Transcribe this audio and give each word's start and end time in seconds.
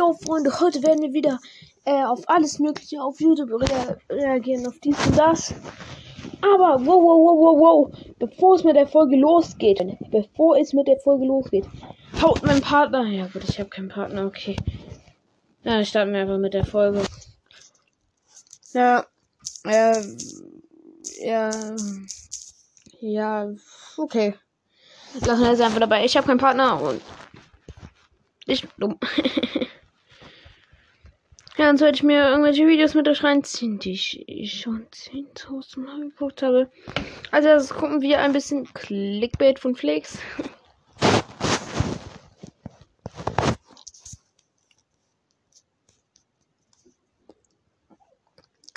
Jo, 0.00 0.14
Freunde, 0.14 0.50
heute 0.58 0.82
werden 0.82 1.02
wir 1.02 1.12
wieder 1.12 1.38
äh, 1.84 2.02
auf 2.04 2.26
alles 2.26 2.58
Mögliche 2.58 3.02
auf 3.02 3.20
YouTube 3.20 3.50
rea 3.50 3.98
reagieren, 4.08 4.66
auf 4.66 4.78
dies 4.78 4.96
und 5.06 5.18
das. 5.18 5.52
Aber, 6.40 6.80
wow, 6.80 6.86
wow, 6.86 7.18
wow, 7.18 7.38
wow, 7.38 7.60
wow, 7.60 7.98
bevor 8.18 8.54
es 8.54 8.64
mit 8.64 8.76
der 8.76 8.86
Folge 8.86 9.16
losgeht, 9.16 9.78
bevor 10.10 10.56
es 10.56 10.72
mit 10.72 10.88
der 10.88 10.98
Folge 11.00 11.26
losgeht, 11.26 11.66
haut 12.22 12.42
mein 12.42 12.62
Partner, 12.62 13.04
ja 13.08 13.26
gut, 13.26 13.44
ich 13.46 13.60
habe 13.60 13.68
keinen 13.68 13.90
Partner, 13.90 14.24
okay. 14.24 14.56
Ja, 15.64 15.74
dann 15.74 15.84
starten 15.84 16.14
wir 16.14 16.20
einfach 16.20 16.38
mit 16.38 16.54
der 16.54 16.64
Folge. 16.64 17.02
Ja, 18.72 19.04
äh, 19.64 20.02
ja, 21.20 21.50
ja, 23.00 23.50
okay. 23.98 24.34
Lassen 25.26 25.42
wir 25.42 25.50
es 25.50 25.60
einfach 25.60 25.80
dabei. 25.80 26.06
Ich 26.06 26.16
habe 26.16 26.26
keinen 26.26 26.38
Partner 26.38 26.80
und 26.80 27.02
ich 28.46 28.62
bin 28.62 28.70
dumm. 28.78 28.98
ja, 31.60 31.66
dann 31.66 31.76
sollte 31.76 31.96
ich 31.96 32.02
mir 32.02 32.26
irgendwelche 32.26 32.66
Videos 32.66 32.94
mit 32.94 33.06
euch 33.06 33.22
reinziehen, 33.22 33.78
die 33.78 33.92
ich 33.92 34.60
schon 34.62 34.86
10.000 34.88 35.80
Mal 35.80 36.00
geguckt 36.00 36.42
habe. 36.42 36.70
Also, 37.30 37.48
jetzt 37.48 37.74
gucken 37.74 38.00
wir 38.00 38.20
ein 38.20 38.32
bisschen 38.32 38.72
Clickbait 38.72 39.58
von 39.58 39.76
Flix. 39.76 40.16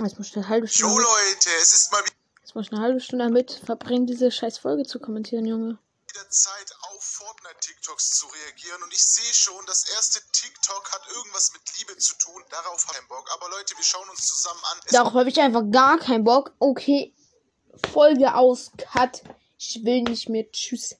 Jetzt 0.01 0.17
muss 0.17 0.27
ich 0.27 0.35
eine 0.35 0.49
halbe 0.49 0.67
Stunde. 0.67 0.93
Jo 0.93 0.99
Leute, 0.99 1.49
es 1.61 1.71
ist 1.71 1.91
mal 1.93 2.01
Jetzt 2.41 2.53
muss 2.53 2.65
ich 2.65 2.73
eine 2.73 2.81
halbe 2.81 2.99
Stunde 2.99 3.23
damit 3.23 3.61
verbringen, 3.65 4.07
diese 4.07 4.29
scheiß 4.29 4.57
Folge 4.57 4.83
zu 4.83 4.99
kommentieren, 4.99 5.45
Junge. 5.45 5.77
Wieder 6.13 6.29
Zeit, 6.29 6.75
auf 6.81 7.03
Fortnite-TikToks 7.03 8.11
zu 8.11 8.27
reagieren. 8.27 8.83
Und 8.83 8.93
ich 8.93 9.03
sehe 9.03 9.33
schon, 9.33 9.65
das 9.65 9.85
erste 9.85 10.21
TikTok 10.31 10.91
hat 10.91 11.07
irgendwas 11.07 11.51
mit 11.53 11.61
Liebe 11.77 11.97
zu 11.97 12.15
tun. 12.15 12.43
Darauf 12.49 12.83
habe 12.87 12.93
ich 12.93 12.97
keinen 12.97 13.07
Bock. 13.07 13.29
Aber 13.33 13.49
Leute, 13.49 13.75
wir 13.75 13.83
schauen 13.83 14.07
uns 14.09 14.27
zusammen 14.27 14.61
an. 14.71 14.81
Es 14.85 14.91
Darauf 14.91 15.13
habe 15.13 15.29
ich 15.29 15.39
einfach 15.39 15.63
gar 15.71 15.97
keinen 15.97 16.23
Bock. 16.23 16.51
Okay, 16.59 17.13
Folge 17.91 18.35
aus, 18.35 18.71
Cut. 18.77 19.23
Ich 19.57 19.83
will 19.83 20.03
nicht 20.03 20.29
mehr. 20.29 20.49
Tschüss. 20.51 20.95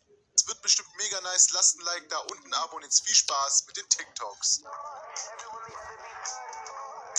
wird 0.48 0.62
bestimmt 0.62 0.90
mega 0.98 1.22
nice. 1.22 1.52
Lasst 1.52 1.78
ein 1.78 1.82
Like 1.82 2.10
da 2.10 2.18
unten, 2.18 2.54
und 2.54 2.84
jetzt 2.84 3.06
viel 3.06 3.16
Spaß 3.16 3.66
mit 3.68 3.78
den 3.78 3.88
TikToks. 3.90 4.64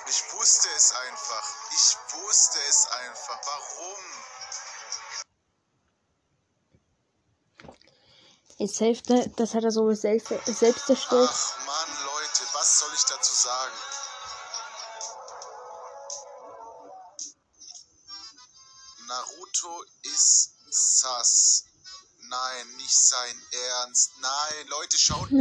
Ich 0.06 0.32
wusste 0.32 0.68
es 0.76 0.92
einfach. 0.92 1.54
Ich 1.70 1.96
wusste 2.14 2.58
es 2.68 2.88
einfach. 2.88 3.40
Warum? 3.44 4.33
Ist 8.58 8.76
safe, 8.76 9.02
ne? 9.08 9.30
das 9.36 9.54
hat 9.54 9.64
er 9.64 9.72
so 9.72 9.92
selbst, 9.94 10.28
selbst 10.46 10.88
erstellt. 10.88 11.28
Ach 11.30 11.66
Mann, 11.66 11.96
Leute, 12.06 12.42
was 12.52 12.78
soll 12.78 12.90
ich 12.94 13.04
dazu 13.04 13.34
sagen? 13.34 13.74
Naruto 19.08 19.84
ist 20.02 20.54
sass. 20.70 21.64
Nein, 22.28 22.76
nicht 22.76 22.96
sein 22.96 23.42
Ernst. 23.52 24.12
Nein, 24.20 24.66
Leute, 24.68 24.98
schaut. 24.98 25.28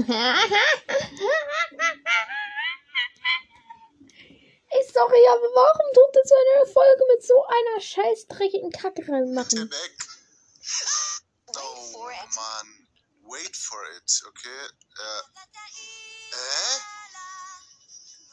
Ey, 4.69 4.84
sorry, 4.91 5.28
aber 5.30 5.50
warum 5.53 5.88
tut 5.94 6.16
er 6.16 6.25
so 6.25 6.36
eine 6.36 6.66
Folge 6.73 7.03
mit 7.14 7.23
so 7.23 7.45
einer 7.45 7.80
scheiß 7.80 8.28
dreckigen 8.28 8.72
Kacke 8.72 9.02
Bitte 9.02 9.11
reinmachen? 9.11 9.72
weg. 9.72 9.97
Oh 11.56 12.09
Mann. 12.36 12.72
Wait 13.33 13.55
for 13.57 13.81
it, 13.97 14.09
okay? 14.29 14.61
Äh. 14.93 15.21
Äh? 16.37 16.77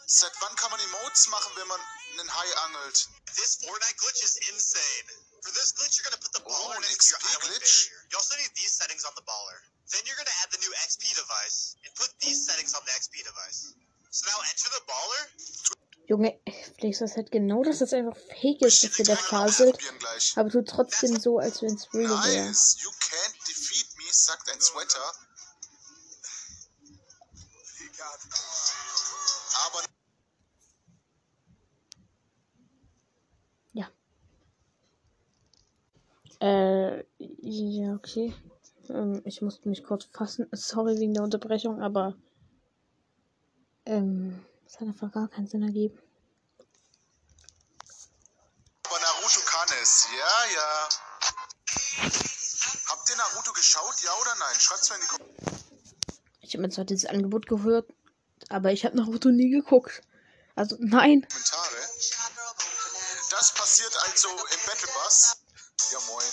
Seit 0.06 0.32
wann 0.40 0.54
kann 0.56 0.70
man 0.70 0.80
Emotes 0.80 1.28
machen, 1.28 1.52
wenn 1.56 1.68
man 1.68 1.80
einen 2.12 2.28
Hai 2.28 2.48
angelt? 2.68 3.08
This 3.34 3.56
Fortnite 3.64 3.96
glitch 3.96 4.22
is 4.22 4.36
insane. 4.52 5.08
For 5.40 5.52
this 5.56 5.72
glitch, 5.72 5.96
you're 5.96 6.04
gonna 6.04 6.20
put 6.20 6.34
the 6.36 6.42
Oh, 6.44 6.50
baller 6.52 6.76
an 6.76 6.82
next 6.82 7.08
to 7.08 7.16
your 7.16 7.22
island 7.32 7.48
glitch? 7.48 7.88
barrier. 7.88 8.08
You 8.12 8.18
also 8.18 8.34
need 8.36 8.52
these 8.60 8.72
settings 8.76 9.04
on 9.08 9.14
the 9.16 9.22
baller. 9.24 9.58
Then 9.88 10.02
you're 10.04 10.20
gonna 10.20 10.36
add 10.44 10.50
the 10.52 10.60
new 10.60 10.72
XP 10.84 11.14
device 11.16 11.76
and 11.86 11.94
put 11.96 12.10
these 12.20 12.44
settings 12.44 12.74
on 12.74 12.82
the 12.84 12.92
XP 12.92 13.24
device. 13.24 13.72
So 14.10 14.26
now 14.28 14.36
enter 14.52 14.68
the 14.68 14.84
baller. 14.84 15.22
Junge, 16.10 16.40
Flix, 16.76 16.98
das 16.98 17.14
halt 17.14 17.30
genau, 17.30 17.62
dass 17.62 17.78
das 17.78 17.92
einfach 17.92 18.16
fake 18.16 18.62
ist, 18.62 18.82
dass 18.82 18.98
Wir 18.98 19.04
da 19.04 19.14
faselt. 19.16 19.78
Aber 20.34 20.50
tut 20.50 20.68
trotzdem 20.68 21.18
so, 21.20 21.38
als 21.38 21.62
wenn 21.62 21.76
es 21.76 21.86
real 21.94 22.10
wäre. 22.10 22.50
Nice. 22.50 22.76
You 22.82 22.90
can't 22.98 23.36
defeat 23.46 23.86
me, 24.10 24.14
sagt 24.14 24.50
ein 24.50 24.60
Sweater. 24.60 25.12
Aber 29.66 29.82
Äh, 36.42 37.04
ja, 37.18 37.94
okay. 37.94 38.34
Ähm, 38.88 39.20
ich 39.26 39.42
musste 39.42 39.68
mich 39.68 39.84
kurz 39.84 40.06
fassen. 40.06 40.48
Sorry 40.52 40.98
wegen 40.98 41.12
der 41.12 41.22
Unterbrechung, 41.22 41.82
aber 41.82 42.16
ähm, 43.84 44.42
es 44.66 44.80
hat 44.80 44.88
einfach 44.88 45.12
gar 45.12 45.28
keinen 45.28 45.48
Sinn 45.48 45.62
ergeben. 45.62 45.98
Aber 48.86 48.98
Naruto 49.00 49.40
kann 49.44 49.68
es. 49.82 50.08
Ja, 50.16 50.54
ja. 50.54 51.09
Geschaut, 53.70 54.02
ja 54.02 54.12
oder 54.20 54.34
nein? 54.34 54.58
Schreibt's 54.58 54.90
mir 54.90 54.96
in 54.96 55.02
die 55.02 55.06
Kommentare. 55.06 55.60
Ich 56.40 56.54
habe 56.54 56.62
mir 56.62 56.70
zwar 56.70 56.84
dieses 56.84 57.08
Angebot 57.08 57.46
gehört, 57.46 57.88
aber 58.48 58.72
ich 58.72 58.84
habe 58.84 58.96
Naruto 58.96 59.28
nie 59.28 59.48
geguckt. 59.48 60.02
Also 60.56 60.74
nein. 60.80 61.24
Das 63.30 63.54
passiert 63.54 63.96
also 64.08 64.28
im 64.28 64.66
Battle 64.66 64.88
Bus. 64.88 65.36
Ja, 65.92 66.00
moin. 66.08 66.24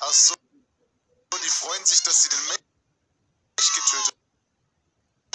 Ach 0.00 0.12
so. 0.12 0.34
Die 1.44 1.48
freuen 1.48 1.86
sich, 1.86 2.02
dass 2.02 2.24
sie 2.24 2.28
den 2.28 2.44
Mech 2.48 2.58
getötet 3.56 4.16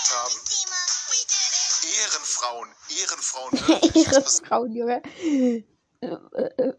haben. 0.10 0.36
Ehrenfrauen. 2.02 2.76
Ehrenfrauen. 2.90 3.96
passiert 3.96 3.96
Ehrenfrauen, 3.96 4.76
Junge. 4.76 5.02
Äh, 6.02 6.18
äh, 6.34 6.50
äh, 6.58 6.74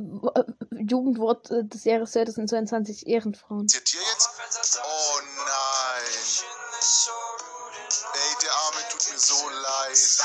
Jugendwort 0.88 1.48
äh, 1.52 1.62
des 1.64 1.84
Jahres 1.84 2.10
2022, 2.10 3.06
Ehrenfrauen. 3.06 3.68
hier 3.68 4.00
jetzt? 4.00 4.80
Oh 4.82 5.20
nein. 5.36 6.02
Ey, 8.14 8.34
der 8.42 8.52
Arme 8.52 8.80
tut 8.90 9.12
mir 9.12 9.18
so 9.18 9.48
leid. 9.48 10.18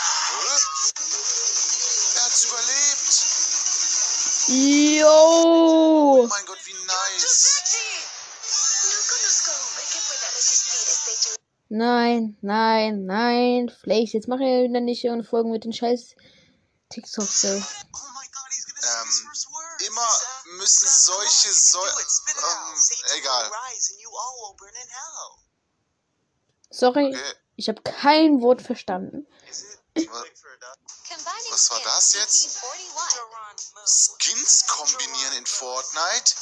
Er 2.16 2.24
hat's 2.26 2.46
überlebt. 2.46 3.14
Oh 4.50 4.54
Yo! 5.04 6.28
mein 6.28 6.46
Gott, 6.48 6.58
wie 6.66 6.74
nice. 6.88 7.62
Nein, 11.70 12.38
nein, 12.42 13.06
nein. 13.06 13.70
Flakes, 13.70 14.14
jetzt 14.14 14.28
mach 14.28 14.40
ja 14.40 14.64
wieder 14.64 14.80
nicht 14.80 15.04
irgendeine 15.04 15.30
Folgen 15.30 15.52
mit 15.52 15.66
den 15.66 15.74
scheiß 15.74 16.16
TikToks. 16.90 17.42
So. 17.42 17.62
Müssen 20.68 20.88
solche 20.88 21.54
so 21.54 21.86
ähm, 21.86 22.84
egal. 23.16 23.52
Sorry, 26.70 27.08
Okay. 27.16 27.34
ich 27.56 27.70
habe 27.70 27.82
kein 27.84 28.42
Wort 28.42 28.62
verstanden. 28.62 29.26
Was 31.50 31.72
war 31.72 31.80
das 31.80 32.14
jetzt? 32.14 32.60
Skins 33.86 34.66
kombinieren 34.68 35.34
in 35.38 35.46
Fortnite? 35.46 36.36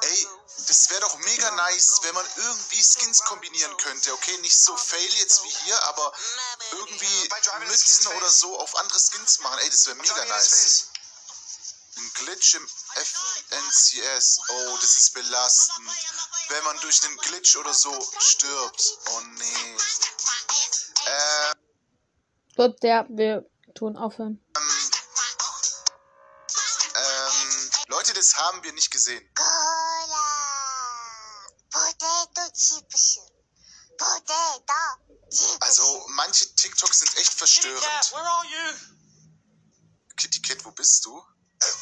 Ey, 0.00 0.28
das 0.66 0.88
wäre 0.90 1.02
doch 1.02 1.16
mega 1.18 1.50
nice, 1.50 2.00
wenn 2.02 2.14
man 2.14 2.26
irgendwie 2.36 2.82
Skins 2.82 3.22
kombinieren 3.24 3.76
könnte. 3.76 4.12
Okay, 4.14 4.36
nicht 4.38 4.58
so 4.58 4.74
fail 4.76 5.14
jetzt 5.18 5.44
wie 5.44 5.54
hier, 5.64 5.80
aber 5.84 6.12
irgendwie 6.72 7.28
Mützen 7.66 8.06
oder 8.16 8.30
so 8.30 8.58
auf 8.58 8.74
andere 8.76 8.98
Skins 8.98 9.40
machen. 9.40 9.58
Ey, 9.58 9.68
das 9.70 9.86
wäre 9.86 9.96
mega 9.96 10.24
nice. 10.24 10.86
Ein 11.96 12.10
Glitch 12.14 12.54
im 12.54 12.66
FNCS. 12.66 14.38
Oh, 14.48 14.76
das 14.80 14.96
ist 14.96 15.14
belastend. 15.14 15.88
Wenn 16.48 16.64
man 16.64 16.80
durch 16.80 17.04
einen 17.04 17.16
Glitch 17.18 17.56
oder 17.56 17.74
so 17.74 17.92
stirbt. 18.18 18.98
Oh 19.10 19.20
nee. 19.20 19.76
Äh, 21.06 21.54
Gut, 22.56 22.82
ja, 22.82 23.06
wir 23.08 23.44
tun 23.74 23.96
aufhören. 23.96 24.42
ähm, 26.94 27.70
Leute, 27.88 28.12
das 28.14 28.36
haben 28.36 28.62
wir 28.62 28.72
nicht 28.72 28.90
gesehen. 28.90 29.28
Also, 35.60 36.06
manche 36.10 36.54
TikToks 36.54 36.98
sind 37.00 37.16
echt 37.16 37.34
verstörend. 37.34 37.82
where 38.12 38.22
are 38.22 38.44
you? 38.46 38.76
Kitty 40.16 40.40
Cat, 40.42 40.64
wo 40.64 40.70
bist 40.72 41.04
du? 41.04 41.22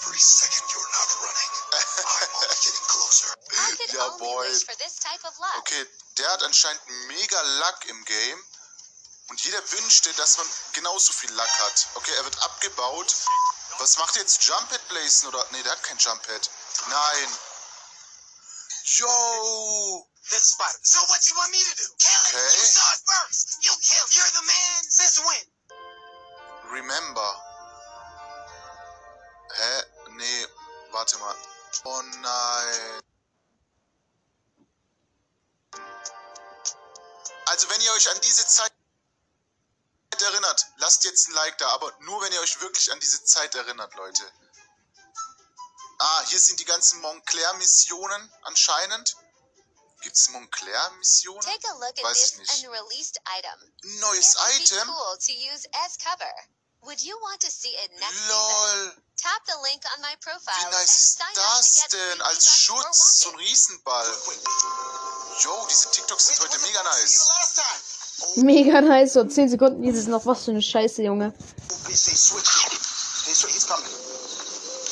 Every 0.00 0.18
second 0.18 0.64
you're 0.72 0.90
not 0.96 1.10
running, 1.20 1.52
I'm 1.76 2.30
only 2.40 2.56
getting 2.64 2.86
closer. 2.88 3.28
could 3.76 3.92
Ja, 3.92 4.08
boy. 4.16 4.48
wish 4.48 4.64
for 4.64 4.76
this 4.78 4.96
type 4.98 5.22
of 5.28 5.36
luck. 5.38 5.58
Okay, 5.58 5.84
der 6.16 6.30
hat 6.32 6.42
anscheinend 6.42 6.80
mega 7.08 7.40
Luck 7.60 7.84
im 7.86 8.04
Game. 8.04 8.44
Und 9.28 9.40
jeder 9.44 9.60
wünschte, 9.72 10.12
dass 10.14 10.38
man 10.38 10.46
genauso 10.72 11.12
viel 11.12 11.30
Luck 11.32 11.48
hat. 11.60 11.86
Okay, 11.94 12.14
er 12.16 12.24
wird 12.24 12.42
abgebaut. 12.42 13.14
Was 13.78 13.96
macht 13.98 14.16
jetzt? 14.16 14.42
Jump-Head 14.42 14.88
placen 14.88 15.28
oder? 15.28 15.46
Nee, 15.52 15.62
der 15.62 15.72
hat 15.72 15.82
kein 15.84 15.98
Jump-Head. 15.98 16.50
Nein. 16.88 17.38
Yo! 18.84 20.06
This 20.30 20.50
spider. 20.50 20.78
So 20.82 21.00
what 21.08 21.20
you 21.28 21.34
want 21.36 21.50
me 21.52 21.58
to 21.58 21.74
do? 21.76 21.86
Kill 21.98 22.10
it. 22.10 22.34
Okay. 22.34 22.56
You 22.58 22.64
saw 22.66 22.94
it 22.94 23.02
first. 23.06 23.58
You 23.62 23.72
killed. 23.80 24.10
You're 24.16 24.32
the 24.34 24.46
man. 24.46 24.80
Since 24.88 25.20
when? 25.20 25.46
Remember. 26.72 27.30
Hä? 29.50 29.84
Nee, 30.20 30.46
warte 30.90 31.16
mal. 31.18 31.34
Oh 31.84 32.02
nein. 32.02 33.00
Also 37.46 37.70
wenn 37.70 37.80
ihr 37.80 37.92
euch 37.92 38.10
an 38.10 38.20
diese 38.20 38.46
Zeit 38.46 38.72
erinnert, 40.20 40.66
lasst 40.76 41.04
jetzt 41.04 41.28
ein 41.28 41.32
Like 41.32 41.56
da, 41.56 41.68
aber 41.70 41.90
nur 42.00 42.20
wenn 42.20 42.32
ihr 42.34 42.40
euch 42.42 42.60
wirklich 42.60 42.92
an 42.92 43.00
diese 43.00 43.24
Zeit 43.24 43.54
erinnert, 43.54 43.94
Leute. 43.94 44.30
Ah, 45.98 46.22
hier 46.26 46.38
sind 46.38 46.60
die 46.60 46.66
ganzen 46.66 47.00
Montclair-Missionen 47.00 48.32
anscheinend. 48.42 49.16
Gibt's 50.02 50.28
Montclair-Missionen? 50.28 51.46
A 51.48 51.72
look 51.72 51.98
at 51.98 52.02
Weiß 52.04 52.32
ich 52.32 52.36
nicht. 52.36 52.50
neues 53.82 54.36
Item? 54.56 54.90
Would 56.82 57.04
you 57.04 57.16
want 57.20 57.40
to 57.40 57.50
see 57.50 57.68
it 57.68 57.90
next 58.00 58.24
season? 58.24 58.36
LOL. 58.36 58.92
Tap 59.16 59.44
the 59.46 59.56
link 59.62 59.82
on 59.94 60.00
my 60.00 60.14
profile 60.20 60.54
Wie 60.56 60.64
and 60.64 60.72
nice 60.72 60.96
ist 60.96 61.18
sign 61.18 61.28
up 61.28 61.34
das 61.36 61.74
to 61.74 61.80
get 61.80 61.92
denn? 61.92 62.22
Als 62.22 62.46
Schutz, 62.46 63.20
so 63.20 63.30
ein. 63.30 63.36
Riesenball. 63.36 64.06
Yo, 65.44 65.66
diese 65.68 65.90
TikToks 65.90 66.26
sind 66.26 66.40
heute 66.40 66.58
mega 66.60 66.82
nice. 66.82 67.28
last 67.28 67.56
time. 67.56 68.44
Mega 68.46 68.80
nice. 68.80 69.12
So 69.12 69.24
10 69.24 69.50
Sekunden 69.50 69.82
dieses 69.82 70.06
noch. 70.06 70.24
Was 70.24 70.44
für 70.44 70.52
eine 70.52 70.62
Scheiße, 70.62 71.02
Junge. 71.02 71.34
They 71.86 71.94
say 71.94 72.14
switch. 72.16 72.48
Hey, 73.26 73.34
switch. 73.34 73.54
He's 73.54 73.66
coming. 73.66 73.84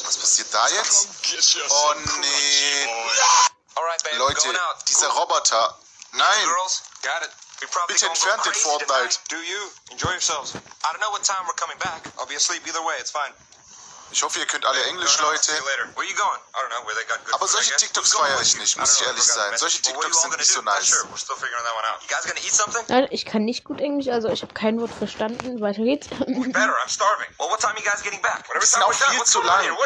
Was 0.05 0.17
passiert 0.19 0.49
da 0.53 0.69
jetzt? 0.69 1.09
Oh 1.71 1.95
nee. 2.21 2.89
Leute, 4.17 4.43
going 4.43 4.57
out. 4.57 4.89
dieser 4.89 5.09
Roboter. 5.09 5.79
Nein. 6.13 6.49
Bitte 7.89 8.07
entfernt 8.07 8.45
den 8.47 8.55
Fortnite. 8.55 9.19
Do 9.29 9.37
you? 9.37 9.71
Enjoy 9.91 10.13
yourselves. 10.13 10.55
I 10.55 10.59
don't 10.93 11.01
know 11.01 11.11
what 11.11 11.25
time 11.25 11.47
we're 11.47 11.57
coming 11.57 11.79
back. 11.79 12.03
I'll 12.19 12.27
be 12.27 12.37
asleep 12.37 12.67
either 12.67 12.85
way. 12.85 12.97
It's 13.01 13.11
fine. 13.11 13.35
Ich 14.11 14.23
hoffe, 14.23 14.39
ihr 14.39 14.47
könnt 14.47 14.65
alle 14.65 14.83
Englisch, 14.85 15.19
Leute. 15.21 15.53
Aber 17.33 17.47
solche 17.47 17.77
TikToks 17.77 18.15
feiere 18.15 18.41
ich 18.41 18.57
nicht, 18.57 18.79
muss 18.79 18.99
ich 19.01 19.07
ehrlich 19.07 19.23
sein. 19.23 19.55
Solche 19.59 19.83
TikToks 19.83 20.23
sind 20.23 20.35
nicht 20.39 20.51
so 20.51 20.63
nice. 20.63 21.05
Nein, 22.89 23.09
ich 23.11 23.27
kann 23.27 23.45
nicht 23.45 23.65
gut 23.65 23.81
Englisch, 23.81 24.09
also 24.09 24.29
ich 24.29 24.41
habe 24.41 24.55
kein 24.55 24.81
Wort 24.81 24.93
verstanden. 24.93 25.61
Weiter 25.61 25.83
geht's. 25.83 26.09
Wir 26.11 26.27
sind 28.67 28.83
auch 28.83 28.93
viel 28.95 29.25
zu 29.25 29.43
lang. 29.43 29.77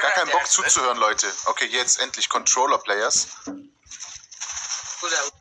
Gar 0.00 0.10
keinen 0.12 0.30
Bock 0.30 0.46
zuzuhören, 0.46 0.96
Leute. 0.96 1.30
Okay, 1.46 1.66
jetzt 1.66 2.00
endlich 2.00 2.30
Controller 2.30 2.78
Players. 2.78 3.28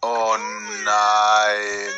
Oh 0.01 0.37
nein. 0.85 1.91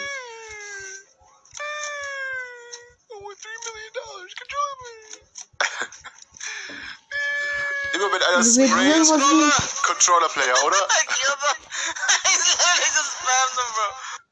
Immer 7.94 8.12
wenn 8.12 8.24
einer 8.24 8.38
Also 8.38 8.58
wir 8.58 8.68
sprayt, 8.68 8.96
hören, 8.96 9.52
was 9.54 9.82
Controller-Player, 9.84 10.64
oder? 10.64 10.88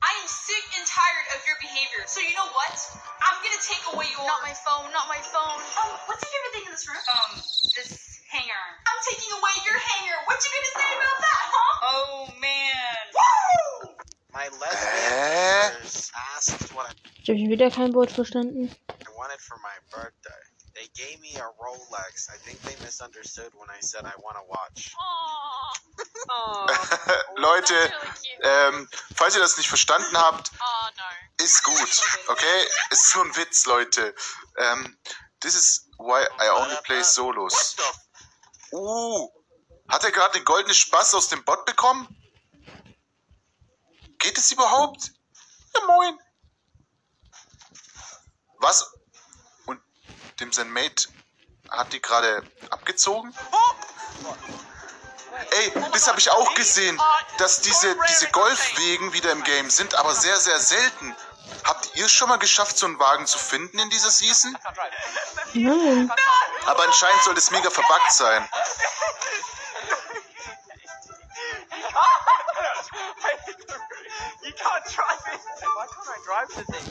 I 0.02 0.14
am 0.22 0.28
sick 0.28 0.66
and 0.80 0.88
tired 0.88 1.28
of 1.36 1.46
your 1.46 1.58
behavior. 1.62 2.02
So 2.08 2.22
you 2.22 2.34
know 2.34 2.50
what? 2.50 2.74
I'm 3.22 3.38
gonna 3.44 3.62
take 3.62 3.86
away 3.94 4.10
your. 4.10 4.26
Not 4.26 4.42
my 4.42 4.56
phone. 4.58 4.90
Not 4.92 5.08
my 5.08 5.22
phone. 5.22 5.62
Um, 5.78 5.92
what's 6.08 6.24
your 6.24 6.32
favorite 6.34 6.54
thing 6.58 6.66
in 6.66 6.72
this 6.72 6.88
room? 6.88 6.98
Um, 6.98 7.38
this 7.78 8.19
hanger. 8.32 8.64
I'm 8.88 9.00
taking 9.10 9.32
away 9.34 9.54
your 9.66 9.78
hanger. 9.80 10.18
What 10.26 10.38
you 10.44 10.50
gonna 10.54 10.74
say 10.78 10.90
about 10.98 11.18
that, 11.26 11.44
huh? 11.54 11.80
Oh 11.84 12.34
man. 12.40 13.04
Woo! 13.18 13.96
My 14.34 14.48
lesbian 14.62 15.74
neighbors 15.74 16.12
asked 16.36 16.74
what 16.76 16.94
Ich 17.24 17.30
habe 17.30 17.50
wieder 17.50 17.70
kein 17.70 17.94
Wort 17.94 18.12
verstanden. 18.12 18.70
I 18.90 19.10
wanted 19.18 19.40
for 19.42 19.58
my 19.62 19.76
birthday. 19.92 20.42
They 20.76 20.88
gave 20.96 21.20
me 21.20 21.36
a 21.36 21.44
Rolex. 21.60 22.30
I 22.30 22.38
think 22.38 22.62
they 22.62 22.76
misunderstood 22.86 23.52
when 23.56 23.70
I 23.70 23.80
said 23.82 24.06
I 24.06 24.14
want 24.22 24.38
to 24.38 24.46
watch. 24.48 24.94
Oh. 26.32 26.66
Leute, 27.36 27.74
really 27.74 28.40
ähm, 28.44 28.88
falls 29.16 29.36
ihr 29.36 29.42
das 29.42 29.58
nicht 29.58 29.68
verstanden 29.68 30.16
habt, 30.18 30.50
Oh 30.62 30.90
no. 30.96 31.44
ist 31.44 31.62
gut, 31.64 32.02
okay? 32.30 32.68
Es 32.90 33.04
ist 33.04 33.16
nur 33.16 33.26
ein 33.26 33.36
Witz, 33.36 33.66
Leute. 33.66 34.16
Ähm, 34.60 34.98
this 35.42 35.56
is 35.56 35.90
why 35.98 36.24
I 36.40 36.50
only 36.56 36.78
play 36.86 37.04
solos. 37.04 37.76
Uh, 38.72 39.30
hat 39.88 40.04
er 40.04 40.12
gerade 40.12 40.38
den 40.38 40.46
goldenen 40.46 40.76
Spaß 40.76 41.16
aus 41.16 41.30
dem 41.30 41.44
Bot 41.44 41.66
bekommen? 41.66 42.08
Geht 44.20 44.38
es 44.38 44.52
überhaupt? 44.52 45.12
Ja, 45.74 45.82
moin. 45.88 46.20
Was? 48.58 48.94
Und 49.66 49.82
dem 50.40 50.52
sein 50.52 50.70
Mate 50.70 51.10
hat 51.70 51.94
die 51.94 52.02
gerade 52.02 52.44
abgezogen? 52.70 53.34
Ey, 55.52 55.72
das 55.94 56.08
habe 56.08 56.20
ich 56.20 56.30
auch 56.30 56.54
gesehen, 56.56 57.00
dass 57.38 57.62
diese, 57.62 57.96
diese 58.10 58.28
Golfwegen 58.30 59.14
wieder 59.14 59.32
im 59.32 59.44
Game 59.44 59.70
sind, 59.70 59.96
aber 59.96 60.14
sehr, 60.14 60.38
sehr 60.38 60.60
selten. 60.60 61.16
Habt 61.64 61.96
ihr 61.96 62.10
schon 62.10 62.30
mal 62.30 62.38
geschafft, 62.38 62.78
so 62.78 62.86
einen 62.86 63.00
Wagen 63.00 63.26
zu 63.26 63.38
finden 63.38 63.80
in 63.80 63.90
dieser 63.90 64.12
Season? 64.12 64.58
Nein. 65.54 66.12
Aber 66.70 66.84
anscheinend 66.84 67.24
soll 67.24 67.34
das 67.34 67.50
mega 67.50 67.72
verbackt 67.72 68.12
sein. 68.12 68.48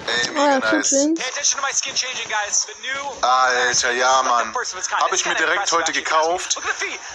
Ey, 0.07 0.31
mega 0.31 0.55
ah, 0.55 0.59
nice. 0.59 0.93
Alter, 3.23 3.91
ja, 3.93 4.23
Mann. 4.25 4.53
Habe 4.53 5.15
ich 5.15 5.25
mir 5.25 5.37
direkt 5.37 5.71
heute 5.71 5.93
gekauft. 5.93 6.59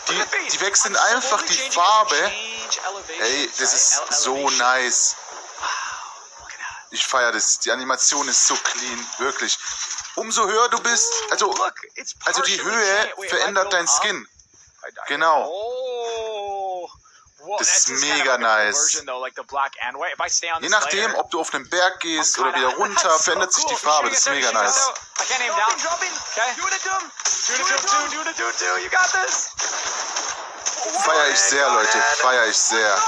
Die, 0.07 0.49
die 0.53 0.61
wechseln 0.61 0.95
einfach 0.95 1.41
die 1.41 1.57
Farbe. 1.69 2.31
Ey, 3.19 3.51
das 3.59 3.73
ist 3.73 4.23
so 4.23 4.49
nice. 4.51 5.17
Ich 6.91 7.05
feiere 7.05 7.33
das. 7.33 7.59
Die 7.59 7.71
Animation 7.71 8.25
ist 8.29 8.47
so 8.47 8.55
clean, 8.55 9.07
wirklich. 9.17 9.57
Umso 10.15 10.47
höher 10.47 10.69
du 10.69 10.79
bist, 10.81 11.11
also, 11.31 11.55
also 12.25 12.41
die 12.43 12.61
Höhe 12.61 13.13
verändert 13.27 13.73
dein 13.73 13.87
Skin. 13.87 14.27
Genau. 15.07 15.51
Das 17.57 17.89
ist 17.89 17.89
mega 18.01 18.37
nice. 18.37 19.03
Je 20.61 20.69
nachdem, 20.69 21.15
ob 21.15 21.29
du 21.31 21.41
auf 21.41 21.53
einen 21.53 21.69
Berg 21.69 21.99
gehst 21.99 22.39
oder 22.39 22.55
wieder 22.55 22.69
runter, 22.75 23.19
verändert 23.19 23.53
sich 23.53 23.65
die 23.65 23.75
Farbe. 23.75 24.09
Das 24.09 24.19
ist 24.19 24.29
mega 24.29 24.51
nice. 24.51 24.91
Feier 31.03 31.27
ich 31.29 31.39
sehr, 31.39 31.69
Leute. 31.69 31.97
Feier 32.17 32.45
ich 32.47 32.57
sehr. 32.57 33.01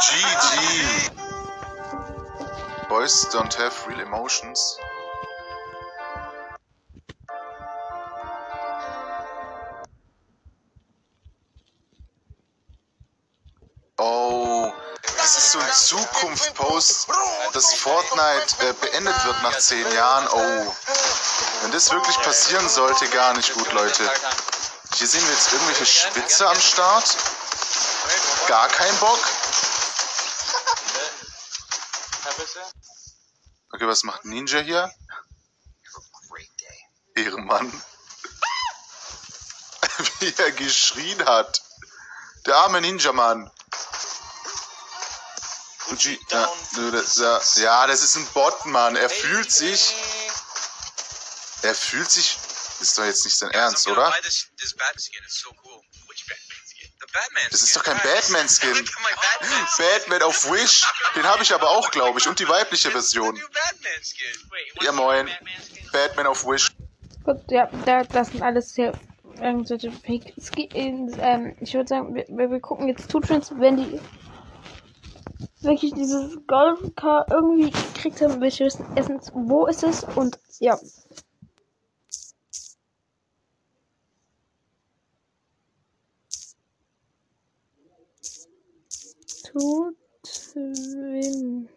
GG. 0.00 1.10
Boys 2.88 3.26
don't 3.32 3.56
have 3.56 3.86
real 3.88 4.00
emotions. 4.00 4.78
Oh, 14.02 14.72
das 15.18 15.36
ist 15.36 15.52
so 15.52 15.58
ein 15.58 15.72
Zukunft-Post, 15.74 17.06
dass 17.52 17.74
Fortnite 17.74 18.66
äh, 18.66 18.72
beendet 18.72 19.24
wird 19.26 19.42
nach 19.42 19.58
10 19.58 19.92
Jahren. 19.92 20.26
Oh, 20.32 20.74
wenn 21.60 21.72
das 21.72 21.90
wirklich 21.90 22.16
passieren 22.22 22.66
sollte, 22.66 23.06
gar 23.10 23.34
nicht 23.34 23.52
gut, 23.52 23.70
Leute. 23.72 24.10
Hier 24.94 25.06
sehen 25.06 25.22
wir 25.22 25.34
jetzt 25.34 25.52
irgendwelche 25.52 25.84
Schwitzer 25.84 26.48
am 26.48 26.58
Start. 26.58 27.14
Gar 28.46 28.68
kein 28.68 28.96
Bock. 29.00 29.20
Okay, 33.74 33.86
was 33.86 34.02
macht 34.04 34.24
Ninja 34.24 34.60
hier? 34.60 34.90
Ehrenmann. 37.16 37.70
Wie 40.20 40.32
er 40.38 40.52
geschrien 40.52 41.22
hat. 41.26 41.60
Der 42.46 42.56
arme 42.56 42.80
Ninja-Mann. 42.80 43.50
Uchi, 45.92 46.18
ja, 46.30 46.48
ja, 47.56 47.86
das 47.86 48.02
ist 48.02 48.16
ein 48.16 48.26
Bot, 48.32 48.66
Mann. 48.66 48.96
Er 48.96 49.10
fühlt 49.10 49.50
sich. 49.50 49.94
Er 51.62 51.74
fühlt 51.74 52.10
sich. 52.10 52.38
Ist 52.80 52.96
doch 52.96 53.04
jetzt 53.04 53.24
nicht 53.24 53.36
sein 53.36 53.50
Ernst, 53.50 53.86
oder? 53.88 54.12
Das 57.50 57.62
ist 57.62 57.76
doch 57.76 57.82
kein. 57.82 57.96
Batman-Skin. 57.98 58.72
Batman 58.72 58.84
skin. 58.84 58.88
Batman 59.78 60.22
auf 60.22 60.50
Wish. 60.50 60.86
Den 61.16 61.24
habe 61.24 61.42
ich 61.42 61.52
aber 61.52 61.68
auch, 61.68 61.90
glaube 61.90 62.18
ich. 62.18 62.28
Und 62.28 62.38
die 62.38 62.48
weibliche 62.48 62.90
Version. 62.90 63.34
new 63.34 63.48
Batman 63.48 64.02
skin. 64.02 64.50
Ja, 64.82 64.92
moin. 64.92 65.28
Batman 65.92 66.28
auf 66.28 66.46
Wish. 66.46 66.70
Gut, 67.24 67.42
ja, 67.50 67.68
da, 67.84 68.04
das 68.04 68.28
sind 68.28 68.42
alles 68.42 68.72
sehr 68.72 68.92
irgendwelche 69.40 69.90
Fake 69.92 70.34
Skins. 70.38 71.14
Ähm, 71.18 71.56
ich 71.60 71.74
würde 71.74 71.88
sagen, 71.88 72.14
wir, 72.14 72.26
wir 72.28 72.60
gucken 72.60 72.88
jetzt 72.88 73.10
Two-Trends, 73.10 73.52
wenn 73.56 73.76
die 73.76 74.00
wirklich 75.62 75.92
dieses 75.94 76.38
Golfcar 76.46 77.26
irgendwie 77.30 77.70
gekriegt 77.70 78.20
haben. 78.20 78.40
Wir 78.40 78.50
wissen 78.50 78.84
erstens, 78.94 79.30
wo 79.34 79.66
ist 79.66 79.82
es 79.82 80.04
und 80.16 80.38
ja. 80.58 80.78
Two 89.44 89.92
Twin. 90.22 91.68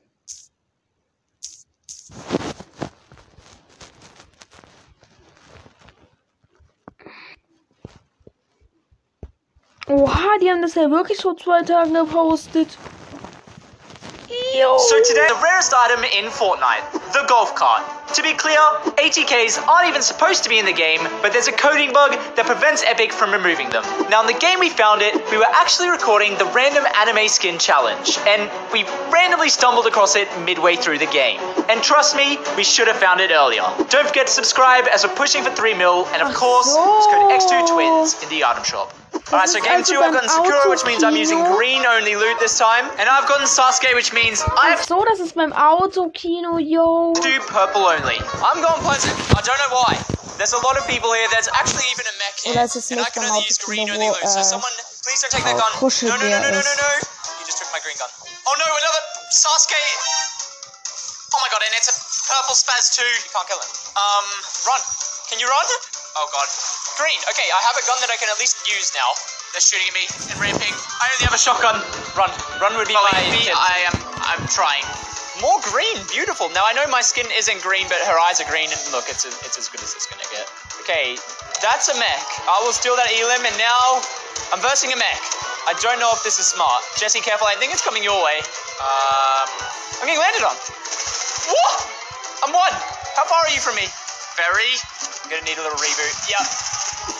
Oha, 9.90 10.38
die 10.42 10.50
haben 10.50 10.62
das 10.62 10.76
ja 10.76 10.90
wirklich 10.90 11.22
vor 11.22 11.36
zwei 11.36 11.62
Tagen 11.62 11.94
gepostet. 11.94 12.78
Yo. 14.54 14.78
So 14.78 15.02
today, 15.02 15.26
the 15.28 15.40
rarest 15.42 15.74
item 15.74 16.04
in 16.04 16.30
Fortnite, 16.30 16.86
the 17.12 17.26
golf 17.28 17.56
cart. 17.56 17.82
To 18.14 18.22
be 18.22 18.34
clear, 18.34 18.60
ATKs 19.02 19.58
aren't 19.68 19.90
even 19.90 20.04
supposed 20.04 20.44
to 20.44 20.50
be 20.50 20.60
in 20.60 20.66
the 20.66 20.74
game, 20.74 21.02
but 21.24 21.34
there's 21.34 21.48
a 21.48 21.52
coding 21.52 21.92
bug 21.92 22.12
that 22.36 22.46
prevents 22.46 22.84
Epic 22.84 23.12
from 23.12 23.32
removing 23.32 23.72
them. 23.72 23.82
Now, 24.12 24.22
in 24.22 24.28
the 24.28 24.38
game 24.38 24.60
we 24.60 24.70
found 24.70 25.02
it, 25.02 25.16
we 25.32 25.38
were 25.38 25.50
actually 25.50 25.90
recording 25.90 26.38
the 26.38 26.46
random 26.46 26.84
anime 26.96 27.28
skin 27.30 27.58
challenge, 27.58 28.20
and 28.28 28.46
we 28.72 28.84
randomly 29.10 29.50
stumbled 29.50 29.88
across 29.88 30.16
it 30.16 30.28
midway 30.46 30.76
through 30.76 31.00
the 31.00 31.10
game. 31.10 31.40
And 31.68 31.82
trust 31.82 32.16
me, 32.16 32.38
we 32.56 32.64
should 32.64 32.88
have 32.88 32.98
found 32.98 33.22
it 33.22 33.32
earlier. 33.32 33.66
Don't 33.90 34.08
forget 34.08 34.28
to 34.28 34.34
subscribe 34.34 34.86
as 34.86 35.04
we're 35.04 35.16
pushing 35.16 35.44
for 35.44 35.50
3 35.50 35.74
mil, 35.74 36.06
and 36.14 36.22
of 36.22 36.32
course, 36.36 36.68
use 36.68 37.08
code 37.10 37.32
X2 37.42 37.74
Twins 37.74 38.22
in 38.22 38.30
the 38.30 38.44
item 38.46 38.64
shop. 38.64 38.94
Alright, 39.32 39.50
so 39.50 39.60
game 39.62 39.82
2, 39.82 39.98
I've 39.98 40.14
gotten 40.14 40.30
Sakura, 40.30 40.70
which 40.70 40.86
means 40.86 41.04
I'm 41.04 41.16
using 41.16 41.42
green 41.56 41.86
only 41.86 42.16
loot 42.16 42.38
this 42.40 42.60
time, 42.60 42.86
and 43.00 43.10
I've 43.10 43.28
gotten 43.28 43.48
Sasuke, 43.48 43.96
which 43.96 44.14
means 44.14 44.43
I 44.44 44.76
Ach 44.76 44.78
have 44.78 44.84
so, 44.84 45.04
das 45.06 45.20
ist 45.20 45.36
beim 45.36 45.54
Autokino, 45.54 46.60
yo. 46.60 47.14
do 47.14 47.40
purple 47.48 47.86
only. 47.88 48.20
I'm 48.44 48.60
going 48.62 48.82
Pleasant. 48.84 49.16
I 49.32 49.42
don't 49.42 49.60
know 49.64 49.74
why. 49.80 49.96
There's 50.38 50.54
a 50.54 50.60
lot 50.60 50.76
of 50.78 50.84
people 50.88 51.14
here. 51.14 51.28
There's 51.32 51.48
actually 51.48 51.88
even 51.94 52.06
a 52.06 52.16
mech 52.20 52.36
here. 52.44 52.52
Oder 52.54 52.64
ist 52.66 52.76
es 52.76 52.92
and 52.92 53.00
I 53.00 53.04
nicht 53.04 53.14
can 53.14 53.24
beim 53.24 53.32
only 53.32 53.48
use 53.48 53.58
green 53.64 53.88
Autokino, 53.88 53.94
only 53.96 54.10
wo. 54.12 54.28
So 54.28 54.40
äh, 54.40 54.44
someone, 54.44 54.76
please 55.04 55.22
don't 55.22 55.32
take 55.32 55.46
that 55.48 55.56
gun. 55.56 55.72
No, 55.80 56.16
no, 56.18 56.28
no, 56.28 56.38
no, 56.44 56.50
no, 56.50 56.60
no, 56.60 56.74
no. 56.76 56.90
You 57.40 57.46
just 57.46 57.58
took 57.60 57.72
my 57.72 57.80
green 57.80 57.96
gun. 57.96 58.10
Oh 58.48 58.56
no, 58.60 58.68
another 58.68 59.04
Sasuke. 59.32 59.82
Oh 61.34 61.40
my 61.42 61.50
god, 61.50 61.62
and 61.64 61.74
it's 61.80 61.90
a 61.90 61.96
purple 62.28 62.54
spaz 62.54 62.94
too. 62.94 63.08
You 63.08 63.32
can't 63.32 63.48
kill 63.48 63.62
him. 63.64 63.72
Um, 63.96 64.26
run. 64.68 64.82
Can 65.32 65.40
you 65.40 65.48
run? 65.48 65.68
Oh 66.20 66.28
god. 66.30 66.50
Green. 67.00 67.20
Okay, 67.32 67.48
I 67.50 67.62
have 67.64 67.78
a 67.80 67.86
gun 67.90 67.98
that 68.04 68.12
I 68.14 68.18
can 68.22 68.30
at 68.30 68.38
least 68.38 68.62
use 68.70 68.94
now. 68.94 69.10
They're 69.54 69.62
shooting 69.62 69.86
at 69.86 69.94
me 69.94 70.10
and 70.34 70.38
ramping. 70.42 70.74
I 70.74 71.06
only 71.14 71.30
have 71.30 71.38
a 71.38 71.38
shotgun. 71.38 71.78
Run. 72.18 72.34
Run 72.58 72.74
would 72.74 72.90
be 72.90 72.98
my 72.98 73.22
me. 73.30 73.54
I 73.54 73.86
am. 73.86 73.94
I'm 74.26 74.50
trying. 74.50 74.82
More 75.46 75.62
green, 75.62 76.02
beautiful. 76.10 76.50
Now 76.58 76.66
I 76.66 76.74
know 76.74 76.90
my 76.90 77.06
skin 77.06 77.30
isn't 77.30 77.62
green, 77.62 77.86
but 77.86 78.02
her 78.02 78.18
eyes 78.18 78.42
are 78.42 78.50
green, 78.50 78.74
and 78.74 78.82
look, 78.90 79.06
it's 79.14 79.30
a, 79.30 79.32
it's 79.46 79.62
as 79.62 79.70
good 79.70 79.86
as 79.86 79.94
it's 79.94 80.10
gonna 80.10 80.26
get. 80.34 80.50
Okay, 80.82 81.22
that's 81.62 81.86
a 81.86 81.96
mech. 82.02 82.26
I 82.50 82.66
will 82.66 82.74
steal 82.74 82.98
that 82.98 83.14
elim, 83.14 83.46
and 83.46 83.54
now 83.62 84.02
I'm 84.50 84.58
versing 84.58 84.90
a 84.90 84.98
mech. 84.98 85.22
I 85.70 85.78
don't 85.86 86.02
know 86.02 86.10
if 86.18 86.26
this 86.26 86.42
is 86.42 86.50
smart. 86.50 86.82
Jesse, 86.98 87.22
careful. 87.22 87.46
I 87.46 87.54
think 87.54 87.78
it's 87.78 87.86
coming 87.86 88.02
your 88.02 88.26
way. 88.26 88.42
Um, 88.82 89.46
I'm 90.02 90.10
getting 90.10 90.18
landed 90.18 90.50
on. 90.50 90.58
What? 91.46 91.78
I'm 92.42 92.54
one. 92.58 92.74
How 93.14 93.30
far 93.30 93.46
are 93.46 93.54
you 93.54 93.62
from 93.62 93.78
me? 93.78 93.86
Very. 94.36 94.74
I'm 95.24 95.30
gonna 95.30 95.46
need 95.46 95.58
a 95.58 95.64
little 95.64 95.78
reboot. 95.78 96.16
Yep. 96.26 96.46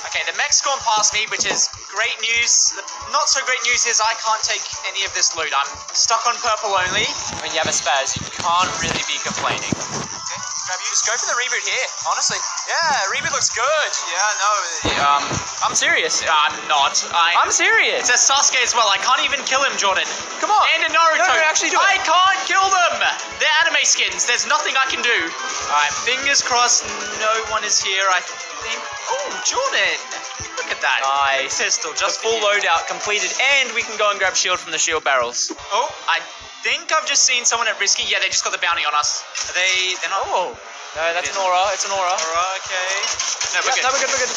Okay, 0.10 0.24
the 0.26 0.38
mech's 0.38 0.62
gone 0.62 0.80
past 0.82 1.14
me, 1.14 1.26
which 1.30 1.46
is 1.46 1.70
great 1.94 2.18
news. 2.22 2.74
Not 3.12 3.30
so 3.30 3.44
great 3.46 3.62
news 3.66 3.86
is 3.86 4.02
I 4.02 4.14
can't 4.18 4.42
take 4.42 4.64
any 4.90 5.06
of 5.06 5.14
this 5.14 5.36
loot. 5.38 5.54
I'm 5.54 5.70
stuck 5.94 6.26
on 6.26 6.36
purple 6.42 6.74
only. 6.74 7.06
When 7.42 7.54
you 7.54 7.62
have 7.62 7.70
a 7.70 7.76
spaz, 7.76 8.18
you 8.18 8.26
can't 8.34 8.72
really 8.82 9.04
be 9.06 9.18
complaining. 9.22 9.74
You. 10.64 10.88
Just 10.96 11.04
go 11.04 11.12
for 11.20 11.28
the 11.28 11.36
reboot 11.36 11.60
here, 11.60 11.88
honestly. 12.08 12.40
Yeah, 12.72 13.12
reboot 13.12 13.36
looks 13.36 13.52
good. 13.52 13.92
Yeah, 14.08 14.40
no. 14.40 14.52
Um, 15.04 15.24
I'm 15.60 15.76
serious. 15.76 16.24
I'm 16.24 16.56
not. 16.72 16.96
I. 17.12 17.36
I'm 17.36 17.52
serious. 17.52 18.08
It's 18.08 18.16
a 18.16 18.20
Sasuke 18.32 18.64
as 18.64 18.72
well. 18.72 18.88
I 18.88 18.96
can't 19.04 19.20
even 19.28 19.44
kill 19.44 19.60
him, 19.60 19.76
Jordan. 19.76 20.08
Come 20.40 20.56
on. 20.56 20.64
And 20.80 20.88
a 20.88 20.90
Naruto. 20.96 21.20
No, 21.20 21.36
no, 21.36 21.44
actually 21.44 21.76
do 21.76 21.78
it. 21.78 21.84
I 21.84 22.00
can't 22.00 22.40
kill 22.48 22.64
them. 22.64 22.96
They're 23.44 23.58
anime 23.68 23.84
skins. 23.84 24.24
There's 24.24 24.48
nothing 24.48 24.72
I 24.80 24.88
can 24.88 25.04
do. 25.04 25.20
Alright, 25.68 25.92
fingers 26.08 26.40
crossed. 26.40 26.88
No 27.20 27.34
one 27.52 27.68
is 27.68 27.84
here. 27.84 28.08
I 28.08 28.24
think. 28.24 28.80
Oh, 29.12 29.28
Jordan. 29.44 30.00
Look 30.56 30.72
at 30.72 30.80
that. 30.80 31.04
Nice. 31.04 31.60
Pistol, 31.60 31.92
just 31.92 32.24
full 32.24 32.40
loadout 32.40 32.88
completed, 32.88 33.36
and 33.60 33.68
we 33.76 33.84
can 33.84 34.00
go 34.00 34.10
and 34.10 34.18
grab 34.18 34.40
shield 34.40 34.64
from 34.64 34.72
the 34.72 34.80
shield 34.80 35.04
barrels. 35.04 35.52
Oh, 35.76 35.92
I 36.08 36.24
think 36.64 36.96
I've 36.96 37.04
just 37.04 37.28
seen 37.28 37.44
someone 37.44 37.68
at 37.68 37.76
Risky. 37.76 38.08
Yeah, 38.08 38.24
they 38.24 38.32
just 38.32 38.48
got 38.48 38.56
the 38.56 38.64
bounty 38.64 38.88
on 38.88 38.96
us. 38.96 39.20
Are 39.52 39.56
they? 39.56 40.00
They're 40.00 40.10
not. 40.16 40.24
Oh. 40.32 40.56
No, 40.96 41.04
that's 41.12 41.28
It 41.28 41.36
an 41.36 41.44
aura. 41.44 41.60
It's 41.76 41.84
an 41.84 41.92
aura. 41.92 42.16
Alright, 42.16 42.62
okay. 42.64 42.94
No, 43.52 43.60
we're 43.68 43.76
Yep, 43.76 43.76
good. 43.76 43.84
no, 43.84 43.90
we're 43.92 44.02
good, 44.08 44.12
we're 44.16 44.24
good. 44.24 44.34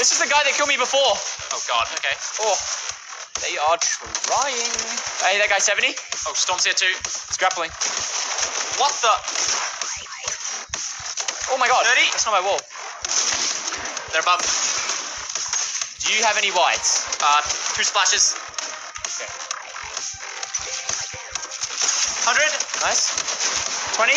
This 0.00 0.10
is 0.10 0.18
the 0.18 0.26
guy 0.26 0.42
that 0.42 0.56
killed 0.58 0.72
me 0.72 0.80
before. 0.80 1.14
Oh 1.54 1.62
god. 1.70 1.86
Okay. 1.94 2.14
Oh. 2.42 2.56
They 3.44 3.54
are 3.56 3.78
trying. 3.78 4.72
Hey, 5.22 5.38
that 5.38 5.48
guy 5.48 5.62
70. 5.62 5.94
Oh, 6.26 6.34
Storm's 6.34 6.64
here 6.66 6.74
too. 6.74 6.90
It's 7.06 7.38
grappling. 7.38 7.70
What 8.82 8.90
the? 9.04 9.12
Oh 11.54 11.58
my 11.60 11.68
god. 11.70 11.86
30. 11.86 12.00
That's 12.10 12.26
not 12.26 12.34
my 12.34 12.44
wall. 12.44 12.58
They're 14.10 14.24
above. 14.26 14.42
Do 16.02 16.16
you 16.16 16.24
have 16.24 16.36
any 16.40 16.50
whites? 16.50 17.06
Uh, 17.22 17.40
two 17.76 17.84
splashes. 17.84 18.34
100. 22.30 22.86
Nice. 22.86 23.10
20. 23.98 24.14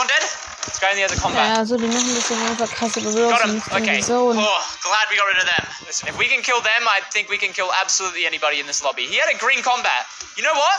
One 0.00 0.08
dead. 0.08 0.24
Let's 0.66 0.80
go 0.80 0.88
in 0.90 0.96
the 0.96 1.04
other 1.04 1.16
combat. 1.20 1.46
Ja, 1.54 1.60
also 1.60 1.76
die 1.76 1.86
machen 1.86 2.14
das 2.16 2.28
dann 2.28 2.42
einfach 2.48 2.68
krasse 2.72 3.00
Got 3.00 3.12
Bewerbungen 3.14 3.60
him. 3.60 3.62
von 3.62 3.82
Okay. 3.82 3.96
die 3.96 4.02
Zone. 4.02 4.36
Oh, 4.40 4.60
glad 4.82 5.06
we 5.10 5.16
got 5.16 5.26
rid 5.28 5.38
of 5.38 5.46
them. 5.46 5.64
Listen, 5.86 6.08
if 6.08 6.16
we 6.18 6.26
can 6.26 6.42
kill 6.42 6.60
them, 6.60 6.82
I 6.88 7.00
think 7.12 7.28
we 7.28 7.38
can 7.38 7.52
kill 7.52 7.70
absolutely 7.80 8.26
anybody 8.26 8.58
in 8.60 8.66
this 8.66 8.82
lobby. 8.82 9.06
He 9.06 9.16
had 9.20 9.28
a 9.32 9.36
green 9.38 9.62
combat. 9.62 10.06
You 10.36 10.42
know 10.42 10.54
what? 10.54 10.78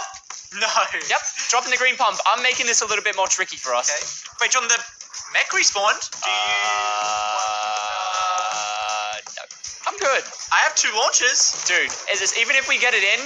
No. 0.60 0.68
Yep, 1.10 1.22
dropping 1.50 1.72
the 1.72 1.78
green 1.78 1.96
pump. 1.98 2.20
I'm 2.34 2.42
making 2.44 2.68
this 2.68 2.82
a 2.82 2.86
little 2.86 3.04
bit 3.04 3.16
more 3.16 3.28
tricky 3.28 3.58
for 3.58 3.74
us. 3.76 3.90
Okay. 3.90 4.02
Wait, 4.42 4.52
John, 4.52 4.68
the 4.68 4.78
mech 5.34 5.50
respawned. 5.52 6.00
Do 6.24 6.30
you? 6.30 6.36
Uh, 7.88 9.18
no. 9.36 9.44
I'm 9.88 9.98
good. 10.00 10.24
I 10.52 10.60
have 10.64 10.76
two 10.76 10.92
launches. 10.96 11.64
Dude, 11.68 11.92
is 12.12 12.20
this, 12.20 12.38
even 12.40 12.56
if 12.56 12.68
we 12.70 12.78
get 12.80 12.94
it 12.94 13.04
in, 13.04 13.20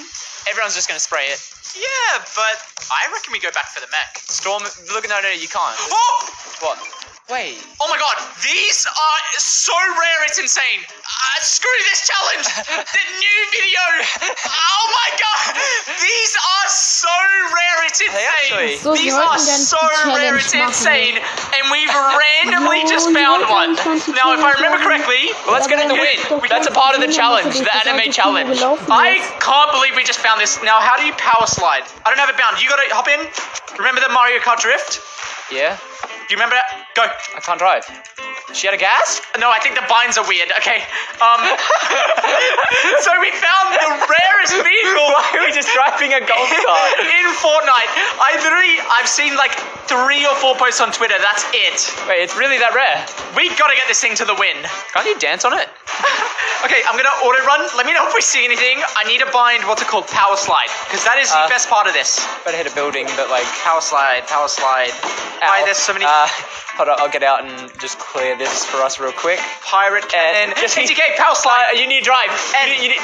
everyone's 0.49 0.73
just 0.75 0.87
gonna 0.87 0.99
spray 0.99 1.25
it. 1.29 1.39
Yeah, 1.75 2.19
but 2.35 2.57
I 2.91 3.07
reckon 3.11 3.31
we 3.31 3.39
go 3.39 3.51
back 3.51 3.67
for 3.69 3.79
the 3.79 3.87
mech. 3.91 4.17
Storm, 4.17 4.63
look, 4.93 5.07
no, 5.07 5.21
no, 5.21 5.29
you 5.29 5.47
can't. 5.47 5.77
Oh! 5.79 6.29
What? 6.59 7.10
Wait. 7.31 7.55
Oh 7.79 7.87
my 7.87 7.95
god, 7.95 8.19
these 8.43 8.83
are 8.83 9.21
so 9.39 9.71
rare, 9.71 10.19
it's 10.27 10.35
insane. 10.35 10.83
Uh, 10.83 11.39
screw 11.39 11.79
this 11.87 12.03
challenge. 12.03 12.43
the 12.91 13.05
new 13.23 13.39
video. 13.55 13.83
Oh 14.51 14.85
my 14.91 15.09
god, 15.15 15.41
these 15.95 16.33
are 16.35 16.67
so 16.67 17.07
rare, 17.55 17.87
it's 17.87 18.03
They 18.03 18.11
actually- 18.11 18.75
insane. 18.75 18.83
So, 18.83 18.91
these 18.99 19.15
are 19.15 19.39
so 19.39 19.79
rare, 20.11 20.35
it's 20.35 20.51
insane. 20.51 21.23
And 21.55 21.63
we've 21.71 21.87
randomly 21.87 22.83
No, 22.83 22.89
just 22.91 23.07
found 23.15 23.47
wollten 23.47 23.79
one. 23.79 24.11
Now, 24.11 24.35
if 24.35 24.43
I 24.43 24.51
remember 24.59 24.83
correctly, 24.83 25.31
Well, 25.47 25.55
let's 25.55 25.71
get 25.71 25.79
in 25.79 25.87
the 25.87 25.95
win. 25.95 26.43
That's 26.51 26.67
a 26.67 26.75
part 26.75 26.95
of 26.95 27.01
the 27.01 27.15
challenge, 27.15 27.55
the 27.55 27.63
das 27.63 27.87
anime 27.87 28.11
challenge. 28.11 28.59
I 28.91 29.23
can't 29.39 29.71
believe 29.71 29.95
we 29.95 30.03
just 30.03 30.19
found 30.19 30.41
this. 30.43 30.59
Now, 30.67 30.83
how 30.83 30.99
do 30.99 31.07
you 31.07 31.15
power 31.15 31.47
slide? 31.47 31.87
I 32.03 32.11
don't 32.11 32.19
have 32.19 32.27
it 32.27 32.35
bound. 32.35 32.59
You 32.61 32.67
gotta 32.67 32.91
hop 32.91 33.07
in. 33.07 33.23
Remember 33.79 34.01
the 34.03 34.11
Mario 34.11 34.43
Kart 34.43 34.59
drift? 34.59 34.99
Yeah? 35.47 35.79
Do 36.27 36.29
you 36.29 36.37
remember 36.37 36.55
that? 36.55 36.87
Go. 36.95 37.03
I 37.03 37.39
can't 37.41 37.59
drive. 37.59 37.83
She 38.53 38.67
had 38.67 38.75
a 38.75 38.81
gas? 38.81 39.21
No, 39.39 39.47
I 39.47 39.59
think 39.63 39.79
the 39.79 39.85
binds 39.87 40.19
are 40.19 40.27
weird. 40.27 40.51
Okay. 40.59 40.83
Um. 41.23 41.41
so 43.05 43.15
we 43.19 43.31
found 43.39 43.67
the 43.71 43.89
rarest 44.11 44.55
vehicle. 44.59 45.07
Why 45.07 45.23
are 45.39 45.43
we 45.47 45.51
just 45.55 45.71
driving 45.71 46.11
a 46.13 46.21
golf 46.23 46.51
cart? 46.51 46.91
in 46.99 47.27
Fortnite? 47.39 47.91
I 48.19 48.35
literally, 48.43 48.75
I've 48.99 49.07
seen 49.07 49.35
like 49.39 49.55
three 49.87 50.27
or 50.27 50.35
four 50.35 50.55
posts 50.55 50.83
on 50.83 50.91
Twitter. 50.91 51.15
That's 51.19 51.47
it. 51.55 51.79
Wait, 52.07 52.23
it's 52.23 52.35
really 52.35 52.59
that 52.59 52.75
rare? 52.75 52.99
We 53.35 53.49
gotta 53.55 53.75
get 53.75 53.87
this 53.87 54.01
thing 54.03 54.15
to 54.19 54.25
the 54.25 54.35
win. 54.35 54.59
Can't 54.93 55.07
you 55.07 55.17
dance 55.19 55.45
on 55.45 55.55
it? 55.55 55.71
Okay, 56.63 56.81
I'm 56.85 56.95
gonna 56.95 57.09
auto 57.25 57.41
run. 57.45 57.61
Let 57.75 57.85
me 57.85 57.93
know 57.93 58.05
if 58.07 58.13
we 58.13 58.21
see 58.21 58.45
anything. 58.45 58.77
I 58.95 59.03
need 59.09 59.17
to 59.19 59.29
bind 59.33 59.65
what's 59.65 59.81
it 59.81 59.87
called? 59.89 60.05
Power 60.07 60.37
slide. 60.37 60.69
Because 60.85 61.03
that 61.09 61.17
is 61.17 61.31
the 61.33 61.39
Uh, 61.45 61.49
best 61.49 61.67
part 61.69 61.87
of 61.87 61.93
this. 61.93 62.21
Better 62.45 62.57
hit 62.57 62.69
a 62.69 62.75
building, 62.75 63.07
but 63.17 63.29
like. 63.33 63.45
Power 63.65 63.81
slide, 63.81 64.27
power 64.27 64.47
slide. 64.47 64.93
Why 65.41 65.61
ow. 65.61 65.65
there's 65.65 65.81
so 65.81 65.93
many 65.93 66.05
Uh, 66.05 66.27
hold 66.77 66.89
on, 66.89 66.99
I'll 67.01 67.09
get 67.09 67.23
out 67.23 67.41
and 67.43 67.49
just 67.81 67.97
clear 67.97 68.37
this 68.37 68.63
for 68.65 68.77
us 68.85 68.99
real 68.99 69.11
quick. 69.11 69.39
pirate 69.65 70.07
cannon. 70.07 70.53
just- 70.61 70.77
ATK, 70.77 71.17
power 71.17 71.33
slide. 71.43 71.73
Uh, 71.73 71.79
you 71.81 71.87
need 71.87 72.03
drive. 72.03 72.29
And- 72.61 72.69
you, 72.77 72.77
you 72.85 72.89
need. 72.93 73.01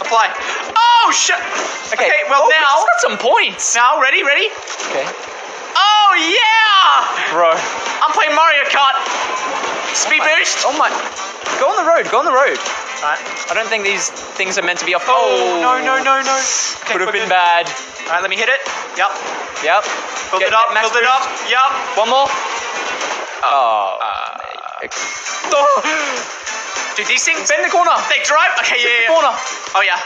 Apply. 0.00 0.32
Oh 0.72 1.12
shit. 1.12 1.36
Okay, 1.92 2.10
well 2.32 2.48
oh, 2.48 2.52
now, 2.52 2.80
got 2.80 3.00
some 3.04 3.16
points. 3.20 3.74
now 3.76 4.00
ready, 4.00 4.24
ready? 4.24 4.48
Okay, 4.88 5.04
Oh 6.08 6.16
yeah! 6.16 7.36
bro. 7.36 7.52
I'm 8.00 8.12
playing 8.16 8.32
Mario 8.32 8.64
Kart. 8.72 8.96
Speed 9.92 10.24
boost. 10.24 10.64
Oh 10.64 10.72
my. 10.80 10.88
Go 11.60 11.68
on 11.68 11.76
the 11.76 11.84
road. 11.84 12.08
Go 12.10 12.18
on 12.20 12.24
the 12.24 12.32
road. 12.32 12.56
Alright. 13.04 13.20
I 13.50 13.52
don't 13.54 13.68
think 13.68 13.84
these 13.84 14.08
things 14.40 14.56
are 14.56 14.64
meant 14.64 14.78
to 14.80 14.86
be 14.88 14.94
off. 14.94 15.04
Oh 15.06 15.60
no 15.60 15.76
no 15.84 16.00
no 16.02 16.22
no. 16.24 16.36
Okay, 16.40 16.96
Could 16.96 17.04
have 17.04 17.12
been 17.12 17.28
good. 17.28 17.36
bad. 17.36 17.68
Alright, 18.08 18.22
let 18.24 18.30
me 18.30 18.36
hit 18.36 18.48
it. 18.48 18.60
Yep. 18.96 19.12
Yep. 19.60 19.84
Build 20.32 20.40
Get- 20.40 20.48
it 20.48 20.56
up. 20.56 20.72
Build 20.72 20.96
it 20.96 21.04
up. 21.04 21.22
Yep. 21.44 22.00
One 22.00 22.08
more. 22.08 22.28
Oh. 23.44 24.00
Ah. 24.00 24.24
Dude, 26.98 27.06
these 27.06 27.22
things. 27.22 27.46
Bend 27.46 27.62
the 27.62 27.70
corner. 27.70 27.94
They 28.10 28.18
drive. 28.26 28.52
Okay, 28.58 28.82
yeah, 28.82 29.06
yeah. 29.06 29.14
Corner. 29.14 29.32
Oh 29.78 29.82
yeah. 29.86 29.98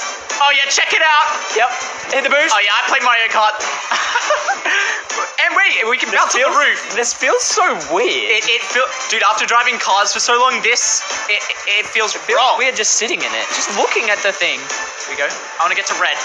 Oh 0.45 0.53
yeah. 0.53 0.69
Check 0.69 0.93
it 0.93 1.01
out. 1.01 1.29
Yep. 1.57 1.71
Hit 2.13 2.23
the 2.25 2.33
boost. 2.33 2.53
Oh 2.53 2.61
yeah. 2.61 2.77
I 2.77 2.85
play 2.93 3.01
Mario 3.01 3.33
Kart. 3.33 3.57
and 5.43 5.51
wait, 5.57 5.89
we 5.89 5.97
can 5.97 6.13
bounce 6.13 6.37
off 6.37 6.45
the 6.45 6.53
roof. 6.53 6.79
This 6.95 7.17
feels 7.17 7.41
so 7.41 7.65
weird. 7.89 8.29
It, 8.29 8.45
it 8.45 8.61
feel, 8.61 8.85
dude. 9.09 9.25
After 9.25 9.49
driving 9.49 9.81
cars 9.81 10.13
for 10.13 10.21
so 10.21 10.37
long, 10.37 10.61
this 10.61 11.01
it, 11.33 11.41
it 11.81 11.87
feels 11.89 12.13
feels 12.13 12.37
wrong. 12.37 12.59
weird 12.59 12.77
just 12.77 13.01
sitting 13.01 13.21
in 13.21 13.33
it, 13.33 13.47
just 13.57 13.73
looking 13.79 14.11
at 14.11 14.19
the 14.21 14.33
thing. 14.33 14.59
Here 14.59 15.15
we 15.15 15.17
go. 15.17 15.29
I 15.29 15.59
want 15.65 15.73
to 15.73 15.79
get 15.79 15.87
to 15.89 15.97
red. 15.97 16.19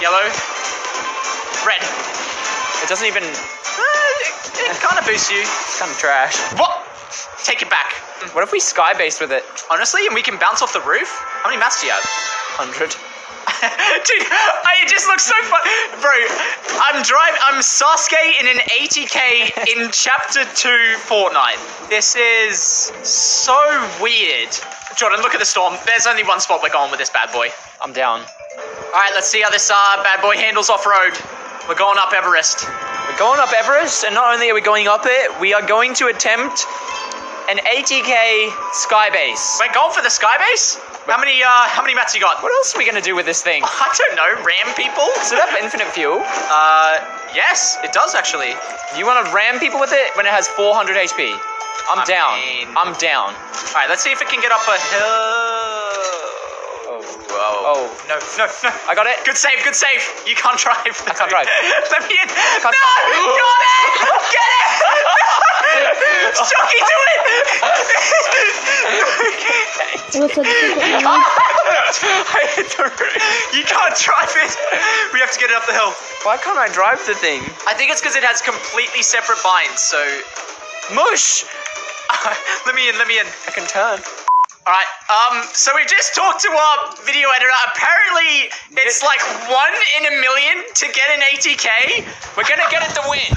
Yellow. 0.00 0.24
Red. 1.66 1.82
It 2.82 2.88
doesn't 2.88 3.06
even. 3.06 3.24
Uh, 3.24 4.24
it, 4.24 4.70
it 4.70 4.78
kind 4.80 4.98
of 4.98 5.04
boosts 5.04 5.30
you. 5.30 5.40
It's 5.40 5.78
kind 5.78 5.90
of 5.90 5.98
trash. 5.98 6.38
What? 6.54 6.85
Take 7.46 7.62
it 7.62 7.70
back. 7.70 7.92
What 8.34 8.42
if 8.42 8.50
we 8.50 8.58
sky 8.58 8.92
based 8.98 9.20
with 9.20 9.30
it? 9.30 9.44
Honestly, 9.70 10.02
and 10.04 10.16
we 10.16 10.20
can 10.20 10.36
bounce 10.36 10.62
off 10.62 10.72
the 10.72 10.82
roof. 10.82 11.06
How 11.06 11.48
many 11.48 11.60
mats 11.62 11.80
do 11.80 11.86
you 11.86 11.92
have? 11.94 12.02
Hundred. 12.58 12.90
Dude, 12.90 14.26
I, 14.66 14.82
it 14.82 14.90
just 14.90 15.06
looks 15.06 15.22
so 15.22 15.38
fun, 15.46 15.62
bro. 16.02 16.10
I'm 16.90 17.06
driving. 17.06 17.38
I'm 17.46 17.62
Sasuke 17.62 18.18
in 18.42 18.50
an 18.50 18.58
ATK 18.66 19.62
in 19.70 19.90
Chapter 19.94 20.42
Two 20.58 20.98
Fortnite. 21.06 21.62
This 21.88 22.18
is 22.18 22.90
so 23.06 23.54
weird. 24.02 24.50
Jordan, 24.98 25.22
look 25.22 25.30
at 25.30 25.38
the 25.38 25.46
storm. 25.46 25.78
There's 25.86 26.08
only 26.08 26.24
one 26.24 26.40
spot 26.40 26.66
we're 26.66 26.74
going 26.74 26.90
with 26.90 26.98
this 26.98 27.10
bad 27.10 27.30
boy. 27.30 27.54
I'm 27.80 27.92
down. 27.92 28.26
All 28.90 28.98
right, 28.98 29.14
let's 29.14 29.30
see 29.30 29.42
how 29.42 29.50
this 29.50 29.70
uh, 29.70 30.02
bad 30.02 30.20
boy 30.20 30.34
handles 30.34 30.68
off 30.68 30.84
road. 30.84 31.14
We're 31.68 31.78
going 31.78 31.98
up 32.02 32.10
Everest. 32.12 32.66
We're 33.06 33.18
going 33.22 33.38
up 33.38 33.52
Everest, 33.54 34.02
and 34.02 34.16
not 34.16 34.34
only 34.34 34.50
are 34.50 34.54
we 34.54 34.62
going 34.66 34.88
up 34.88 35.02
it, 35.04 35.40
we 35.40 35.54
are 35.54 35.64
going 35.64 35.94
to 36.02 36.08
attempt 36.08 36.66
an 37.48 37.58
ATK 37.62 38.50
sky 38.74 39.10
base. 39.10 39.58
We're 39.60 39.72
going 39.72 39.92
for 39.92 40.02
the 40.02 40.08
Skybase? 40.10 40.78
How 41.06 41.18
many 41.18 41.42
uh, 41.42 41.48
how 41.70 41.82
many 41.82 41.94
mats 41.94 42.14
you 42.14 42.20
got? 42.20 42.42
What 42.42 42.50
else 42.52 42.74
are 42.74 42.78
we 42.78 42.86
gonna 42.86 43.00
do 43.00 43.14
with 43.14 43.26
this 43.26 43.42
thing? 43.42 43.62
I 43.66 43.88
don't 43.94 44.16
know. 44.16 44.42
Ram 44.42 44.74
people? 44.74 45.06
Does 45.16 45.30
it 45.32 45.38
have 45.38 45.54
infinite 45.62 45.86
fuel? 45.94 46.18
Uh, 46.24 46.98
yes, 47.34 47.78
it 47.84 47.92
does 47.92 48.14
actually. 48.14 48.54
You 48.98 49.06
want 49.06 49.24
to 49.26 49.32
ram 49.32 49.58
people 49.60 49.78
with 49.78 49.92
it 49.92 50.16
when 50.16 50.26
it 50.26 50.32
has 50.32 50.48
400 50.48 50.96
HP? 50.96 51.30
I'm 51.88 52.00
I 52.00 52.04
down. 52.04 52.34
mean- 52.40 52.74
I'm 52.76 52.92
down. 52.98 53.30
All 53.30 53.74
right, 53.78 53.86
let's 53.88 54.02
see 54.02 54.10
if 54.10 54.20
it 54.20 54.28
can 54.28 54.40
get 54.42 54.50
up 54.50 54.66
a 54.66 54.74
hill. 54.90 56.15
Oh, 57.30 57.66
Oh, 57.66 57.82
no, 58.08 58.16
no, 58.38 58.46
no. 58.46 58.70
I 58.88 58.94
got 58.94 59.06
it. 59.06 59.18
Good 59.24 59.36
save, 59.36 59.58
good 59.64 59.74
save. 59.74 60.02
You 60.26 60.34
can't 60.34 60.58
drive. 60.58 60.94
I 61.06 61.12
can't 61.14 61.30
drive. 61.30 61.46
Let 61.92 62.02
me 62.08 62.14
in. 62.14 62.28
can't 62.30 62.70
no! 62.70 62.70
drive. 62.70 63.10
Got 63.36 63.62
it! 63.66 63.92
Get 64.32 64.48
it! 64.54 64.66
Chucky, 66.36 66.80
do 66.80 66.96
it! 67.10 67.20
Looks 70.16 70.36
like 70.36 70.46
it's 70.46 72.00
I 72.00 72.42
hit 72.54 72.68
the 72.76 72.84
roof. 72.84 73.52
You 73.52 73.64
can't 73.64 73.96
drive 73.96 74.32
it. 74.36 74.52
We 75.12 75.20
have 75.20 75.32
to 75.32 75.38
get 75.38 75.50
it 75.50 75.56
up 75.56 75.66
the 75.66 75.72
hill. 75.72 75.92
Why 76.22 76.36
can't 76.36 76.58
I 76.58 76.68
drive 76.72 77.04
the 77.06 77.14
thing? 77.14 77.42
I 77.66 77.74
think 77.74 77.90
it's 77.90 78.00
because 78.00 78.16
it 78.16 78.24
has 78.24 78.40
completely 78.40 79.02
separate 79.02 79.42
binds, 79.42 79.80
so. 79.82 80.00
Mush! 80.94 81.44
let 82.66 82.74
me 82.74 82.88
in, 82.88 82.96
let 82.98 83.08
me 83.08 83.18
in. 83.18 83.26
I 83.46 83.50
can 83.50 83.66
turn. 83.66 84.25
Alright, 84.66 84.90
um, 85.06 85.46
so 85.54 85.70
we 85.78 85.86
just 85.86 86.18
talked 86.18 86.42
to 86.42 86.50
our 86.50 86.98
video 87.06 87.30
editor. 87.30 87.54
Apparently, 87.70 88.50
it's 88.82 88.98
like 88.98 89.22
one 89.46 89.70
in 89.94 90.10
a 90.10 90.14
million 90.18 90.58
to 90.82 90.90
get 90.90 91.06
an 91.14 91.22
ATK. 91.22 92.02
We're 92.34 92.50
gonna 92.50 92.66
get 92.66 92.82
it 92.82 92.90
to 92.98 93.04
win. 93.06 93.30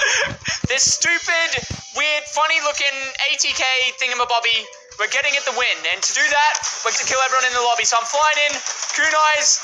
This 0.66 0.90
stupid, 0.90 1.50
weird, 1.94 2.26
funny 2.34 2.58
looking 2.66 2.90
ATK 3.30 3.62
thingamabobby. 4.02 4.58
We're 4.98 5.14
getting 5.14 5.38
it 5.38 5.46
to 5.46 5.54
win. 5.54 5.78
And 5.94 6.02
to 6.02 6.12
do 6.18 6.26
that, 6.26 6.54
we're 6.82 6.98
to 6.98 7.06
kill 7.06 7.22
everyone 7.22 7.46
in 7.46 7.54
the 7.54 7.62
lobby. 7.62 7.86
So 7.86 8.02
I'm 8.02 8.10
flying 8.10 8.50
in. 8.50 8.54
Kunai's. 8.98 9.62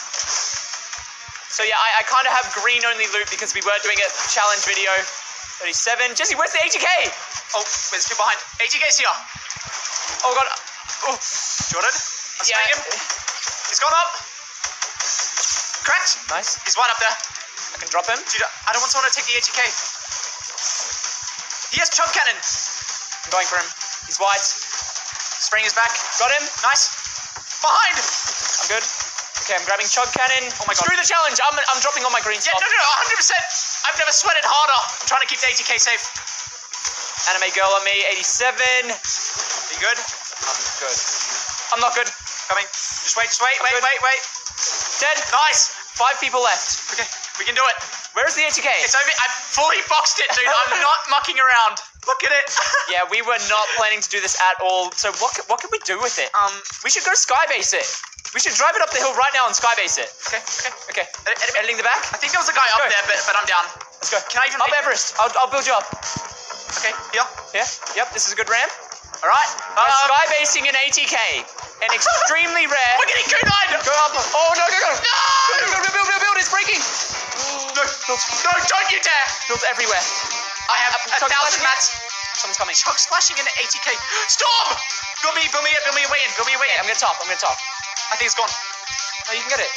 So 1.50 1.66
yeah, 1.66 1.82
I, 1.82 1.90
I 1.98 2.02
kind 2.06 2.30
of 2.30 2.34
have 2.38 2.46
green 2.62 2.86
only 2.86 3.10
loot 3.10 3.26
because 3.34 3.58
we 3.58 3.66
were 3.66 3.74
doing 3.82 3.98
a 4.06 4.10
challenge 4.30 4.70
video. 4.70 4.94
37. 5.66 6.14
Jesse, 6.14 6.38
where's 6.38 6.54
the 6.54 6.62
ATK? 6.62 6.86
Oh, 7.58 7.66
there's 7.90 8.06
two 8.06 8.14
behind. 8.22 8.38
ATK's 8.62 9.02
here. 9.02 9.10
Oh 10.22 10.30
god. 10.38 10.75
Oh, 11.04 11.18
Jordan, 11.72 11.92
I'm 11.92 12.46
Yeah. 12.48 12.58
him. 12.72 12.80
He's 13.70 13.80
gone 13.80 13.94
up. 13.94 14.12
Cracked. 15.84 16.18
Nice. 16.32 16.58
He's 16.64 16.78
right 16.78 16.90
up 16.90 17.00
there. 17.00 17.12
I 17.12 17.78
can 17.84 17.90
drop 17.90 18.08
him. 18.08 18.18
Dude, 18.32 18.42
I 18.42 18.72
don't 18.74 18.82
want 18.82 18.92
someone 18.92 19.10
to 19.12 19.16
take 19.16 19.28
the 19.28 19.36
ATK. 19.38 19.62
He 21.76 21.78
has 21.84 21.90
chug 21.92 22.08
cannon. 22.16 22.38
I'm 22.40 23.32
going 23.32 23.46
for 23.48 23.60
him. 23.60 23.68
He's 24.08 24.18
white. 24.18 24.42
Spraying 25.46 25.66
his 25.68 25.74
back. 25.76 25.92
Got 26.18 26.32
him. 26.32 26.44
Nice. 26.64 26.90
Behind. 27.62 27.98
I'm 28.00 28.68
good. 28.72 28.86
Okay, 29.46 29.54
I'm 29.60 29.66
grabbing 29.68 29.86
chug 29.92 30.10
cannon. 30.16 30.50
Oh 30.58 30.66
my 30.66 30.74
God. 30.74 30.82
Screw 30.88 30.96
the 30.98 31.06
challenge. 31.06 31.38
I'm, 31.44 31.54
I'm 31.54 31.82
dropping 31.84 32.02
all 32.08 32.14
my 32.16 32.22
green 32.24 32.40
Yeah, 32.42 32.56
stuff. 32.56 32.62
no, 32.64 32.68
no, 32.70 32.78
no, 32.80 33.14
100%. 33.14 33.36
I've 33.86 33.98
never 34.00 34.14
sweated 34.16 34.46
harder. 34.48 34.80
I'm 34.80 35.06
trying 35.06 35.22
to 35.22 35.30
keep 35.30 35.38
the 35.44 35.52
ATK 35.54 35.78
safe. 35.78 36.02
Anime 37.30 37.50
girl 37.54 37.70
on 37.78 37.84
me. 37.86 37.94
87. 38.18 38.90
Are 38.90 39.74
you 39.76 39.80
good? 39.84 40.00
I'm 40.76 40.84
good. 40.84 41.00
I'm 41.72 41.82
not 41.82 41.94
good. 41.96 42.10
Coming. 42.52 42.68
Just 42.68 43.16
wait, 43.16 43.32
just 43.32 43.40
wait, 43.42 43.56
wait, 43.64 43.74
good. 43.80 43.84
wait, 43.88 44.00
wait. 44.04 44.22
Dead. 45.00 45.18
Nice. 45.32 45.72
Five 45.96 46.20
people 46.20 46.44
left. 46.44 46.92
Okay, 46.92 47.08
we 47.40 47.48
can 47.48 47.56
do 47.56 47.64
it. 47.64 47.78
Where's 48.12 48.36
the 48.36 48.44
ATK? 48.44 48.68
It's 48.84 48.92
over. 48.96 49.08
I 49.08 49.28
fully 49.56 49.80
boxed 49.88 50.20
it, 50.20 50.28
dude. 50.36 50.44
I'm 50.48 50.84
not 50.84 51.00
mucking 51.16 51.40
around. 51.40 51.80
Look 52.08 52.24
at 52.28 52.32
it. 52.36 52.48
Yeah, 52.86 53.02
we 53.10 53.18
were 53.26 53.42
not 53.50 53.66
planning 53.82 53.98
to 53.98 54.10
do 54.14 54.22
this 54.22 54.38
at 54.38 54.62
all. 54.62 54.92
So 54.94 55.10
what 55.18 55.34
what 55.50 55.58
can 55.64 55.74
we 55.74 55.80
do 55.88 55.98
with 56.04 56.20
it? 56.22 56.30
Um. 56.38 56.54
We 56.86 56.92
should 56.94 57.02
go 57.08 57.16
skybase 57.18 57.74
it. 57.74 57.88
We 58.36 58.40
should 58.44 58.54
drive 58.54 58.76
it 58.78 58.82
up 58.86 58.92
the 58.94 59.00
hill 59.02 59.16
right 59.18 59.34
now 59.34 59.48
and 59.50 59.56
skybase 59.58 59.98
it. 59.98 60.12
Okay. 60.30 60.38
Okay. 60.92 61.02
Okay. 61.02 61.06
Edit- 61.26 61.56
Editing 61.58 61.80
the 61.82 61.88
back. 61.88 62.04
I 62.14 62.20
think 62.22 62.30
there 62.36 62.40
was 62.44 62.52
a 62.52 62.54
guy 62.54 62.68
up 62.78 62.84
Go. 62.86 62.92
there, 62.94 63.04
but, 63.10 63.18
but 63.26 63.34
I'm 63.40 63.48
down. 63.50 63.66
Let's 63.98 64.12
go. 64.14 64.20
Can 64.30 64.38
I 64.44 64.46
even 64.54 64.62
Up 64.62 64.70
Everest. 64.78 65.18
I'll, 65.18 65.32
I'll 65.42 65.50
build 65.50 65.66
you 65.66 65.74
up. 65.74 65.88
Okay. 66.78 66.94
Here. 67.16 67.26
Yeah. 67.58 67.66
Yep. 67.98 68.14
This 68.14 68.28
is 68.30 68.36
a 68.36 68.38
good 68.38 68.52
ramp. 68.54 68.70
All 69.26 69.34
right. 69.34 69.52
Um, 69.74 69.90
skybasing 70.06 70.70
an 70.70 70.78
ATK. 70.86 71.18
An 71.82 71.90
extremely 71.90 72.70
rare. 72.74 72.94
we're 73.02 73.10
getting 73.10 73.26
kunai. 73.26 73.64
Go 73.82 73.90
up. 74.06 74.14
Oh 74.14 74.52
no 74.54 74.66
no 74.70 74.78
no. 74.86 74.92
No! 75.02 75.18
Build 75.66 75.82
build 75.82 75.94
build 75.98 76.08
build 76.14 76.22
build. 76.22 76.38
It's 76.38 76.52
breaking. 76.54 76.78
No, 77.74 77.82
no, 77.82 78.52
don't 78.70 78.88
you 78.94 79.02
dare! 79.02 79.26
Builds 79.50 79.66
everywhere. 79.66 80.04
I 80.70 80.78
have 80.86 80.94
Uh, 80.94 81.26
a 81.26 81.30
thousand 81.30 81.62
mats. 81.66 81.90
Someone's 82.38 82.58
coming. 82.62 82.76
Chug 82.78 83.02
splashing 83.02 83.38
in 83.42 83.46
ATK. 83.50 83.88
Storm! 84.30 84.70
Build 85.26 85.36
me, 85.36 85.50
build 85.50 85.66
me, 85.66 85.74
build 85.84 85.96
me 85.98 86.04
a 86.06 86.10
way 86.14 86.22
in, 86.22 86.30
build 86.38 86.46
me 86.48 86.54
a 86.54 86.62
way 86.62 86.70
in. 86.74 86.78
I'm 86.80 86.86
gonna 86.86 86.96
top. 87.02 87.18
I'm 87.18 87.26
gonna 87.26 87.42
top. 87.42 87.58
I 88.14 88.16
think 88.22 88.30
it's 88.30 88.38
gone. 88.38 88.52
No, 89.28 89.34
you 89.34 89.42
can 89.42 89.50
get 89.58 89.62
it. 89.66 89.72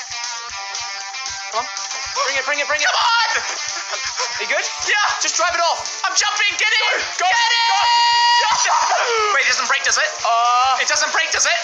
Come 1.56 1.64
on. 1.64 1.97
Bring 2.26 2.36
it. 2.38 2.44
Bring 2.46 2.58
it. 2.58 2.66
Bring 2.66 2.80
it. 2.82 2.88
Come 2.88 2.98
on! 2.98 3.30
Are 3.38 4.42
you 4.42 4.50
good? 4.50 4.66
Yeah! 4.86 5.06
Just 5.22 5.34
drive 5.38 5.54
it 5.54 5.62
off. 5.62 5.82
I'm 6.06 6.14
jumping! 6.14 6.50
Get 6.58 6.70
in! 6.70 6.94
Go, 7.18 7.26
Get 7.26 7.38
go. 7.70 7.78
Wait, 9.34 9.44
it 9.46 9.50
doesn't 9.50 9.66
break, 9.70 9.82
does 9.82 9.98
it? 9.98 10.10
Uh, 10.22 10.78
It 10.82 10.88
doesn't 10.88 11.10
break, 11.10 11.30
does 11.30 11.46
it? 11.46 11.60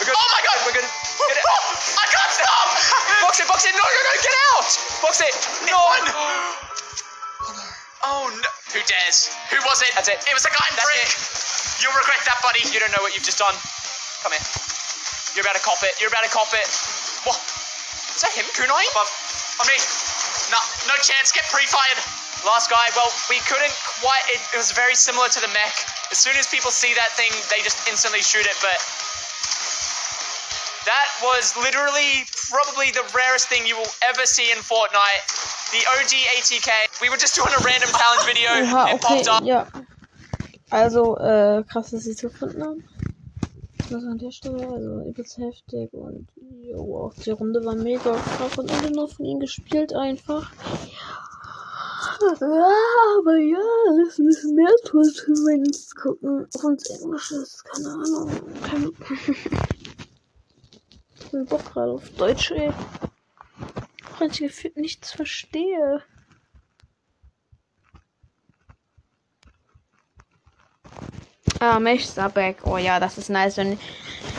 we're 0.00 0.08
good. 0.08 0.16
Oh 0.16 0.28
my 0.32 0.40
god! 0.44 0.58
We're 0.68 0.76
good. 0.80 0.88
Get 0.88 1.36
it. 1.36 1.44
I 1.44 2.06
can't 2.08 2.32
stop! 2.32 2.66
Box 3.24 3.40
it. 3.40 3.46
Box 3.48 3.64
it. 3.68 3.72
No 3.76 3.84
no 3.84 4.00
no. 4.04 4.12
Get 4.20 4.36
out. 4.56 4.68
Box 5.04 5.14
it. 5.20 5.34
No. 5.68 5.80
Oh 8.00 8.32
no! 8.32 8.50
Who 8.72 8.80
dares? 8.88 9.28
Who 9.52 9.60
was 9.68 9.84
it? 9.84 9.92
That's 9.92 10.08
it. 10.08 10.16
It 10.24 10.32
was 10.32 10.48
a 10.48 10.52
guy 10.52 10.64
in 10.72 10.76
That's 10.76 10.88
brick. 10.88 11.84
You'll 11.84 11.92
regret 11.92 12.24
that, 12.24 12.40
buddy. 12.40 12.64
You 12.72 12.80
don't 12.80 12.88
know 12.96 13.04
what 13.04 13.12
you've 13.12 13.24
just 13.28 13.36
done. 13.36 13.52
Come 14.24 14.32
here. 14.32 14.40
You're 15.36 15.44
about 15.44 15.60
to 15.60 15.64
cop 15.64 15.84
it. 15.84 16.00
You're 16.00 16.08
about 16.08 16.24
to 16.24 16.32
cop 16.32 16.48
it. 16.56 16.64
What? 17.28 17.36
Is 18.20 18.28
that 18.28 18.36
him, 18.36 18.44
Kunai? 18.52 18.84
Above. 18.92 19.08
On 19.08 19.66
me. 19.72 19.80
No, 20.52 20.60
no 20.92 20.96
chance. 21.00 21.32
Get 21.32 21.48
pre-fired. 21.48 21.96
Last 22.44 22.68
guy. 22.68 22.84
Well, 22.92 23.08
we 23.32 23.40
couldn't 23.48 23.72
quite. 23.96 24.20
It, 24.28 24.44
it 24.52 24.60
was 24.60 24.76
very 24.76 24.92
similar 24.92 25.32
to 25.32 25.40
the 25.40 25.48
mech. 25.56 25.72
As 26.12 26.20
soon 26.20 26.36
as 26.36 26.44
people 26.44 26.68
see 26.68 26.92
that 27.00 27.16
thing, 27.16 27.32
they 27.48 27.64
just 27.64 27.80
instantly 27.88 28.20
shoot 28.20 28.44
it. 28.44 28.52
But 28.60 28.76
that 30.84 31.08
was 31.24 31.56
literally 31.56 32.28
probably 32.52 32.92
the 32.92 33.08
rarest 33.16 33.48
thing 33.48 33.64
you 33.64 33.80
will 33.80 33.88
ever 34.04 34.28
see 34.28 34.52
in 34.52 34.60
Fortnite. 34.60 35.24
The 35.72 35.80
OG 35.96 36.12
ATK. 36.36 37.00
We 37.00 37.08
were 37.08 37.16
just 37.16 37.32
doing 37.40 37.56
a 37.56 37.62
random 37.64 37.88
challenge 37.88 38.28
video. 38.28 38.52
Oha, 38.68 38.92
it 38.92 39.00
okay, 39.00 39.24
popped 39.24 39.28
up. 39.32 39.48
ja. 39.48 39.64
Also, 40.68 41.16
äh, 41.16 41.64
krass, 41.64 41.88
dass 41.88 42.04
sie 42.04 42.12
es 42.12 42.20
gefunden 42.20 42.62
haben. 42.62 42.84
Das 43.88 44.04
an 44.04 44.18
der 44.18 44.30
Stelle, 44.30 44.68
also 44.68 45.08
übelst 45.08 45.38
heftig 45.38 45.88
und 45.94 46.28
jo, 46.70 47.06
auch 47.06 47.14
die 47.14 47.30
Runde 47.30 47.64
war 47.64 47.74
mega 47.74 48.14
krass 48.14 48.58
und 48.58 48.70
alle 48.70 48.90
nur 48.90 49.08
von 49.08 49.24
ihnen 49.24 49.40
gespielt 49.40 49.94
einfach. 49.94 50.52
Ja, 52.40 52.68
aber 53.18 53.36
ja, 53.38 53.58
es 54.06 54.18
müssen 54.18 54.54
mehr 54.54 54.74
Twitch 54.84 55.24
gucken. 55.94 56.46
Uns 56.62 56.90
Englisch 56.90 57.32
ist, 57.32 57.64
keine 57.64 57.88
Ahnung. 57.88 58.30
Kein 58.62 58.90
ich 61.18 61.30
bin 61.30 61.46
Bock 61.46 61.64
gerade 61.72 61.92
auf 61.92 62.08
Deutsch, 62.10 62.50
ey. 62.50 62.72
Wenn 64.18 64.30
ich 64.30 64.38
gefühlt 64.40 64.76
nichts 64.76 65.12
verstehe. 65.12 66.02
Ah, 71.60 71.78
Mechs 71.78 72.18
are 72.18 72.30
back. 72.30 72.62
Oh 72.64 72.76
ja, 72.78 72.98
das 73.00 73.16
ist 73.18 73.28
nice. 73.30 73.56
Wenn 73.56 73.78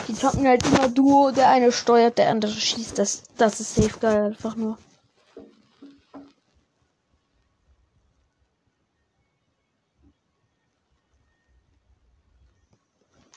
die 0.07 0.13
zocken 0.15 0.47
halt 0.47 0.65
immer 0.65 0.89
Duo, 0.89 1.31
der 1.31 1.49
eine 1.49 1.71
steuert, 1.71 2.17
der 2.17 2.29
andere 2.29 2.51
schießt. 2.51 2.97
Das, 2.99 3.23
das 3.37 3.59
ist 3.59 3.75
safe 3.75 3.99
geil, 3.99 4.25
einfach 4.27 4.55
nur. 4.55 4.79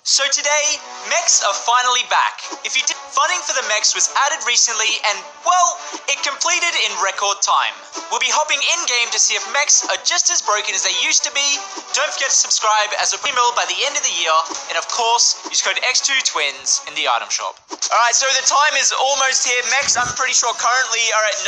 So 0.04 0.20
today, 0.28 0.76
mechs 1.08 1.40
are 1.40 1.56
finally 1.64 2.04
back. 2.12 2.44
If 2.60 2.76
you 2.76 2.84
did, 2.84 2.92
funding 2.92 3.40
for 3.40 3.56
the 3.56 3.64
mechs 3.72 3.96
was 3.96 4.12
added 4.28 4.44
recently 4.44 5.00
and, 5.00 5.16
well, 5.48 5.80
it 6.12 6.20
completed 6.20 6.76
in 6.84 6.92
record 7.00 7.40
time. 7.40 7.72
We'll 8.12 8.20
be 8.20 8.28
hopping 8.28 8.60
in-game 8.60 9.08
to 9.16 9.18
see 9.18 9.32
if 9.32 9.40
mechs 9.56 9.80
are 9.88 9.96
just 10.04 10.28
as 10.28 10.44
broken 10.44 10.76
as 10.76 10.84
they 10.84 10.92
used 11.00 11.24
to 11.24 11.32
be. 11.32 11.56
Don't 11.96 12.12
forget 12.12 12.28
to 12.28 12.36
subscribe 12.36 12.92
as 13.00 13.16
a 13.16 13.18
email 13.24 13.48
by 13.56 13.64
the 13.64 13.80
end 13.88 13.96
of 13.96 14.04
the 14.04 14.12
year, 14.20 14.36
and 14.68 14.76
of 14.76 14.84
course, 14.92 15.40
use 15.48 15.64
code 15.64 15.80
X2Twins 15.80 16.84
in 16.84 16.92
the 17.00 17.08
item 17.08 17.32
shop. 17.32 17.56
Alright, 17.72 18.12
so 18.12 18.28
the 18.36 18.44
time 18.44 18.76
is 18.76 18.92
almost 18.92 19.48
here. 19.48 19.56
Mechs, 19.72 19.96
I'm 19.96 20.12
pretty 20.20 20.36
sure 20.36 20.52
currently 20.60 21.00
are 21.16 21.24
at 21.32 21.40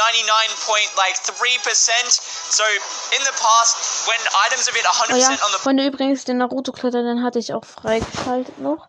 99.3%. 0.96 0.96
So 2.08 2.64
in 3.12 3.20
the 3.20 3.36
past, 3.36 4.08
when 4.08 4.16
items 4.48 4.64
have 4.64 4.72
hit 4.72 4.88
100% 4.88 5.12
Oh 5.12 5.20
ja, 5.20 5.36
on 5.44 5.52
the 5.52 5.60
Freunde, 5.60 5.84
übrigens, 5.84 6.24
den 6.24 6.40
Naruto-Kletter, 6.40 7.04
den 7.04 7.20
hatte 7.20 7.36
ich 7.36 7.52
auch 7.52 7.68
freigeschaltet 7.68 8.45
noch. 8.58 8.88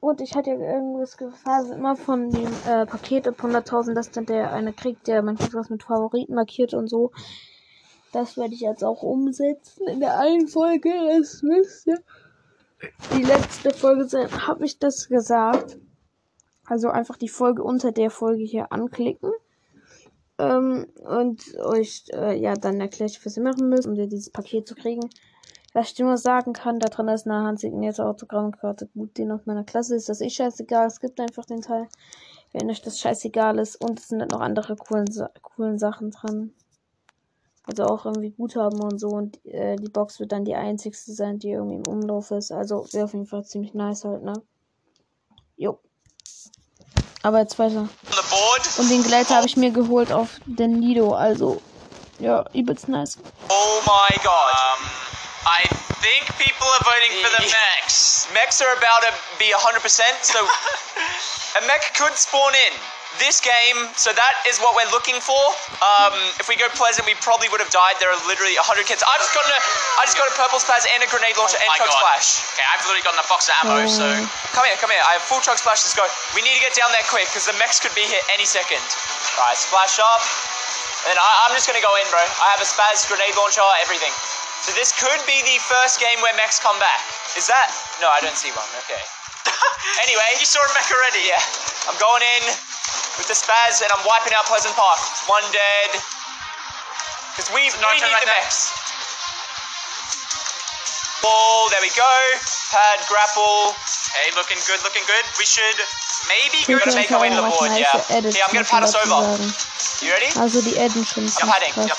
Und 0.00 0.20
ich 0.20 0.34
hatte 0.36 0.50
ja 0.50 0.56
irgendwas 0.56 1.16
gefasst, 1.16 1.72
immer 1.72 1.96
von 1.96 2.30
dem 2.30 2.50
äh, 2.66 2.86
Paket 2.86 3.26
ab 3.26 3.40
100.000, 3.40 3.94
dass 3.94 4.10
dann 4.10 4.26
der 4.26 4.52
eine 4.52 4.72
kriegt, 4.72 5.08
der 5.08 5.22
manchmal 5.22 5.52
was 5.54 5.70
mit 5.70 5.82
Favoriten 5.82 6.34
markiert 6.34 6.74
und 6.74 6.88
so. 6.88 7.10
Das 8.12 8.36
werde 8.36 8.54
ich 8.54 8.60
jetzt 8.60 8.84
auch 8.84 9.02
umsetzen 9.02 9.88
in 9.88 10.00
der 10.00 10.18
einen 10.18 10.48
Folge. 10.48 10.90
Es 11.20 11.42
müsste 11.42 12.02
die 13.16 13.22
letzte 13.22 13.70
Folge 13.70 14.08
sein. 14.08 14.28
Habe 14.46 14.64
ich 14.64 14.78
das 14.78 15.08
gesagt? 15.08 15.78
Also 16.64 16.88
einfach 16.88 17.16
die 17.16 17.28
Folge 17.28 17.62
unter 17.62 17.92
der 17.92 18.10
Folge 18.10 18.44
hier 18.44 18.72
anklicken. 18.72 19.32
Ähm, 20.38 20.86
und 21.04 21.42
euch, 21.58 22.04
äh, 22.12 22.38
ja, 22.38 22.54
dann 22.54 22.80
erkläre 22.80 23.10
ich, 23.10 23.24
was 23.26 23.36
ihr 23.36 23.42
machen 23.42 23.68
müsst, 23.68 23.88
um 23.88 23.94
dieses 23.94 24.30
Paket 24.30 24.68
zu 24.68 24.74
kriegen. 24.74 25.10
Was 25.78 25.90
ich 25.90 25.94
dir 25.94 26.06
nur 26.06 26.18
sagen 26.18 26.54
kann, 26.54 26.80
da 26.80 26.88
drin 26.88 27.06
ist 27.06 27.24
eine 27.28 27.44
handsignierte 27.44 28.04
Autogrammkarte. 28.04 28.88
Gut, 28.96 29.16
den 29.16 29.30
aus 29.30 29.42
meiner 29.44 29.62
Klasse 29.62 29.94
ist 29.94 30.08
das 30.08 30.20
eh 30.20 30.28
scheißegal. 30.28 30.88
Es 30.88 30.98
gibt 30.98 31.20
einfach 31.20 31.44
den 31.44 31.60
Teil, 31.60 31.86
wenn 32.52 32.68
euch 32.68 32.82
das 32.82 32.98
scheißegal 32.98 33.60
ist. 33.60 33.76
Und 33.76 34.00
es 34.00 34.08
sind 34.08 34.20
halt 34.20 34.32
noch 34.32 34.40
andere 34.40 34.74
coolen, 34.74 35.06
coolen 35.40 35.78
Sachen 35.78 36.10
dran. 36.10 36.52
Also 37.64 37.84
auch 37.84 38.06
irgendwie 38.06 38.30
Guthaben 38.30 38.80
und 38.80 38.98
so. 38.98 39.06
Und 39.06 39.38
äh, 39.44 39.76
die 39.76 39.88
Box 39.88 40.18
wird 40.18 40.32
dann 40.32 40.44
die 40.44 40.56
einzigste 40.56 41.12
sein, 41.12 41.38
die 41.38 41.50
irgendwie 41.50 41.76
im 41.76 41.86
Umlauf 41.86 42.32
ist. 42.32 42.50
Also 42.50 42.84
wäre 42.90 43.04
auf 43.04 43.12
jeden 43.12 43.26
Fall 43.26 43.44
ziemlich 43.44 43.72
nice 43.72 44.04
halt, 44.04 44.24
ne? 44.24 44.32
Jo. 45.56 45.78
Aber 47.22 47.38
jetzt 47.38 47.56
weiter. 47.56 47.88
Und 48.78 48.90
den 48.90 49.04
Gleiter 49.04 49.36
habe 49.36 49.46
ich 49.46 49.56
mir 49.56 49.70
geholt 49.70 50.10
auf 50.10 50.40
den 50.44 50.80
Nido. 50.80 51.14
Also, 51.14 51.62
ja, 52.18 52.44
übelst 52.52 52.88
nice. 52.88 53.16
Oh 53.48 53.80
my 53.86 54.16
god. 54.24 54.32
Um, 54.80 55.07
I 55.48 55.64
think 56.04 56.28
people 56.36 56.68
are 56.68 56.84
voting 56.84 57.12
for 57.24 57.30
the 57.32 57.42
mechs. 57.48 58.28
Mechs 58.36 58.60
are 58.60 58.68
about 58.76 59.00
to 59.08 59.12
be 59.40 59.48
100%, 59.48 59.80
so 60.20 60.44
a 60.44 61.62
mech 61.64 61.80
could 61.96 62.12
spawn 62.20 62.52
in 62.68 62.72
this 63.16 63.40
game, 63.40 63.88
so 63.96 64.12
that 64.12 64.34
is 64.46 64.60
what 64.60 64.76
we're 64.76 64.92
looking 64.94 65.16
for. 65.18 65.40
Um, 65.80 66.14
if 66.38 66.46
we 66.46 66.54
go 66.54 66.68
pleasant, 66.76 67.08
we 67.08 67.16
probably 67.18 67.48
would 67.50 67.58
have 67.64 67.72
died. 67.72 67.96
There 67.98 68.12
are 68.12 68.20
literally 68.28 68.54
100 68.60 68.84
kids. 68.86 69.00
I've 69.02 69.18
just 69.18 69.32
gotten 69.34 69.50
a, 69.50 69.60
I 69.98 70.02
just 70.06 70.20
got 70.20 70.28
a 70.28 70.36
purple 70.36 70.60
spaz 70.60 70.84
and 70.86 71.00
a 71.02 71.08
grenade 71.08 71.34
launcher 71.40 71.58
and 71.58 71.66
my 71.66 71.80
chug 71.80 71.90
God. 71.90 71.98
splash. 71.98 72.28
Okay, 72.54 72.66
I've 72.68 72.84
literally 72.84 73.02
gotten 73.08 73.18
a 73.18 73.26
box 73.26 73.48
of 73.48 73.56
ammo, 73.64 73.88
so 73.88 74.04
Come 74.54 74.68
here, 74.68 74.76
come 74.78 74.92
here. 74.92 75.02
I 75.02 75.16
have 75.18 75.24
full 75.24 75.40
chug 75.40 75.56
splash. 75.58 75.82
Let's 75.82 75.96
go. 75.96 76.04
We 76.36 76.44
need 76.44 76.54
to 76.60 76.62
get 76.62 76.76
down 76.76 76.92
there 76.94 77.02
quick 77.08 77.26
because 77.32 77.48
the 77.48 77.56
mechs 77.58 77.80
could 77.82 77.96
be 77.96 78.04
here 78.06 78.22
any 78.30 78.44
second. 78.46 78.84
All 79.40 79.48
right, 79.50 79.58
splash 79.58 79.98
up. 79.98 80.22
And 81.10 81.16
I, 81.16 81.48
I'm 81.48 81.56
just 81.56 81.64
gonna 81.66 81.82
go 81.82 81.90
in, 81.98 82.06
bro. 82.12 82.20
I 82.20 82.54
have 82.54 82.60
a 82.62 82.68
spaz, 82.68 83.08
grenade 83.08 83.34
launcher, 83.34 83.64
everything. 83.82 84.12
So 84.64 84.74
this 84.76 84.92
could 84.96 85.20
be 85.24 85.38
the 85.46 85.58
first 85.64 86.00
game 86.02 86.20
where 86.20 86.34
mechs 86.36 86.58
come 86.60 86.76
back. 86.78 87.00
Is 87.38 87.46
that? 87.48 87.68
No, 88.02 88.10
I 88.10 88.20
don't 88.20 88.36
see 88.36 88.50
one. 88.52 88.68
Okay. 88.84 89.00
anyway, 90.04 90.28
you 90.38 90.46
saw 90.46 90.60
a 90.60 90.70
mech 90.76 90.88
already. 90.92 91.24
yeah, 91.24 91.40
I'm 91.88 91.96
going 91.96 92.22
in 92.38 92.42
with 93.16 93.26
the 93.30 93.38
spaz 93.38 93.80
and 93.80 93.88
I'm 93.94 94.04
wiping 94.04 94.34
out 94.36 94.44
Pleasant 94.50 94.74
Park. 94.76 95.00
One 95.30 95.44
dead. 95.54 95.90
Because 97.34 97.48
we, 97.54 97.70
we 97.70 97.80
No, 97.80 97.88
need 97.94 98.02
right 98.02 98.20
the 98.20 98.28
there. 98.28 98.42
mechs. 98.44 98.74
Ball, 101.22 101.70
there 101.70 101.82
we 101.82 101.90
go. 101.96 102.14
Pad, 102.70 102.98
grapple. 103.08 103.74
Hey, 104.14 104.30
looking 104.36 104.58
good, 104.66 104.82
looking 104.84 105.02
good. 105.06 105.24
We 105.38 105.44
should 105.46 105.78
maybe 106.28 106.58
Ich 106.62 106.66
go 106.66 106.74
will 106.74 106.80
to 106.86 106.94
make 106.94 107.10
our 107.12 107.20
way 107.20 107.30
to 107.30 107.36
the 107.36 107.42
board, 107.42 107.70
nice 107.70 107.86
yeah. 107.86 108.18
Okay, 108.18 108.40
I'm 108.42 108.52
gonna 108.52 108.66
muss 108.66 108.72
man 108.72 108.82
pad 108.82 108.82
us 108.84 108.94
dazu 108.94 109.12
over. 109.12 109.38
You 110.04 110.12
ready? 110.12 110.30
Also 110.38 110.60
die 110.62 110.78
Adden 110.78 111.04
schon 111.06 111.24
I'm 111.24 111.30
ziemlich 111.30 111.54
heading. 111.54 111.74
Yep. 111.88 111.98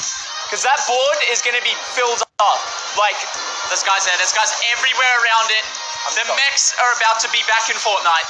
Because 0.50 0.66
that 0.66 0.82
board 0.90 1.20
is 1.30 1.46
going 1.46 1.54
to 1.54 1.62
be 1.62 1.78
filled 1.94 2.26
up. 2.42 2.62
Like, 2.98 3.14
There's 3.70 3.86
guys 3.86 4.02
there. 4.02 4.18
There's 4.18 4.34
guys 4.34 4.50
everywhere 4.74 5.14
around 5.22 5.54
it. 5.54 5.62
The 6.18 6.26
go. 6.26 6.34
mechs 6.34 6.74
are 6.74 6.90
about 6.98 7.22
to 7.22 7.30
be 7.30 7.38
back 7.46 7.70
in 7.70 7.78
Fortnite. 7.78 8.26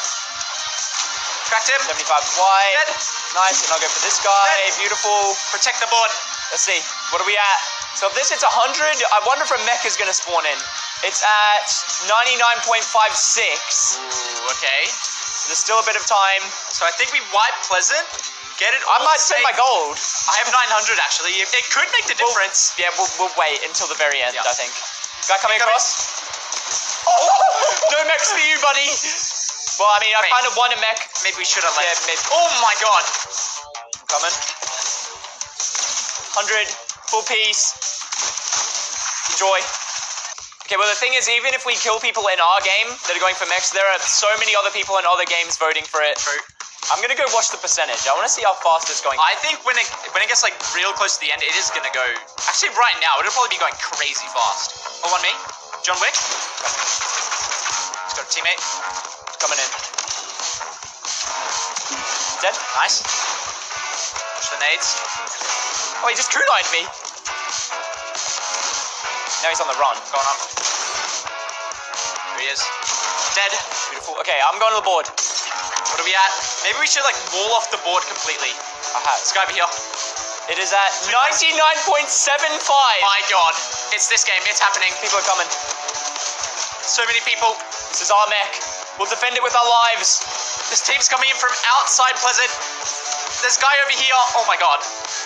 Cracked 1.47 1.71
him. 1.71 1.79
75 1.79 2.12
wide. 2.12 2.75
Dead. 2.75 2.91
Nice. 3.39 3.63
And 3.63 3.71
I'll 3.71 3.79
go 3.79 3.88
for 3.88 4.03
this 4.03 4.19
guy. 4.19 4.51
Beautiful. 4.84 5.32
Protect 5.55 5.79
the 5.79 5.88
board. 5.88 6.12
Let's 6.51 6.67
see. 6.67 6.84
What 7.15 7.23
are 7.23 7.29
we 7.29 7.39
at? 7.39 7.60
So 7.95 8.12
if 8.12 8.13
this 8.19 8.36
hits 8.36 8.43
100, 8.43 8.51
I 8.51 9.19
wonder 9.23 9.47
if 9.47 9.55
a 9.55 9.62
mech 9.63 9.88
is 9.88 9.95
going 9.95 10.12
to 10.12 10.17
spawn 10.17 10.43
in. 10.43 10.60
It's 11.08 11.23
at 11.23 11.71
99.56. 12.03 12.84
Ooh, 12.84 14.51
okay. 14.60 14.82
There's 15.47 15.63
still 15.63 15.79
a 15.79 15.88
bit 15.88 15.95
of 15.95 16.03
time. 16.03 16.43
So 16.75 16.84
I 16.84 16.91
think 16.99 17.15
we 17.15 17.23
wipe 17.32 17.55
Pleasant. 17.63 18.38
Get 18.59 18.75
it. 18.75 18.83
I 18.83 18.99
might 19.07 19.23
save 19.23 19.39
my 19.47 19.55
gold. 19.55 19.95
I 19.95 20.35
have 20.43 20.51
900 20.51 20.99
actually. 20.99 21.31
It, 21.39 21.47
it 21.55 21.65
could 21.71 21.87
make 21.95 22.05
the 22.11 22.15
We'll- 22.19 22.27
difference. 22.27 22.75
yeah, 22.75 22.91
we'll, 22.99 23.07
we'll 23.15 23.31
wait 23.39 23.63
until 23.63 23.87
the 23.87 23.95
very 23.95 24.19
end, 24.19 24.35
Yeah. 24.35 24.43
I 24.43 24.51
think. 24.51 24.71
Guy 25.31 25.39
coming 25.39 25.59
across. 25.63 25.95
Oh, 27.07 27.95
no 27.95 27.99
mechs 28.11 28.27
for 28.31 28.39
you, 28.43 28.59
buddy. 28.59 28.87
Well, 29.79 29.87
I 29.95 29.99
mean, 30.03 30.11
I 30.11 30.21
kind 30.27 30.43
of 30.47 30.55
want 30.59 30.75
a 30.75 30.79
mech. 30.83 30.99
Maybe 31.23 31.39
we 31.39 31.47
should 31.47 31.63
have. 31.63 31.71
Yeah, 31.79 31.95
maybe. 32.03 32.19
Oh 32.35 32.49
my 32.59 32.75
god. 32.83 33.03
Coming. 34.11 34.35
100. 36.35 36.67
Full 37.15 37.23
piece. 37.23 37.73
Enjoy. 39.33 39.59
Okay, 40.67 40.75
well, 40.77 40.85
the 40.91 40.99
thing 40.99 41.15
is, 41.15 41.31
even 41.31 41.55
if 41.55 41.65
we 41.65 41.73
kill 41.79 41.97
people 42.03 42.27
in 42.29 42.37
our 42.43 42.59
game 42.61 42.91
that 43.07 43.15
are 43.15 43.23
going 43.23 43.33
for 43.39 43.47
mechs, 43.47 43.71
there 43.71 43.87
are 43.87 43.99
so 44.03 44.27
many 44.37 44.53
other 44.53 44.69
people 44.75 44.99
in 44.99 45.05
other 45.07 45.25
games 45.25 45.55
voting 45.57 45.83
for 45.87 46.03
it. 46.03 46.17
True. 46.19 46.43
I'm 46.87 47.03
gonna 47.03 47.19
go 47.19 47.27
watch 47.35 47.51
the 47.51 47.59
percentage. 47.59 48.07
I 48.07 48.15
want 48.15 48.23
to 48.23 48.31
see 48.31 48.47
how 48.47 48.55
fast 48.63 48.87
it's 48.87 49.03
going. 49.03 49.19
I 49.19 49.35
think 49.43 49.59
when 49.67 49.75
it 49.75 49.83
when 50.15 50.23
it 50.23 50.31
gets 50.31 50.39
like 50.41 50.55
real 50.71 50.95
close 50.95 51.19
to 51.19 51.21
the 51.21 51.29
end, 51.29 51.43
it 51.43 51.51
is 51.59 51.67
gonna 51.75 51.91
go. 51.91 52.07
Actually, 52.47 52.71
right 52.79 52.95
now 53.03 53.19
it'll 53.19 53.35
probably 53.35 53.59
be 53.59 53.61
going 53.61 53.75
crazy 53.77 54.25
fast. 54.31 54.79
Oh, 55.03 55.11
on 55.11 55.19
me, 55.19 55.35
John 55.83 55.99
Wick. 55.99 56.15
Let's 56.15 58.15
go, 58.15 58.23
teammate. 58.31 58.63
Coming 59.43 59.59
in. 59.59 59.69
Dead. 62.41 62.55
Nice. 62.79 63.03
Push 63.03 64.49
the 64.49 64.57
nades. 64.63 64.87
Oh, 65.99 66.07
he 66.07 66.15
just 66.15 66.31
kunai'd 66.31 66.67
me. 66.71 66.87
Now 69.43 69.51
he's 69.51 69.59
on 69.59 69.67
the 69.67 69.75
run. 69.79 69.95
Going 70.11 70.27
up. 70.31 70.39
Here 72.35 72.39
he 72.39 72.47
is. 72.51 72.63
Dead. 73.35 73.51
Beautiful. 73.91 74.15
Okay, 74.19 74.39
I'm 74.47 74.59
going 74.59 74.71
to 74.75 74.79
the 74.79 74.87
board. 74.87 75.07
What 75.99 76.07
are 76.07 76.15
we 76.15 76.15
at? 76.15 76.31
Maybe 76.63 76.79
we 76.79 76.88
should 76.88 77.03
like 77.03 77.19
wall 77.35 77.59
off 77.59 77.67
the 77.75 77.81
board 77.83 77.99
completely. 78.07 78.55
Aha. 78.95 79.19
This 79.19 79.35
guy 79.35 79.43
over 79.43 79.51
here. 79.51 79.67
It 80.47 80.55
is 80.55 80.71
at 80.71 80.91
99.75. 81.12 81.59
My 83.03 83.19
god. 83.27 83.51
It's 83.91 84.07
this 84.07 84.23
game. 84.23 84.39
It's 84.47 84.63
happening. 84.63 84.95
People 85.03 85.19
are 85.19 85.27
coming. 85.27 85.43
So 86.88 87.03
many 87.03 87.19
people. 87.27 87.51
This 87.91 87.99
is 87.99 88.15
our 88.15 88.27
mech. 88.31 88.63
We'll 88.95 89.12
defend 89.12 89.35
it 89.35 89.43
with 89.43 89.51
our 89.51 89.67
lives. 89.67 90.23
This 90.71 90.79
team's 90.88 91.12
coming 91.12 91.27
in 91.27 91.35
from 91.35 91.51
outside 91.75 92.15
Pleasant. 92.23 92.47
This 93.43 93.59
guy 93.59 93.75
over 93.83 93.91
here. 93.99 94.15
Oh 94.39 94.47
my 94.47 94.55
god. 94.55 94.79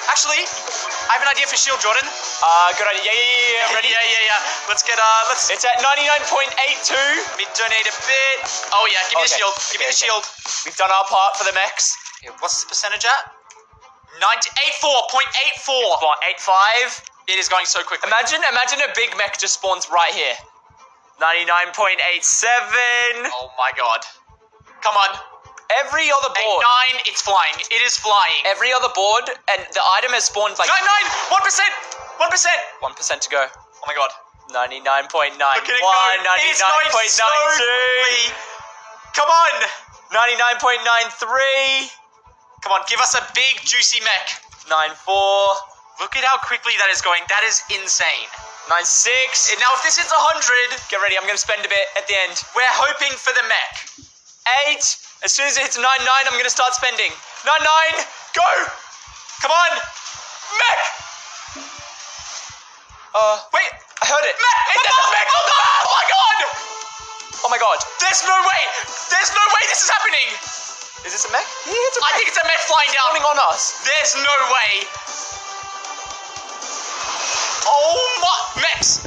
Actually, 0.10 0.42
I 0.42 1.22
have 1.22 1.22
an 1.22 1.30
idea 1.30 1.46
for 1.46 1.54
shield, 1.54 1.86
Jordan. 1.86 2.10
Uh, 2.42 2.74
good 2.82 2.90
idea. 2.90 3.14
Yeah, 3.14 3.14
yeah, 3.14 3.30
yeah. 3.30 3.62
yeah. 3.62 3.78
Ready? 3.78 3.94
Yeah, 3.94 4.06
yeah, 4.10 4.24
yeah. 4.26 4.42
Let's 4.74 4.82
get 4.82 4.98
uh, 4.98 5.30
let's. 5.30 5.54
It's 5.54 5.70
at 5.70 5.78
99.82. 5.86 6.98
Let 6.98 7.38
me 7.38 7.46
donate 7.54 7.86
a 7.86 7.96
bit. 8.10 8.38
Oh 8.74 8.90
yeah, 8.90 9.06
give 9.14 9.22
me 9.22 9.30
the 9.30 9.38
shield. 9.38 9.54
Give 9.70 9.78
me 9.78 9.86
the 9.86 9.94
okay. 9.94 10.10
shield. 10.10 10.26
We've 10.66 10.76
done 10.78 10.92
our 10.92 11.06
part 11.06 11.38
for 11.38 11.44
the 11.44 11.54
mechs. 11.54 11.96
What's 12.40 12.64
the 12.64 12.70
percentage 12.70 13.06
at? 13.06 13.32
98.4.84. 14.20 16.02
What, 16.02 16.20
8.5? 16.40 17.04
It 17.28 17.40
is 17.40 17.48
going 17.48 17.66
so 17.66 17.84
quickly. 17.84 18.08
Imagine, 18.08 18.42
imagine 18.52 18.80
a 18.84 18.92
big 18.96 19.16
mech 19.18 19.38
just 19.40 19.56
spawns 19.60 19.88
right 19.92 20.14
here. 20.14 20.36
99.87. 21.20 23.30
Oh 23.32 23.50
my 23.58 23.72
god. 23.78 24.02
Come 24.82 24.96
on. 24.96 25.18
Every 25.80 26.12
other 26.12 26.28
board. 26.30 26.38
Eight, 26.38 26.44
board. 26.44 26.64
nine, 26.64 27.02
it's 27.08 27.22
flying. 27.24 27.56
It 27.72 27.82
is 27.82 27.96
flying. 27.98 28.44
Every 28.46 28.72
other 28.76 28.90
board, 28.94 29.24
and 29.26 29.62
the 29.74 29.82
item 29.98 30.12
has 30.12 30.26
spawned 30.28 30.60
like 30.60 30.68
Nine, 30.70 30.84
nine, 30.86 31.08
one 31.32 31.42
percent, 31.42 31.72
one 32.20 32.30
percent. 32.30 32.60
1% 32.84 32.94
to 33.26 33.30
go. 33.32 33.48
Oh 33.48 33.86
my 33.88 33.96
god. 33.96 34.12
99.91. 34.52 34.84
Look 34.84 35.66
at 35.66 35.72
it 35.72 35.82
go. 35.82 35.88
It 36.38 36.46
is 36.52 36.62
going 36.62 36.92
so 37.10 37.24
99.92. 37.24 38.36
Come 39.16 39.30
on. 39.32 39.54
99.93. 40.14 41.90
Come 42.62 42.72
on, 42.72 42.82
give 42.88 43.02
us 43.02 43.18
a 43.18 43.24
big 43.34 43.60
juicy 43.66 44.00
mech. 44.06 44.28
94. 44.70 44.94
Look 46.00 46.14
at 46.16 46.24
how 46.24 46.38
quickly 46.46 46.74
that 46.78 46.90
is 46.94 47.02
going. 47.02 47.22
That 47.28 47.42
is 47.44 47.62
insane. 47.74 48.30
96. 48.70 49.52
And 49.52 49.60
Now, 49.60 49.74
if 49.76 49.82
this 49.84 49.98
hits 49.98 50.14
100, 50.14 50.78
Get 50.90 51.02
ready, 51.02 51.18
I'm 51.18 51.26
gonna 51.28 51.38
spend 51.42 51.66
a 51.66 51.70
bit 51.70 51.86
at 51.98 52.06
the 52.08 52.16
end. 52.30 52.38
we're 52.56 52.64
hoping 52.78 53.12
for 53.18 53.34
the 53.34 53.44
mech. 53.50 53.74
8. 54.70 54.80
As 55.26 55.32
soon 55.34 55.48
as 55.50 55.58
it 55.58 55.66
hits 55.66 55.78
99, 55.82 55.90
I'm 56.30 56.38
gonna 56.38 56.50
start 56.54 56.74
spending. 56.78 57.12
99. 57.46 58.06
Go! 58.38 58.50
Come 59.42 59.52
on! 59.52 59.72
Mech! 60.62 60.82
Uh, 63.14 63.38
Wait, 63.54 63.72
I 64.02 64.06
heard 64.10 64.26
it. 64.30 64.36
Mech! 64.38 64.60
It's 64.78 64.88
Oh, 64.90 65.10
mech! 65.12 65.28
oh, 65.30 65.44
no! 65.50 65.58
Oh 65.84 65.92
my 65.94 66.06
god! 66.08 66.33
Oh 67.46 67.50
my 67.50 67.58
god. 67.60 67.78
there's 68.00 68.24
no 68.24 68.38
way. 68.48 68.62
There's 69.12 69.32
no 69.36 69.44
way 69.54 69.64
this 69.68 69.82
is 69.84 69.90
happening. 69.90 70.28
Is 71.06 71.12
this 71.12 71.26
a 71.28 71.32
mech? 71.32 71.44
Yeah, 71.68 71.76
it's 71.76 71.98
a 71.98 72.02
I 72.08 72.12
think 72.16 72.28
it's 72.32 72.40
a 72.40 72.46
mech 72.48 72.62
flying 72.72 72.92
down. 72.96 73.12
spawning 73.12 73.26
on 73.28 73.38
us. 73.52 73.84
There's 73.84 74.14
no 74.16 74.36
way. 74.56 74.72
Oh 77.68 78.00
my 78.24 78.62
mechs. 78.64 79.04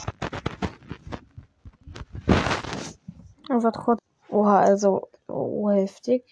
Einfach 3.48 3.72
trotz. 3.72 4.00
Oha, 4.30 4.64
also. 4.68 5.08
Oh, 5.28 5.68
heftig. 5.70 6.22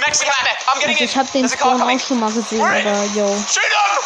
Mechs 0.00 0.20
We 0.20 0.26
mech. 0.26 0.58
I'm 0.68 0.80
getting 0.80 0.96
Also 0.96 1.02
in. 1.04 1.08
ich 1.10 1.16
habe 1.16 1.28
den 1.32 1.42
There's 1.42 1.52
a 1.52 1.56
car 1.56 1.66
Spawn 1.74 1.80
coming. 1.80 1.98
auch 1.98 2.06
schon 2.06 2.20
mal 2.20 2.32
gesehen, 2.32 2.62
aber 2.62 3.04
yo. 3.14 3.26
Shoot 3.26 3.62
them. 3.62 4.02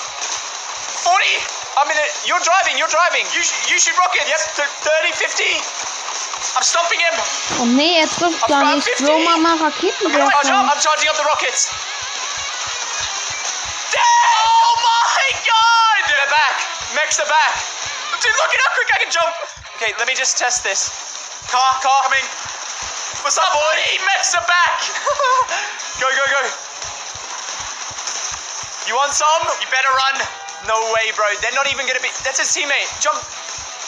40. 1.04 1.55
I'm 1.76 1.88
in 1.92 1.98
it. 2.00 2.12
You're 2.24 2.40
driving. 2.40 2.80
You're 2.80 2.88
driving. 2.88 3.28
You, 3.36 3.44
you 3.68 3.76
shoot 3.76 3.96
rockets. 4.00 4.24
Yep. 4.24 4.40
th- 4.56 4.72
30, 4.80 5.12
50. 5.12 6.56
I'm 6.56 6.64
stomping 6.64 7.00
him. 7.04 7.16
Oh 7.60 7.68
nee, 7.68 8.00
er 8.00 8.08
trifft 8.08 8.40
gar 8.48 8.64
nicht. 8.64 8.88
Bro, 8.96 9.20
mach 9.28 9.36
mal 9.44 9.60
I'm, 9.60 9.72
charge 9.76 10.48
up. 10.48 10.64
I'm 10.72 10.80
charging 10.80 11.08
up 11.12 11.16
the 11.20 11.28
rockets. 11.28 11.68
Oh 13.92 14.72
my 14.88 15.26
god. 15.44 16.00
They're 16.08 16.32
back. 16.32 16.56
Mechs 16.96 17.20
are 17.20 17.28
back. 17.28 17.52
Dude, 18.24 18.32
look 18.40 18.52
at 18.56 18.60
how 18.64 18.72
quick 18.72 18.90
I 18.96 18.98
can 19.04 19.12
jump. 19.12 19.32
Okay, 19.76 19.92
let 20.00 20.08
me 20.08 20.16
just 20.16 20.40
test 20.40 20.64
this. 20.64 20.88
Car, 21.52 21.60
car 21.84 22.08
coming. 22.08 22.24
What's 23.20 23.36
up, 23.36 23.52
boy? 23.52 23.76
Mechs 24.16 24.32
are 24.32 24.46
back. 24.48 24.80
Go, 26.00 26.08
go, 26.12 26.24
go. 26.28 26.40
You 28.88 28.94
want 28.96 29.12
some? 29.12 29.42
You 29.60 29.68
better 29.72 29.88
run. 29.88 30.45
No 30.64 30.80
way, 30.96 31.12
bro. 31.12 31.28
They're 31.44 31.52
not 31.52 31.68
even 31.68 31.84
gonna 31.84 32.00
be. 32.00 32.08
That's 32.24 32.40
his 32.40 32.48
teammate. 32.48 32.88
Jump. 33.04 33.20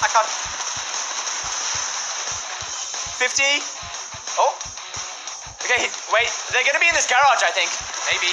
I 0.04 0.08
can't. 0.12 0.28
50. 3.18 3.42
Oh. 4.36 4.52
Okay, 5.64 5.88
wait. 6.12 6.28
They're 6.52 6.68
gonna 6.68 6.78
be 6.78 6.92
in 6.92 6.94
this 6.94 7.08
garage, 7.08 7.40
I 7.40 7.50
think. 7.56 7.72
Maybe. 8.12 8.30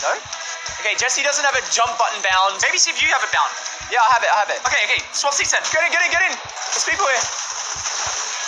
No? 0.00 0.16
Okay, 0.80 0.96
Jesse 0.96 1.20
doesn't 1.20 1.44
have 1.44 1.54
a 1.54 1.64
jump 1.68 1.92
button 2.00 2.24
bound. 2.24 2.56
Maybe 2.64 2.80
see 2.80 2.88
if 2.88 3.04
you 3.04 3.12
have 3.12 3.20
it 3.20 3.28
bound. 3.30 3.52
Yeah, 3.92 4.00
I 4.00 4.08
have 4.16 4.24
it, 4.24 4.30
I 4.32 4.36
have 4.40 4.50
it. 4.50 4.58
Okay, 4.64 4.80
okay. 4.88 5.00
Swap 5.12 5.36
C10. 5.36 5.60
Get 5.70 5.84
in, 5.84 5.92
get 5.92 6.00
in, 6.00 6.10
get 6.10 6.24
in. 6.24 6.32
There's 6.72 6.88
people 6.88 7.04
here. 7.04 7.24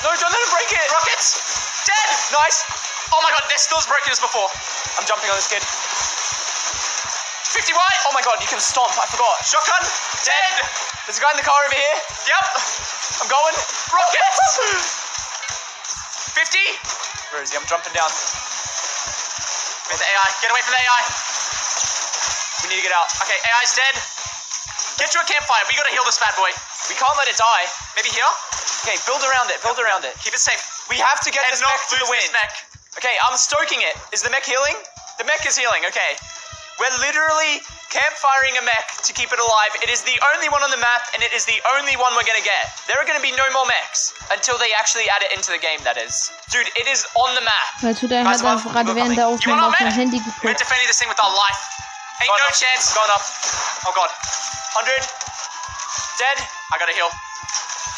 No, 0.03 0.11
don't 0.17 0.33
let 0.33 0.43
him 0.43 0.51
break 0.51 0.71
it. 0.73 0.87
Rockets. 0.91 1.37
Dead. 1.85 2.09
Nice. 2.33 2.65
Oh 3.13 3.21
my 3.21 3.31
god, 3.31 3.45
they're 3.47 3.61
still 3.61 3.79
as 3.79 3.87
broken 3.87 4.11
as 4.11 4.19
before. 4.19 4.49
I'm 4.97 5.05
jumping 5.05 5.29
on 5.29 5.37
this 5.37 5.53
kid. 5.53 5.63
50 7.53 7.77
white. 7.77 8.01
Oh 8.09 8.17
my 8.17 8.25
god, 8.25 8.41
you 8.41 8.49
can 8.49 8.57
stomp. 8.57 8.97
I 8.97 9.05
forgot. 9.13 9.37
Shotgun. 9.45 9.85
Dead. 10.25 10.57
There's 11.05 11.21
a 11.21 11.23
guy 11.23 11.37
in 11.37 11.39
the 11.39 11.45
car 11.45 11.61
over 11.69 11.77
here. 11.77 11.97
Yep. 12.25 12.45
I'm 13.21 13.29
going. 13.29 13.53
Rockets. 13.93 14.41
50. 16.33 16.49
Where 17.37 17.45
is 17.45 17.53
he? 17.53 17.61
I'm 17.61 17.69
jumping 17.69 17.93
down. 17.93 18.09
Where's 18.09 20.01
the 20.01 20.09
AI? 20.09 20.29
Get 20.41 20.49
away 20.49 20.65
from 20.65 20.73
the 20.73 20.81
AI. 20.81 21.03
We 22.65 22.73
need 22.73 22.81
to 22.81 22.87
get 22.89 22.97
out. 22.97 23.13
Okay, 23.21 23.37
AI's 23.37 23.77
dead. 23.77 24.01
Get 24.97 25.13
to 25.13 25.21
a 25.21 25.27
campfire. 25.29 25.61
We 25.69 25.77
gotta 25.77 25.93
heal 25.93 26.09
this 26.09 26.17
bad 26.17 26.33
boy. 26.41 26.49
We 26.89 26.97
can't 26.97 27.17
let 27.21 27.29
it 27.29 27.37
die. 27.37 27.65
Maybe 28.01 28.09
here? 28.17 28.33
Okay, 28.89 28.97
build 29.05 29.21
around 29.29 29.53
it. 29.53 29.61
Build 29.61 29.77
around 29.77 30.09
it. 30.09 30.17
Keep 30.25 30.33
it 30.33 30.41
safe. 30.41 30.89
We 30.89 30.97
have 30.97 31.21
to 31.21 31.29
get 31.29 31.45
And 31.45 31.53
this 31.53 31.61
mech 31.61 31.85
to 31.93 32.01
the. 32.01 32.09
Okay, 32.97 33.13
I'm 33.29 33.37
stoking 33.37 33.85
it. 33.85 33.93
Is 34.17 34.25
the 34.25 34.33
mech 34.33 34.49
healing? 34.49 34.77
The 35.21 35.29
mech 35.29 35.45
is 35.45 35.53
healing. 35.53 35.85
Okay. 35.93 36.17
We're 36.83 36.99
literally 36.99 37.63
campfiring 37.95 38.59
a 38.59 38.65
mech 38.67 39.07
to 39.07 39.15
keep 39.15 39.31
it 39.31 39.39
alive. 39.39 39.73
It 39.87 39.91
is 39.93 40.03
the 40.03 40.19
only 40.35 40.51
one 40.51 40.67
on 40.67 40.71
the 40.75 40.83
map, 40.83 41.07
and 41.15 41.23
it 41.23 41.31
is 41.31 41.47
the 41.47 41.55
only 41.79 41.95
one 41.95 42.11
we're 42.19 42.27
gonna 42.27 42.43
get. 42.43 42.75
There 42.91 42.99
are 42.99 43.07
gonna 43.07 43.23
be 43.23 43.31
no 43.39 43.47
more 43.55 43.63
mechs 43.71 44.11
until 44.35 44.59
they 44.59 44.75
actually 44.75 45.07
add 45.07 45.23
it 45.23 45.31
into 45.31 45.55
the 45.55 45.63
game. 45.63 45.79
That 45.87 45.95
is, 45.95 46.35
dude. 46.51 46.67
It 46.75 46.91
is 46.91 47.07
on 47.15 47.39
the 47.39 47.45
map. 47.47 47.67
Weil 47.87 47.95
tut 47.95 48.11
er 48.11 48.27
Guys, 48.27 48.43
hat 48.43 48.51
einfach 48.51 48.67
one- 48.67 48.75
gerade 48.75 48.91
während 48.99 49.15
der 49.15 49.31
You 49.31 49.39
Aufnahme 49.39 49.63
want 49.63 49.79
auf 49.79 49.81
our 49.81 49.95
mein 49.95 50.11
mech? 50.11 50.43
We're 50.43 50.59
defending 50.59 50.89
this 50.91 50.99
thing 50.99 51.07
with 51.07 51.23
our 51.23 51.31
life. 51.31 51.63
Ain't 52.19 52.35
no 52.35 52.51
chance. 52.51 52.91
Going 52.99 53.13
up. 53.15 53.23
Oh 53.87 53.95
god. 53.95 54.11
100. 54.75 55.07
Dead. 56.19 56.39
I 56.75 56.79
gotta 56.83 56.95
heal. 56.99 57.11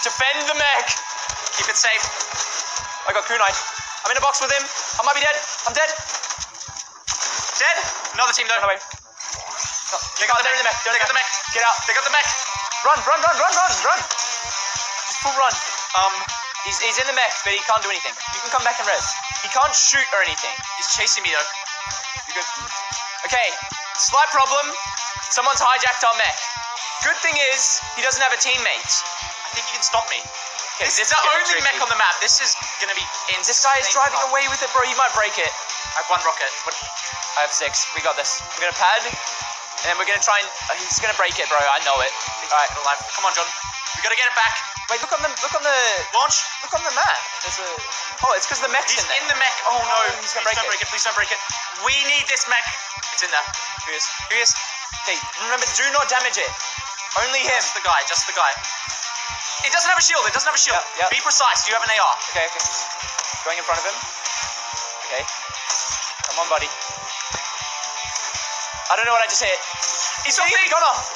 Defend 0.05 0.45
the 0.45 0.57
mech. 0.61 0.87
Keep 1.57 1.73
it 1.73 1.79
safe. 1.81 2.05
I 3.09 3.17
got 3.17 3.25
kunai. 3.25 3.49
I'm 4.05 4.11
in 4.13 4.19
a 4.21 4.21
box 4.21 4.45
with 4.45 4.53
him. 4.53 4.61
I 5.01 5.09
might 5.09 5.17
be 5.17 5.25
dead. 5.25 5.37
I'm 5.65 5.73
dead. 5.73 5.89
Dead. 7.59 7.77
Another 8.19 8.35
team 8.35 8.47
though. 8.51 8.59
No 8.61 8.69
way. 8.69 8.79
No, 8.79 9.97
They 10.19 10.27
they 10.27 10.27
got 10.27 10.39
the 10.43 10.65
mech. 10.67 10.77
They're 10.85 10.99
got 10.99 11.11
the 11.11 11.19
mech. 11.19 11.29
Get 11.55 11.63
out. 11.63 11.77
They 11.87 11.95
got 11.95 12.05
the 12.07 12.15
mech. 12.15 12.27
Run, 12.85 12.99
run, 13.07 13.21
run, 13.23 13.37
run, 13.39 13.53
run, 13.55 13.73
run. 13.87 14.01
Just 15.09 15.19
full 15.23 15.35
run. 15.39 15.55
Um, 15.99 16.15
He's, 16.65 16.81
he's 16.81 16.97
in 16.97 17.05
the 17.05 17.13
mech, 17.13 17.29
but 17.45 17.53
he 17.53 17.61
can't 17.69 17.85
do 17.85 17.93
anything. 17.93 18.17
You 18.33 18.41
can 18.41 18.49
come 18.57 18.65
back 18.65 18.81
and 18.81 18.89
res. 18.89 19.05
He 19.45 19.53
can't 19.53 19.69
shoot 19.77 20.09
or 20.17 20.25
anything. 20.25 20.49
he's 20.81 20.89
chasing 20.97 21.21
me 21.21 21.29
though. 21.29 21.45
You're 22.33 22.41
good. 22.41 22.49
Okay, 23.29 23.49
slight 24.01 24.33
problem. 24.33 24.73
Someone's 25.29 25.61
hijacked 25.61 26.01
our 26.09 26.17
mech. 26.17 26.33
Good 27.05 27.21
thing 27.21 27.37
is, 27.53 27.85
he 27.93 28.01
doesn't 28.01 28.25
have 28.25 28.33
a 28.33 28.41
teammate. 28.41 28.93
I 29.45 29.49
think 29.53 29.69
he 29.69 29.77
can 29.77 29.85
stop 29.85 30.09
me. 30.09 30.25
Okay, 30.81 30.89
This 30.89 31.05
is 31.05 31.13
the 31.13 31.21
only 31.21 31.45
tricky. 31.45 31.69
mech 31.69 31.77
on 31.85 31.93
the 31.93 32.01
map. 32.01 32.17
This 32.25 32.41
is 32.41 32.57
gonna 32.81 32.97
be 32.97 33.05
insane. 33.37 33.45
This 33.45 33.61
guy 33.61 33.77
is 33.85 33.93
driving 33.93 34.17
fun. 34.17 34.33
away 34.33 34.49
with 34.49 34.65
it, 34.65 34.73
bro. 34.73 34.89
He 34.89 34.97
might 34.97 35.13
break 35.13 35.37
it. 35.37 35.53
I 35.93 36.03
have 36.03 36.09
one 36.09 36.23
rocket. 36.25 36.51
What? 36.65 36.75
I 37.37 37.45
have 37.45 37.53
six. 37.53 37.85
We 37.93 38.01
got 38.01 38.17
this. 38.17 38.41
We're 38.57 38.67
gonna 38.69 38.79
pad, 38.79 39.03
and 39.05 39.85
then 39.87 39.95
we're 40.01 40.09
gonna 40.09 40.23
try 40.25 40.41
and. 40.41 40.49
Uh, 40.71 40.75
he's 40.81 40.99
gonna 41.03 41.17
break 41.21 41.37
it, 41.37 41.47
bro. 41.53 41.61
I 41.61 41.81
know 41.85 42.01
it. 42.01 42.13
All 42.51 42.59
right. 42.59 42.99
Come 43.15 43.25
on, 43.29 43.33
John. 43.37 43.47
We 43.97 44.01
gotta 44.03 44.19
get 44.19 44.27
it 44.29 44.37
back. 44.39 44.55
Wait, 44.93 45.01
look 45.01 45.13
on 45.17 45.23
the 45.25 45.33
look 45.41 45.55
on 45.57 45.65
the 45.65 45.79
Launch. 46.13 46.45
look 46.61 46.75
on 46.77 46.83
the 46.85 46.93
map. 46.93 47.17
There's 47.45 47.57
a. 47.63 47.69
Oh, 48.27 48.33
it's 48.37 48.45
because 48.45 48.61
the 48.61 48.69
mech's 48.69 48.93
He's 48.93 49.01
in 49.01 49.09
there. 49.09 49.21
in 49.23 49.27
the 49.33 49.39
mech. 49.41 49.57
Oh 49.71 49.81
no. 49.81 49.97
he's 50.21 50.33
gonna 50.37 50.45
break 50.45 50.61
don't 50.61 50.69
it. 50.69 50.77
break 50.77 50.83
it. 50.85 50.89
Please 50.93 51.05
don't 51.05 51.17
break 51.17 51.33
it. 51.33 51.41
We 51.87 51.95
need 52.09 52.25
this 52.29 52.45
mech. 52.53 52.65
It's 53.17 53.25
in 53.25 53.31
there. 53.33 53.47
Who 53.89 53.93
is? 53.97 54.05
Who 54.29 54.37
is? 54.41 54.51
Okay, 55.05 55.17
remember, 55.45 55.69
do 55.77 55.85
not 55.93 56.09
damage 56.09 56.37
it. 56.41 56.49
Only 57.21 57.45
him. 57.45 57.61
Just 57.61 57.77
the 57.77 57.85
guy. 57.85 58.01
Just 58.09 58.25
the 58.29 58.37
guy. 58.37 58.51
It 59.65 59.73
doesn't 59.73 59.89
have 59.89 60.01
a 60.01 60.05
shield. 60.05 60.25
It 60.29 60.33
doesn't 60.37 60.49
have 60.49 60.57
a 60.57 60.61
shield. 60.61 60.81
Yeah, 61.01 61.09
yeah. 61.09 61.13
Be 61.13 61.21
precise. 61.25 61.65
Do 61.65 61.73
you 61.73 61.77
have 61.81 61.85
an 61.87 61.93
AR? 61.97 62.15
Okay, 62.33 62.45
okay. 62.45 62.65
Going 63.49 63.57
in 63.61 63.65
front 63.65 63.81
of 63.81 63.87
him. 63.89 63.97
Okay. 65.09 65.23
Come 66.35 66.45
on, 66.45 66.49
buddy. 66.51 66.67
I 68.91 68.93
don't 68.99 69.07
know 69.07 69.15
what 69.17 69.23
I 69.25 69.31
just 69.31 69.43
hit. 69.43 69.55
He's 70.27 70.35
See? 70.37 70.43
not 70.43 70.51
big. 70.51 70.67
Gone 70.71 70.83
off. 70.83 71.07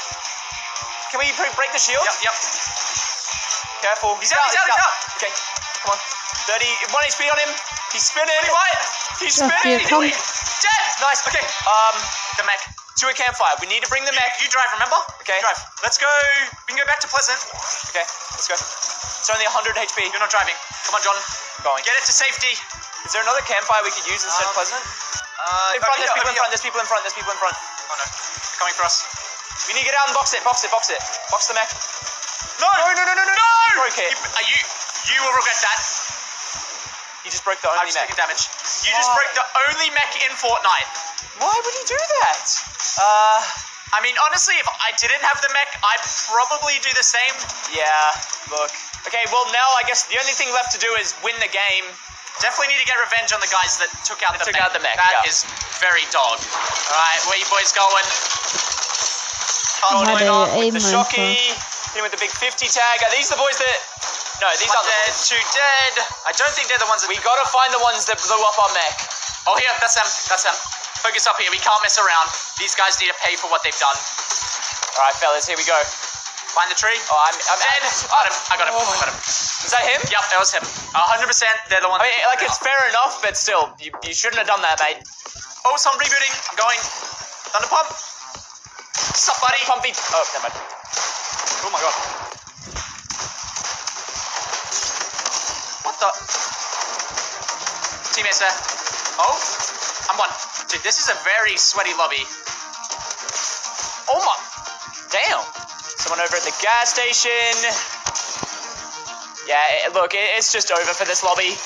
Can 1.10 1.18
we 1.20 1.28
break 1.36 1.72
the 1.74 1.80
shield? 1.82 2.04
Yep. 2.06 2.30
Yep. 2.30 2.36
Careful. 3.82 4.14
He's 4.22 4.30
out, 4.34 4.42
he's 4.50 4.58
out, 4.58 4.66
he's 4.68 4.78
out. 4.82 4.94
Okay, 5.18 5.32
come 5.82 5.94
on. 5.94 5.98
30, 6.50 6.66
1 6.90 7.10
HP 7.14 7.20
on 7.30 7.38
him. 7.38 7.50
He's 7.94 8.04
spinning. 8.10 8.42
What? 8.50 8.78
He's 9.22 9.38
Ja, 9.38 9.46
spinning. 9.48 9.80
hier, 9.80 9.88
komm. 9.88 10.06
Dead. 10.10 10.82
Nice. 11.02 11.22
Okay. 11.30 11.44
Um, 11.66 11.94
The 12.38 12.44
mech. 12.44 12.60
to 12.98 13.06
a 13.06 13.14
campfire. 13.14 13.54
We 13.62 13.70
need 13.70 13.82
to 13.86 13.90
bring 13.90 14.02
the 14.04 14.12
mech. 14.18 14.42
You 14.42 14.50
drive, 14.50 14.70
remember? 14.74 14.98
Okay. 15.22 15.38
You 15.38 15.44
drive. 15.46 15.60
Let's 15.86 15.96
go. 15.98 16.10
We 16.66 16.74
can 16.74 16.78
go 16.82 16.86
back 16.90 16.98
to 17.06 17.08
Pleasant. 17.08 17.38
Okay, 17.94 18.02
let's 18.34 18.48
go. 18.50 18.58
It's 18.58 19.30
only 19.30 19.46
100 19.46 19.78
HP. 19.78 20.10
You're 20.10 20.18
not 20.22 20.30
driving. 20.34 20.58
Come 20.90 20.98
on, 20.98 21.02
John. 21.06 21.16
going. 21.62 21.82
Get 21.86 21.94
it 21.94 22.04
to 22.10 22.12
safety. 22.14 22.58
Is 23.08 23.16
there 23.16 23.24
another 23.24 23.40
campfire 23.48 23.80
we 23.80 23.88
could 23.90 24.04
use 24.04 24.20
instead 24.20 24.44
of 24.44 24.52
Um, 24.52 24.58
Pleasant? 24.60 24.84
Uh, 24.84 25.72
In 25.74 25.80
front, 25.80 25.96
there's 25.96 26.12
people 26.12 26.28
in 26.28 26.36
front, 26.36 26.50
there's 26.52 26.60
people 26.68 26.80
in 26.84 26.88
front, 26.88 27.00
there's 27.08 27.16
people 27.16 27.32
in 27.32 27.40
front. 27.40 27.56
Oh 27.88 27.96
no. 27.96 28.04
They're 28.04 28.60
coming 28.60 28.76
for 28.76 28.84
us. 28.84 28.96
We 29.64 29.72
need 29.72 29.84
to 29.86 29.88
get 29.88 29.96
out 29.96 30.12
and 30.12 30.14
box 30.16 30.36
it, 30.36 30.44
box 30.44 30.60
it, 30.64 30.70
box 30.70 30.92
it. 30.92 31.00
Box 31.32 31.48
the 31.48 31.56
mech. 31.56 31.72
No! 32.60 32.68
No, 32.68 32.84
no, 32.92 33.02
no, 33.08 33.14
no, 33.16 33.24
no. 33.24 33.32
No! 33.32 33.52
Broke 33.80 33.96
it. 33.96 34.12
You, 34.12 34.28
are 34.36 34.44
you, 34.44 34.58
you 35.08 35.18
will 35.24 35.32
regret 35.40 35.56
that. 35.64 35.80
He 37.24 37.32
just 37.32 37.44
broke 37.48 37.60
the 37.64 37.68
I'm 37.72 37.80
only 37.80 37.88
just 37.88 37.96
mech. 37.96 38.12
taking 38.12 38.20
damage. 38.20 38.42
You 38.84 38.92
just 38.92 39.12
broke 39.16 39.32
the 39.36 39.46
only 39.72 39.88
mech 39.96 40.12
in 40.28 40.32
Fortnite. 40.36 40.88
Why 41.40 41.54
would 41.54 41.74
he 41.80 41.84
do 41.88 41.98
that? 42.22 42.44
Uh, 43.00 43.38
I 43.96 44.04
mean, 44.04 44.16
honestly, 44.28 44.56
if 44.60 44.68
I 44.68 44.92
didn't 45.00 45.22
have 45.24 45.38
the 45.40 45.48
mech, 45.56 45.70
I'd 45.80 46.04
probably 46.28 46.76
do 46.84 46.92
the 46.92 47.06
same. 47.06 47.34
yeah, 47.72 48.12
look. 48.52 48.72
Okay, 49.08 49.24
well 49.32 49.46
now 49.54 49.68
I 49.80 49.86
guess 49.88 50.04
the 50.12 50.18
only 50.20 50.34
thing 50.36 50.50
left 50.52 50.76
to 50.76 50.80
do 50.82 50.90
is 51.00 51.14
win 51.24 51.36
the 51.40 51.48
game. 51.48 51.86
Definitely 52.38 52.70
need 52.70 52.82
to 52.82 52.88
get 52.88 52.94
revenge 53.02 53.34
on 53.34 53.42
the 53.42 53.50
guys 53.50 53.78
that 53.82 53.90
took 54.06 54.22
out 54.22 54.30
That 54.38 54.46
the 54.46 54.54
took 54.54 54.58
mech. 54.58 54.62
out 54.62 54.70
the 54.70 54.82
mech, 54.82 54.94
That 54.94 55.26
yeah. 55.26 55.30
is 55.30 55.42
very 55.82 56.06
dog. 56.14 56.38
Alright, 56.38 57.20
where 57.26 57.38
you 57.38 57.48
boys 57.50 57.74
going? 57.74 58.06
Carl 59.82 60.06
Had 60.06 60.22
going 60.22 60.30
a 60.30 60.46
up 60.46 60.54
with 60.54 60.74
the 60.74 60.82
shocky. 60.82 61.34
Hit 61.34 61.98
him 61.98 62.06
with 62.06 62.14
the 62.14 62.22
big 62.22 62.30
50 62.30 62.66
tag. 62.70 62.96
Are 63.02 63.12
these 63.14 63.30
the 63.30 63.38
boys 63.38 63.58
that... 63.58 63.78
No, 64.38 64.46
these 64.54 64.70
One 64.70 64.78
are 64.78 64.86
dead, 64.86 65.10
two 65.18 65.42
dead. 65.50 65.94
I 66.26 66.32
don't 66.38 66.54
think 66.54 66.70
they're 66.70 66.78
the 66.78 66.86
ones 66.86 67.02
that 67.02 67.10
We 67.10 67.18
gotta 67.26 67.42
find 67.50 67.74
the 67.74 67.82
ones 67.82 68.06
that 68.06 68.22
blew 68.22 68.38
up 68.38 68.54
our 68.54 68.70
mech. 68.70 68.94
Oh, 69.50 69.58
here, 69.58 69.74
that's 69.82 69.98
them. 69.98 70.06
That's 70.30 70.46
them. 70.46 70.54
Focus 71.02 71.26
up 71.26 71.34
here. 71.42 71.50
We 71.50 71.58
can't 71.58 71.82
mess 71.82 71.98
around. 71.98 72.30
These 72.54 72.78
guys 72.78 72.94
need 73.02 73.10
to 73.10 73.18
pay 73.18 73.34
for 73.34 73.50
what 73.50 73.66
they've 73.66 73.74
done. 73.82 73.98
Alright, 74.94 75.18
fellas, 75.18 75.42
here 75.42 75.58
we 75.58 75.66
go. 75.66 75.78
Find 76.54 76.70
the 76.70 76.78
tree. 76.78 76.98
Oh, 77.10 77.18
I'm... 77.18 77.34
I'm 77.34 77.58
Dead. 77.58 77.82
Got 78.06 78.30
him. 78.30 78.34
I 78.46 78.54
got 78.62 78.66
him. 78.70 78.74
I 78.78 78.94
got 79.02 79.10
him. 79.10 79.18
Is 79.64 79.74
that 79.74 79.82
him? 79.82 80.00
Yep, 80.06 80.24
that 80.30 80.38
was 80.38 80.52
him. 80.54 80.62
100%. 80.62 80.94
They're 81.68 81.82
the 81.82 81.90
ones. 81.90 82.00
I 82.00 82.06
mean, 82.06 82.14
like, 82.30 82.42
it's 82.46 82.58
fair 82.62 82.78
enough, 82.88 83.18
but 83.20 83.36
still, 83.36 83.74
you, 83.82 83.90
you 84.06 84.14
shouldn't 84.14 84.38
have 84.38 84.46
done 84.46 84.62
that, 84.62 84.78
mate. 84.78 85.02
Oh, 85.66 85.74
so 85.76 85.90
I'm 85.90 85.98
rebooting. 85.98 86.32
I'm 86.48 86.56
going. 86.56 86.78
Thunder 86.78 87.68
pump. 87.68 87.90
Sup, 89.18 89.34
buddy? 89.42 89.58
Pumpy. 89.66 89.90
Oh, 90.14 90.24
never 90.32 90.46
mind. 90.46 90.56
Oh 91.66 91.70
my 91.74 91.80
god. 91.82 91.96
What 95.82 95.96
the? 95.98 96.10
Teammates 98.14 98.38
there. 98.38 98.54
Oh, 99.18 99.34
I'm 100.08 100.18
one. 100.22 100.30
Dude, 100.70 100.86
this 100.86 101.02
is 101.02 101.10
a 101.10 101.18
very 101.26 101.58
sweaty 101.58 101.92
lobby. 101.98 102.22
Oh 104.06 104.22
my. 104.22 104.36
Damn. 105.10 105.42
Someone 105.98 106.20
over 106.22 106.36
at 106.36 106.46
the 106.46 106.54
gas 106.62 106.94
station. 106.94 107.97
Yeah, 109.48 109.88
it, 109.88 109.94
look, 109.94 110.12
it, 110.12 110.20
it's 110.36 110.52
just 110.52 110.70
over 110.70 110.92
for 110.92 111.08
this 111.08 111.24
lobby. 111.24 111.56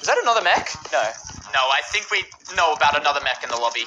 Is 0.00 0.08
that 0.08 0.16
another 0.16 0.40
mech? 0.40 0.72
No. 0.90 1.04
No, 1.52 1.62
I 1.68 1.84
think 1.92 2.08
we 2.10 2.24
know 2.56 2.72
about 2.72 2.96
another 2.96 3.20
mech 3.20 3.44
in 3.44 3.50
the 3.52 3.60
lobby. 3.60 3.84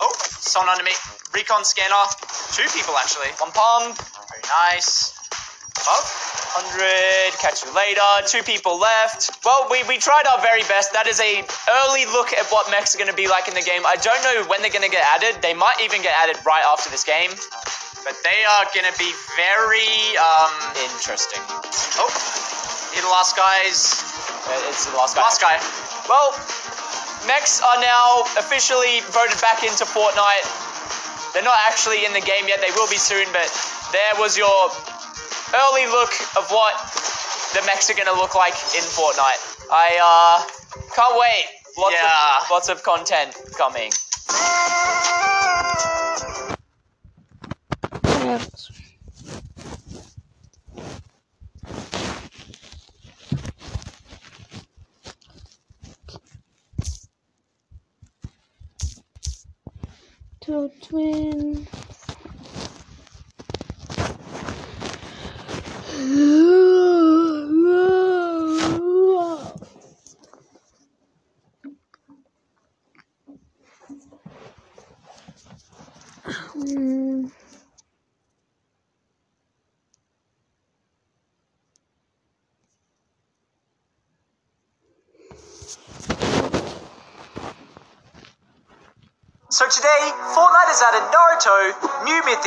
Oh, 0.00 0.12
someone 0.28 0.68
under 0.76 0.84
me. 0.84 0.92
Recon 1.32 1.64
scanner. 1.64 2.04
Two 2.52 2.68
people 2.76 2.92
actually. 3.00 3.32
One 3.40 3.48
pump. 3.56 3.96
Very 4.28 4.44
nice. 4.76 5.16
Up. 5.88 6.04
100. 6.76 7.32
Catch 7.40 7.64
you 7.64 7.72
later. 7.72 8.04
Two 8.28 8.44
people 8.44 8.76
left. 8.76 9.40
Well, 9.40 9.68
we, 9.72 9.82
we 9.88 9.96
tried 9.96 10.28
our 10.28 10.44
very 10.44 10.62
best. 10.68 10.92
That 10.92 11.08
is 11.08 11.16
a 11.18 11.40
early 11.88 12.04
look 12.12 12.36
at 12.36 12.44
what 12.52 12.68
mechs 12.70 12.94
are 12.94 13.00
going 13.00 13.10
to 13.10 13.16
be 13.16 13.26
like 13.26 13.48
in 13.48 13.54
the 13.54 13.64
game. 13.64 13.88
I 13.88 13.96
don't 13.96 14.20
know 14.20 14.44
when 14.52 14.60
they're 14.60 14.74
going 14.74 14.84
to 14.84 14.92
get 14.92 15.04
added. 15.16 15.40
They 15.40 15.54
might 15.54 15.80
even 15.80 16.04
get 16.04 16.12
added 16.20 16.36
right 16.44 16.62
after 16.68 16.92
this 16.92 17.04
game. 17.08 17.32
But 18.04 18.18
they 18.24 18.42
are 18.42 18.66
gonna 18.74 18.90
be 18.98 19.12
very 19.38 20.18
um 20.18 20.50
Interesting. 20.90 21.38
oh 22.02 22.10
you're 22.94 23.08
last 23.10 23.36
guys. 23.36 24.02
Uh, 24.48 24.68
It's 24.70 24.86
the 24.86 24.96
last 24.96 25.16
guy. 25.16 25.22
Last 25.22 25.40
guy. 25.40 25.56
Well, 26.08 26.32
mechs 27.26 27.60
are 27.62 27.80
now 27.80 28.22
officially 28.38 29.00
voted 29.12 29.40
back 29.40 29.62
into 29.64 29.84
Fortnite. 29.84 30.46
They're 31.32 31.44
not 31.46 31.56
actually 31.68 32.04
in 32.04 32.12
the 32.12 32.20
game 32.20 32.48
yet. 32.48 32.60
They 32.60 32.72
will 32.76 32.88
be 32.88 32.98
soon, 33.00 33.26
but 33.32 33.48
there 33.92 34.14
was 34.20 34.36
your 34.36 34.70
early 35.54 35.86
look 35.86 36.12
of 36.36 36.50
what 36.50 36.74
the 37.54 37.62
mechs 37.66 37.88
are 37.90 37.94
going 37.94 38.08
to 38.08 38.18
look 38.18 38.34
like 38.34 38.54
in 38.76 38.84
Fortnite. 38.84 39.40
I 39.70 39.88
uh, 40.00 40.36
can't 40.94 41.16
wait. 41.18 41.44
Lots 41.78 41.94
Yeah. 41.94 42.38
of 42.42 42.50
lots 42.50 42.68
of 42.68 42.82
content 42.82 43.32
coming. 43.56 43.90
Yes. 48.04 48.70
To 60.42 60.70
twin. 60.82 61.66
Hmm. 76.54 77.26
So 89.52 89.68
today, 89.68 90.02
Fortnite 90.32 90.72
has 90.72 90.80
added 90.80 91.04
Naruto, 91.12 91.76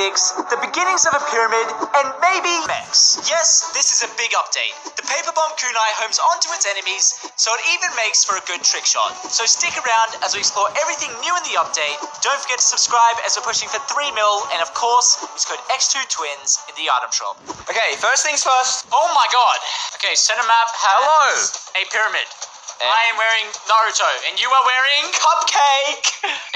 the 0.05 0.61
beginnings 0.61 1.01
of 1.09 1.17
a 1.17 1.23
pyramid, 1.33 1.65
and 1.97 2.13
maybe 2.21 2.53
mechs. 2.69 3.17
Yes, 3.25 3.73
this 3.73 3.89
is 3.89 4.05
a 4.05 4.11
big 4.21 4.29
update. 4.37 4.77
The 4.93 5.01
paper 5.01 5.33
bomb 5.33 5.49
kunai 5.57 5.91
homes 5.97 6.21
onto 6.21 6.53
its 6.53 6.69
enemies, 6.69 7.25
so 7.41 7.49
it 7.57 7.61
even 7.73 7.89
makes 7.97 8.21
for 8.21 8.37
a 8.37 8.43
good 8.45 8.61
trick 8.61 8.85
shot. 8.85 9.17
So 9.33 9.49
stick 9.49 9.73
around 9.73 10.21
as 10.21 10.37
we 10.37 10.45
explore 10.45 10.69
everything 10.77 11.09
new 11.25 11.33
in 11.33 11.43
the 11.49 11.57
update. 11.57 11.97
Don't 12.21 12.37
forget 12.37 12.61
to 12.61 12.67
subscribe 12.69 13.17
as 13.25 13.33
we're 13.33 13.49
pushing 13.49 13.65
for 13.65 13.81
3 13.81 14.13
mil, 14.13 14.45
and 14.53 14.61
of 14.61 14.69
course, 14.77 15.17
use 15.33 15.49
code 15.49 15.63
X2 15.73 16.05
Twins 16.05 16.61
in 16.69 16.77
the 16.77 16.85
item 16.85 17.09
shop. 17.09 17.41
Okay, 17.65 17.97
first 17.97 18.21
things 18.21 18.45
first. 18.45 18.85
Oh 18.93 19.09
my 19.17 19.25
god. 19.33 19.57
Okay, 19.97 20.13
center 20.13 20.45
map 20.45 20.69
has 20.69 21.49
a 21.73 21.81
pyramid. 21.89 22.29
Eh? 22.77 22.85
I 22.85 23.01
am 23.09 23.17
wearing 23.17 23.47
Naruto, 23.65 24.11
and 24.29 24.37
you 24.37 24.53
are 24.53 24.65
wearing 24.69 25.09
Cupcake, 25.17 26.07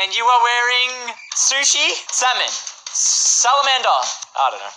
and 0.06 0.14
you 0.14 0.22
are 0.22 0.42
wearing 0.46 1.16
sushi, 1.34 1.98
salmon, 2.12 2.52
salamander. 3.00 4.00
I 4.36 4.52
don't 4.52 4.60
know. 4.60 4.76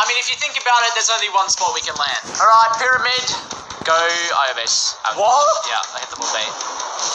I 0.00 0.08
mean, 0.08 0.16
if 0.16 0.32
you 0.32 0.36
think 0.40 0.56
about 0.56 0.80
it, 0.88 0.96
there's 0.96 1.12
only 1.12 1.28
one 1.36 1.48
spot 1.52 1.76
we 1.76 1.84
can 1.84 1.92
land. 1.92 2.22
Alright, 2.40 2.72
pyramid. 2.80 3.26
Go 3.84 3.96
Iobase. 4.48 4.96
Uh, 5.04 5.16
What? 5.20 5.44
Yeah, 5.68 5.80
I 5.96 6.00
hit 6.00 6.08
the 6.08 6.16
bull 6.20 6.28
bait. 6.32 6.48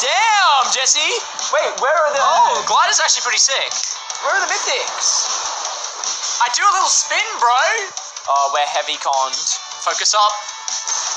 Damn, 0.02 0.66
Jesse. 0.74 1.02
Wait, 1.54 1.72
where 1.82 1.94
are 1.94 2.12
the? 2.14 2.22
Oh, 2.22 2.62
glider's 2.70 3.02
actually 3.02 3.26
pretty 3.26 3.42
sick. 3.42 3.70
where 4.26 4.34
are 4.38 4.42
the 4.46 4.50
mythics? 4.54 5.10
I 6.42 6.50
do 6.54 6.62
a 6.62 6.72
little 6.78 6.90
spin, 6.94 7.26
bro. 7.42 7.58
Oh, 8.30 8.50
we're 8.54 8.66
heavy 8.70 8.98
conned. 9.02 9.38
Focus 9.82 10.14
up. 10.14 10.34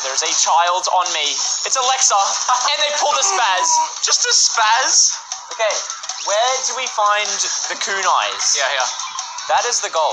There's 0.04 0.22
a 0.24 0.32
child 0.40 0.84
on 0.94 1.08
me. 1.12 1.32
It's 1.68 1.76
Alexa, 1.76 2.16
and 2.72 2.78
they 2.84 2.92
pulled 3.00 3.16
a 3.16 3.24
spaz. 3.24 3.68
Just 4.04 4.24
a 4.28 4.32
spaz. 4.32 5.16
Okay, 5.52 5.74
where 6.28 6.52
do 6.68 6.76
we 6.76 6.86
find 6.92 7.28
the 7.72 7.76
kunais? 7.82 8.46
Yeah, 8.56 8.68
yeah. 8.78 8.88
That 9.48 9.64
is 9.64 9.80
the 9.80 9.88
goal. 9.88 10.12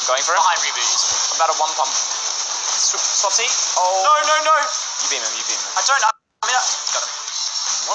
I'm 0.00 0.04
going 0.08 0.24
for 0.24 0.32
it. 0.32 0.40
Behind 0.40 0.58
reboot. 0.64 0.88
I'm 0.88 1.36
about 1.36 1.52
a 1.52 1.56
one 1.60 1.68
pump. 1.76 1.92
Sw- 1.92 2.96
Swapsy. 2.96 3.44
Oh. 3.76 4.08
No, 4.08 4.14
no, 4.24 4.36
no. 4.48 4.56
You 5.04 5.08
beam 5.12 5.20
him, 5.20 5.32
you 5.36 5.44
beam 5.44 5.60
him. 5.60 5.72
I 5.76 5.84
don't. 5.84 6.00
I 6.00 6.08
mean, 6.48 6.56
I, 6.56 6.64
got 6.64 7.04
him. 7.04 7.12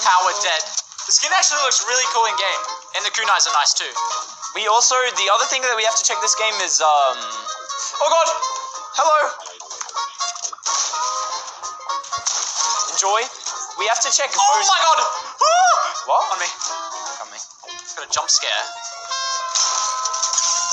Power 0.06 0.30
dead. 0.46 0.62
The 1.10 1.14
skin 1.18 1.34
actually 1.34 1.66
looks 1.66 1.82
really 1.90 2.06
cool 2.14 2.30
in 2.30 2.38
game, 2.38 2.62
and 2.98 3.02
the 3.02 3.10
kunais 3.18 3.50
are 3.50 3.56
nice 3.58 3.74
too. 3.74 3.90
We 4.54 4.70
also, 4.70 4.94
the 4.94 5.28
other 5.34 5.50
thing 5.50 5.66
that 5.66 5.74
we 5.74 5.82
have 5.82 5.98
to 5.98 6.06
check 6.06 6.22
this 6.22 6.38
game 6.38 6.54
is, 6.62 6.86
um. 6.86 7.18
Oh 7.98 8.10
god! 8.14 8.30
Hello! 8.94 9.18
Enjoy. 12.94 13.22
We 13.82 13.90
have 13.90 14.02
to 14.06 14.14
check. 14.14 14.30
Oh 14.38 14.62
my 14.70 14.80
god! 14.86 15.00
What? 16.06 16.22
On 16.30 16.38
me. 16.38 16.46
On 18.06 18.14
me. 18.14 18.14
Got 18.14 18.14
a 18.14 18.14
jump 18.14 18.30
scare. 18.30 18.66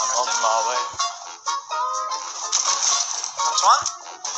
I'm 0.02 0.10
on 0.20 0.28
my 0.42 0.58
way. 0.68 0.80
Next 3.48 3.64
one. 3.64 3.82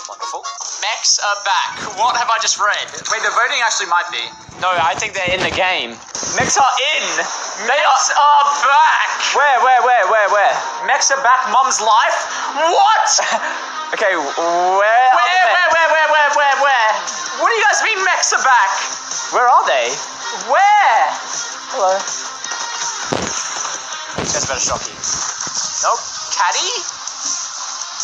Wonderful. 0.09 0.43
Mechs 0.83 1.19
are 1.19 1.39
back. 1.43 1.75
What 1.99 2.15
have 2.17 2.31
I 2.31 2.39
just 2.39 2.61
read? 2.61 2.87
Wait, 3.11 3.23
the 3.25 3.33
voting 3.35 3.59
actually 3.65 3.91
might 3.91 4.07
be. 4.13 4.23
No, 4.61 4.71
I 4.71 4.95
think 4.95 5.15
they're 5.15 5.35
in 5.35 5.43
the 5.43 5.51
game. 5.55 5.97
Mechs 6.37 6.55
are 6.61 6.75
in. 6.95 7.07
They 7.67 7.75
Mechs 7.75 8.11
are. 8.11 8.21
are 8.21 8.45
back. 8.63 9.09
Where, 9.35 9.59
where, 9.65 9.83
where, 9.83 10.05
where, 10.11 10.29
where? 10.31 10.55
Mechs 10.87 11.11
are 11.11 11.23
back. 11.23 11.51
Mum's 11.51 11.81
life. 11.81 12.19
What? 12.55 13.09
Okay, 13.95 14.11
where? 14.11 14.27
are 14.27 14.81
Where, 14.83 15.31
the 15.39 15.55
where, 15.55 15.71
where, 15.71 15.87
where, 15.87 16.09
where, 16.11 16.31
where, 16.35 16.57
where? 16.67 16.91
What 17.39 17.47
do 17.47 17.55
you 17.55 17.63
guys 17.63 17.79
mean 17.87 18.03
mechs 18.03 18.33
are 18.35 18.43
back? 18.43 18.71
Where 19.31 19.47
are 19.47 19.67
they? 19.71 19.95
Where? 20.51 21.05
Hello. 21.71 22.34
That's 24.33 24.49
better 24.49 24.63
shock 24.63 24.81
you. 24.89 24.97
Nope. 25.85 26.01
Caddy? 26.33 26.71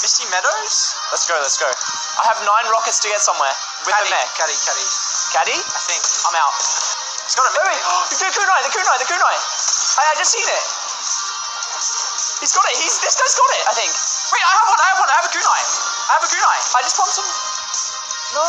Misty 0.00 0.24
Meadows? 0.28 0.76
Let's 1.12 1.24
go, 1.24 1.36
let's 1.40 1.56
go. 1.56 1.68
I 1.68 2.24
have 2.28 2.40
nine 2.44 2.66
rockets 2.72 3.00
to 3.04 3.08
get 3.08 3.20
somewhere 3.24 3.52
with 3.84 3.92
Caddy, 3.92 4.08
the 4.08 4.16
mech. 4.16 4.28
caddy, 4.36 4.56
caddy. 4.56 4.86
Caddy? 5.32 5.56
I 5.60 5.80
think. 5.88 6.02
I'm 6.28 6.36
out. 6.36 6.54
It's 7.24 7.36
got 7.36 7.48
a 7.48 7.52
wait, 7.56 7.72
wait. 7.72 7.80
the 8.20 8.28
kunai, 8.32 8.60
the 8.64 8.72
kunai, 8.72 8.96
the 9.00 9.08
kunai. 9.08 9.36
I, 9.96 10.02
I 10.08 10.14
just 10.20 10.32
seen 10.32 10.44
it. 10.44 10.64
He's 12.40 12.52
got 12.52 12.64
it. 12.68 12.76
He's 12.80 12.96
this 13.00 13.16
guy's 13.16 13.36
got 13.36 13.50
it. 13.60 13.64
I 13.68 13.74
think. 13.76 13.92
Wait, 14.32 14.44
I 14.44 14.52
have 14.56 14.68
one. 14.72 14.80
I 14.80 14.86
have 14.92 14.98
one. 15.00 15.10
I 15.12 15.16
have 15.20 15.26
a 15.28 15.32
kunai. 15.32 15.62
I 16.08 16.12
have 16.16 16.24
a 16.24 16.30
kunai. 16.32 16.58
I 16.76 16.80
just 16.84 16.96
want 17.00 17.12
some. 17.12 17.28
No. 18.36 18.44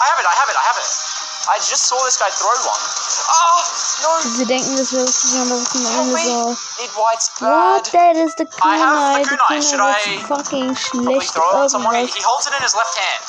I 0.00 0.04
have 0.12 0.18
it. 0.20 0.26
I 0.28 0.34
have 0.36 0.48
it. 0.48 0.56
I 0.56 0.64
have 0.64 0.78
it. 0.80 1.11
I 1.50 1.58
just 1.58 1.90
saw 1.90 1.98
this 2.06 2.16
guy 2.22 2.30
throw 2.30 2.54
one. 2.62 2.82
Ah, 3.26 3.60
no. 4.06 4.10
Sie 4.22 4.46
denken, 4.46 4.76
das 4.78 4.92
wäre 4.94 5.04
besonders 5.04 5.66
ein 5.74 5.86
Oh, 5.86 6.14
wait. 6.14 6.22
Amazon. 6.22 6.58
Need 6.78 6.92
white's 6.94 7.28
What? 7.42 7.84
That 7.90 8.14
is 8.16 8.34
the 8.38 8.46
I 8.62 8.78
have 8.78 9.26
the 9.26 9.34
kunai. 9.34 9.58
Kunai. 9.58 9.62
Should 9.62 9.80
kunai 9.82 9.98
I 9.98 10.22
fucking 10.30 10.68
schlecht 10.78 11.34
throw 11.34 11.50
it 11.50 11.66
on 11.66 11.68
someone. 11.68 11.94
He, 11.98 12.06
he 12.06 12.22
holds 12.22 12.46
it 12.46 12.54
in 12.54 12.62
his 12.62 12.74
left 12.78 12.94
hand. 12.94 13.22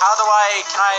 How 0.00 0.12
do 0.16 0.24
I? 0.24 0.48
Can 0.72 0.80
I? 0.80 0.96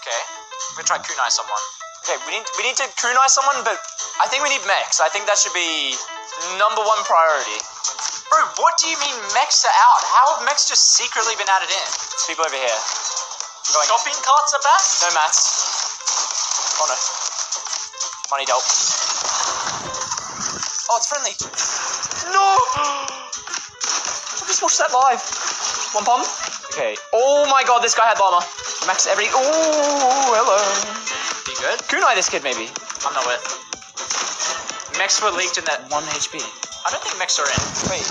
Okay, 0.00 0.20
I'm 0.24 0.72
gonna 0.80 0.88
try 0.88 0.98
kunai 1.04 1.28
someone. 1.28 1.64
Okay, 2.08 2.16
we 2.24 2.32
need 2.32 2.46
we 2.56 2.64
need 2.64 2.76
to 2.80 2.88
kunai 2.96 3.28
someone, 3.28 3.60
but 3.68 3.76
I 4.24 4.26
think 4.32 4.40
we 4.42 4.48
need 4.48 4.64
mechs. 4.64 4.96
I 5.00 5.12
think 5.12 5.28
that 5.28 5.36
should 5.36 5.52
be 5.52 5.92
number 6.56 6.80
one 6.80 7.04
priority. 7.04 7.60
Bro, 8.32 8.48
what 8.64 8.80
do 8.80 8.88
you 8.88 8.96
mean 9.04 9.16
mechs 9.36 9.64
are 9.68 9.76
out? 9.76 10.02
How 10.08 10.24
have 10.36 10.44
mechs 10.48 10.64
just 10.68 10.96
secretly 10.96 11.36
been 11.36 11.48
added 11.52 11.68
in? 11.68 11.86
It's 12.16 12.24
people 12.24 12.48
over 12.48 12.56
here. 12.56 12.80
I'm 13.66 13.72
going. 13.74 13.88
Shopping 13.88 14.18
carts 14.22 14.52
are 14.54 14.62
back? 14.62 14.82
No 15.02 15.08
mats. 15.18 15.40
Oh 16.78 16.86
no. 16.86 16.96
Money 18.30 18.44
dealt. 18.44 18.62
Oh, 20.90 20.96
it's 20.96 21.08
friendly. 21.08 21.32
No! 22.32 22.48
I 24.38 24.44
just 24.46 24.62
watched 24.62 24.78
that 24.78 24.92
live. 24.92 25.20
One 25.92 26.04
pump. 26.04 26.28
Okay. 26.72 26.96
Oh 27.12 27.48
my 27.50 27.64
god, 27.64 27.82
this 27.82 27.94
guy 27.94 28.06
had 28.06 28.18
llama. 28.20 28.44
Max 28.86 29.06
every. 29.06 29.26
Oh, 29.28 30.32
hello. 30.36 30.60
You 31.48 31.56
good? 31.60 31.80
Kunai 31.88 32.14
this 32.14 32.28
kid, 32.28 32.44
maybe. 32.44 32.68
I'm 33.04 33.12
not 33.12 33.26
with. 33.26 33.42
Max 34.96 35.20
were 35.22 35.30
leaked 35.30 35.58
in 35.58 35.64
that. 35.64 35.90
1 35.90 36.04
HP. 36.04 36.67
I 36.86 36.90
don't 36.90 37.02
think 37.02 37.18
mechs 37.18 37.38
are 37.38 37.46
in. 37.48 37.60
Wait, 37.90 38.06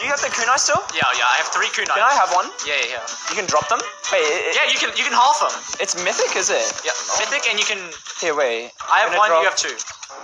you 0.00 0.08
have 0.08 0.20
the 0.20 0.30
kunai 0.32 0.56
still? 0.58 0.80
Yeah, 0.94 1.04
yeah, 1.18 1.28
I 1.28 1.36
have 1.42 1.48
three 1.52 1.68
kunai. 1.74 1.92
Can 1.92 2.04
I 2.04 2.14
have 2.14 2.30
one? 2.32 2.48
Yeah, 2.66 2.78
yeah, 2.80 2.96
yeah. 3.00 3.04
You 3.30 3.36
can 3.36 3.46
drop 3.46 3.68
them? 3.68 3.80
Wait, 4.12 4.22
it, 4.24 4.56
Yeah, 4.56 4.66
you 4.72 4.78
can 4.78 4.90
you 4.96 5.04
can 5.04 5.12
half 5.12 5.38
them. 5.44 5.52
it's 5.80 5.94
mythic, 6.04 6.32
is 6.36 6.48
it? 6.48 6.64
Yeah, 6.84 6.94
mythic, 7.20 7.44
and 7.50 7.58
you 7.58 7.66
can. 7.66 7.80
Here, 8.20 8.34
wait. 8.34 8.70
I 8.90 9.04
have 9.04 9.12
one. 9.18 9.28
You 9.28 9.44
drop- 9.44 9.44
have 9.44 9.56
two. 9.60 9.76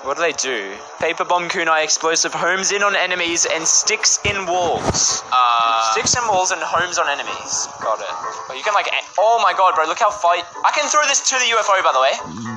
What 0.06 0.16
do 0.16 0.22
they 0.24 0.32
do? 0.32 0.72
Paper 0.98 1.24
bomb 1.28 1.48
kunai 1.52 1.84
explosive 1.84 2.32
homes 2.32 2.72
in 2.72 2.82
on 2.82 2.96
enemies 2.96 3.44
and 3.44 3.66
sticks 3.68 4.18
in 4.24 4.46
walls. 4.46 5.20
Uh, 5.28 5.92
Sticks 5.92 6.16
in 6.16 6.24
walls 6.28 6.52
and 6.52 6.62
homes 6.62 6.96
on 6.96 7.04
enemies. 7.10 7.68
Got 7.84 8.00
it. 8.00 8.14
But 8.48 8.56
you 8.56 8.62
can 8.64 8.72
like. 8.72 8.86
a- 8.88 9.04
Oh 9.18 9.40
my 9.42 9.52
god, 9.52 9.74
bro! 9.74 9.84
Look 9.84 9.98
how 9.98 10.08
fight. 10.10 10.44
I 10.64 10.70
can 10.72 10.88
throw 10.88 11.02
this 11.04 11.20
to 11.28 11.34
the 11.36 11.52
UFO, 11.52 11.76
by 11.84 11.92
the 11.92 12.00
way. 12.00 12.14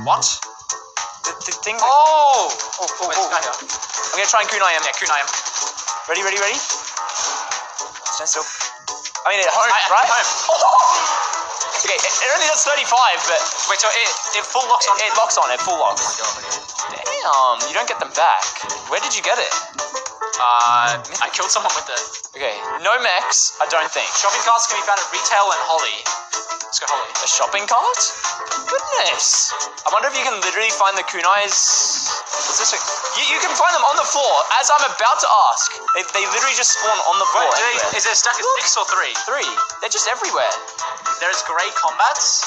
what? 0.08 0.24
The, 1.24 1.32
the 1.48 1.54
thing. 1.64 1.78
Oh! 1.80 2.52
Oh, 2.80 2.88
oh, 2.88 3.08
Wait, 3.08 3.18
oh. 3.18 3.28
here. 3.32 3.56
I'm 4.12 4.18
gonna 4.20 4.28
try 4.28 4.44
and 4.44 4.50
kunai 4.52 4.72
him. 4.76 4.84
Yeah, 4.84 4.96
kunai 4.96 5.20
him. 5.24 5.30
Ready, 6.12 6.22
ready, 6.24 6.40
ready. 6.44 6.60
Stand 6.60 8.28
still. 8.30 8.46
I 9.24 9.32
mean, 9.32 9.40
it 9.40 9.48
homes, 9.48 9.72
I- 9.72 9.88
right? 9.92 10.08
home. 10.08 11.20
Okay, 11.84 12.00
it, 12.00 12.14
it 12.16 12.30
only 12.32 12.48
does 12.48 12.64
35, 12.64 12.88
but 13.28 13.44
Wait, 13.68 13.76
so 13.76 13.92
it, 13.92 14.40
it 14.40 14.46
full 14.48 14.64
locks 14.72 14.88
on. 14.88 14.96
it, 15.04 15.12
it 15.12 15.16
locks 15.20 15.36
on 15.36 15.52
it, 15.52 15.60
full 15.68 15.76
lock. 15.76 16.00
Damn, 16.00 17.60
you 17.68 17.76
don't 17.76 17.92
get 17.92 18.00
them 18.00 18.16
back. 18.16 18.40
Where 18.88 19.04
did 19.04 19.12
you 19.12 19.20
get 19.20 19.36
it? 19.36 19.52
Uh, 20.40 20.96
I 21.20 21.28
killed 21.36 21.52
someone 21.52 21.76
with 21.76 21.92
it. 21.92 22.00
Okay, 22.40 22.56
no 22.80 22.96
mechs, 23.04 23.60
I 23.60 23.68
don't 23.68 23.92
think. 23.92 24.08
Shopping 24.16 24.40
carts 24.48 24.72
can 24.72 24.80
be 24.80 24.86
found 24.88 24.96
at 25.04 25.12
retail 25.12 25.44
and 25.52 25.60
Holly. 25.68 25.98
Let's 26.64 26.80
go 26.80 26.88
Holly. 26.88 27.12
A 27.20 27.28
shopping 27.28 27.68
cart? 27.68 28.00
Goodness. 28.68 29.54
I 29.86 29.90
wonder 29.94 30.08
if 30.12 30.16
you 30.18 30.26
can 30.26 30.38
literally 30.44 30.72
find 30.76 30.98
the 30.98 31.06
kunais. 31.08 31.56
What's 32.10 32.60
this? 32.60 32.74
You, 33.18 33.24
you 33.36 33.40
can 33.40 33.54
find 33.56 33.74
them 33.76 33.86
on 33.88 33.96
the 33.96 34.08
floor, 34.08 34.34
as 34.60 34.68
I'm 34.74 34.86
about 34.88 35.18
to 35.22 35.30
ask. 35.52 35.72
They, 35.96 36.04
they 36.18 36.24
literally 36.28 36.58
just 36.58 36.76
spawn 36.78 36.98
on 37.08 37.16
the 37.22 37.30
floor. 37.30 37.48
Wait, 37.48 37.60
do 37.60 37.64
they, 37.94 37.98
is 38.00 38.06
it 38.08 38.14
a 38.14 38.20
stack 38.20 38.36
of 38.36 38.46
six 38.60 38.76
or 38.76 38.86
three? 38.90 39.14
Three. 39.24 39.52
They're 39.80 39.94
just 39.94 40.10
everywhere. 40.10 40.52
There's 41.22 41.40
grey 41.46 41.70
combats. 41.78 42.44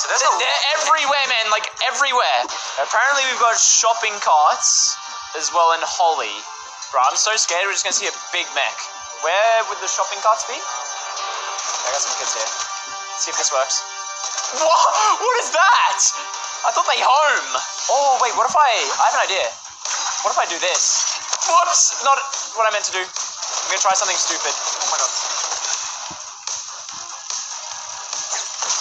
So 0.00 0.08
there's 0.08 0.22
a 0.22 0.30
They're 0.38 0.62
everywhere, 0.80 1.26
man. 1.28 1.46
Like 1.52 1.68
everywhere. 1.84 2.40
Apparently, 2.80 3.26
we've 3.28 3.42
got 3.42 3.58
shopping 3.58 4.14
carts 4.24 4.96
as 5.36 5.52
well 5.52 5.76
in 5.76 5.82
Holly. 5.84 6.32
Bro, 6.94 7.04
I'm 7.06 7.18
so 7.20 7.36
scared. 7.36 7.66
We're 7.66 7.76
just 7.76 7.84
gonna 7.84 7.98
see 7.98 8.08
a 8.08 8.16
big 8.32 8.48
mech. 8.56 8.76
Where 9.22 9.56
would 9.68 9.78
the 9.84 9.90
shopping 9.90 10.18
carts 10.24 10.48
be? 10.48 10.56
I 10.56 11.88
got 11.92 12.00
some 12.00 12.16
kids 12.16 12.32
here. 12.32 12.48
Let's 12.48 13.22
see 13.26 13.30
if 13.30 13.38
this 13.38 13.52
works. 13.52 13.99
What? 14.58 15.20
What 15.20 15.36
is 15.40 15.50
that? 15.54 16.00
I 16.66 16.70
thought 16.74 16.86
they 16.90 17.00
home. 17.00 17.50
Oh 17.90 18.18
wait, 18.20 18.34
what 18.36 18.50
if 18.50 18.56
I? 18.56 18.70
I 19.00 19.04
have 19.10 19.16
an 19.16 19.24
idea. 19.30 19.46
What 20.26 20.34
if 20.34 20.40
I 20.42 20.46
do 20.50 20.58
this? 20.58 21.16
Whoops! 21.48 22.04
Not 22.04 22.18
what 22.58 22.68
I 22.68 22.72
meant 22.74 22.84
to 22.90 22.94
do. 22.94 23.00
I'm 23.00 23.68
gonna 23.70 23.80
try 23.80 23.94
something 23.94 24.18
stupid. 24.18 24.52
Oh 24.52 24.88
my 24.92 24.98
god. 25.00 25.10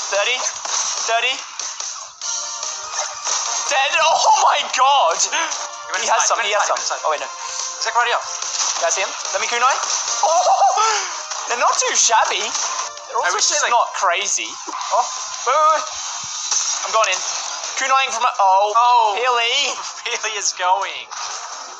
30, 0.09 0.35
30, 0.41 1.37
10. 3.69 3.77
Oh 4.09 4.35
my 4.43 4.59
god! 4.73 5.19
He 6.01 6.07
has 6.09 6.25
some, 6.25 6.39
he 6.41 6.51
has 6.51 6.65
some. 6.65 6.81
Oh 7.05 7.11
wait, 7.13 7.21
no. 7.21 7.29
Is 7.29 7.85
that 7.85 7.93
right 7.95 8.09
guys 8.81 8.95
see 8.95 9.03
him? 9.03 9.11
Let 9.35 9.41
me 9.43 9.47
kunai. 9.47 9.75
Oh! 10.23 10.43
They're 11.49 11.59
not 11.59 11.73
too 11.77 11.93
shabby. 11.95 12.41
They're 12.41 13.17
also 13.17 13.37
they, 13.37 13.43
just 13.43 13.63
like- 13.63 13.71
not 13.71 13.87
crazy. 13.95 14.47
Oh, 14.93 15.05
wait, 15.47 15.55
wait, 15.55 15.69
wait. 15.75 15.83
I'm 16.85 16.91
going 16.91 17.09
in. 17.11 17.19
Kunaiing 17.79 18.11
from 18.11 18.23
a. 18.25 18.31
Oh, 18.39 18.73
Oh. 18.75 19.15
Hilly. 19.15 19.75
Really 20.09 20.33
is 20.41 20.53
going. 20.57 21.05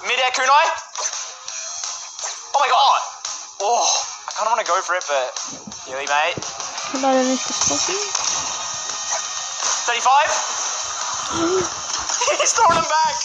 Mid-air 0.05 0.31
kunai. 0.37 0.65
Oh 2.53 2.59
my 2.61 2.69
god. 2.69 3.01
Oh, 3.59 3.81
I 3.81 4.31
kind 4.37 4.45
of 4.47 4.53
want 4.53 4.61
to 4.61 4.69
go 4.69 4.77
for 4.85 4.93
it, 4.95 5.03
but. 5.09 5.33
Hilly, 5.89 6.05
mate. 6.05 6.37
Hat 6.93 7.01
leider 7.01 7.23
nicht 7.25 7.41
gesprochen. 7.47 7.95
35. 9.89 10.29
He's 12.39 12.53
throwing 12.53 12.77
them 12.77 12.85
back. 12.85 13.15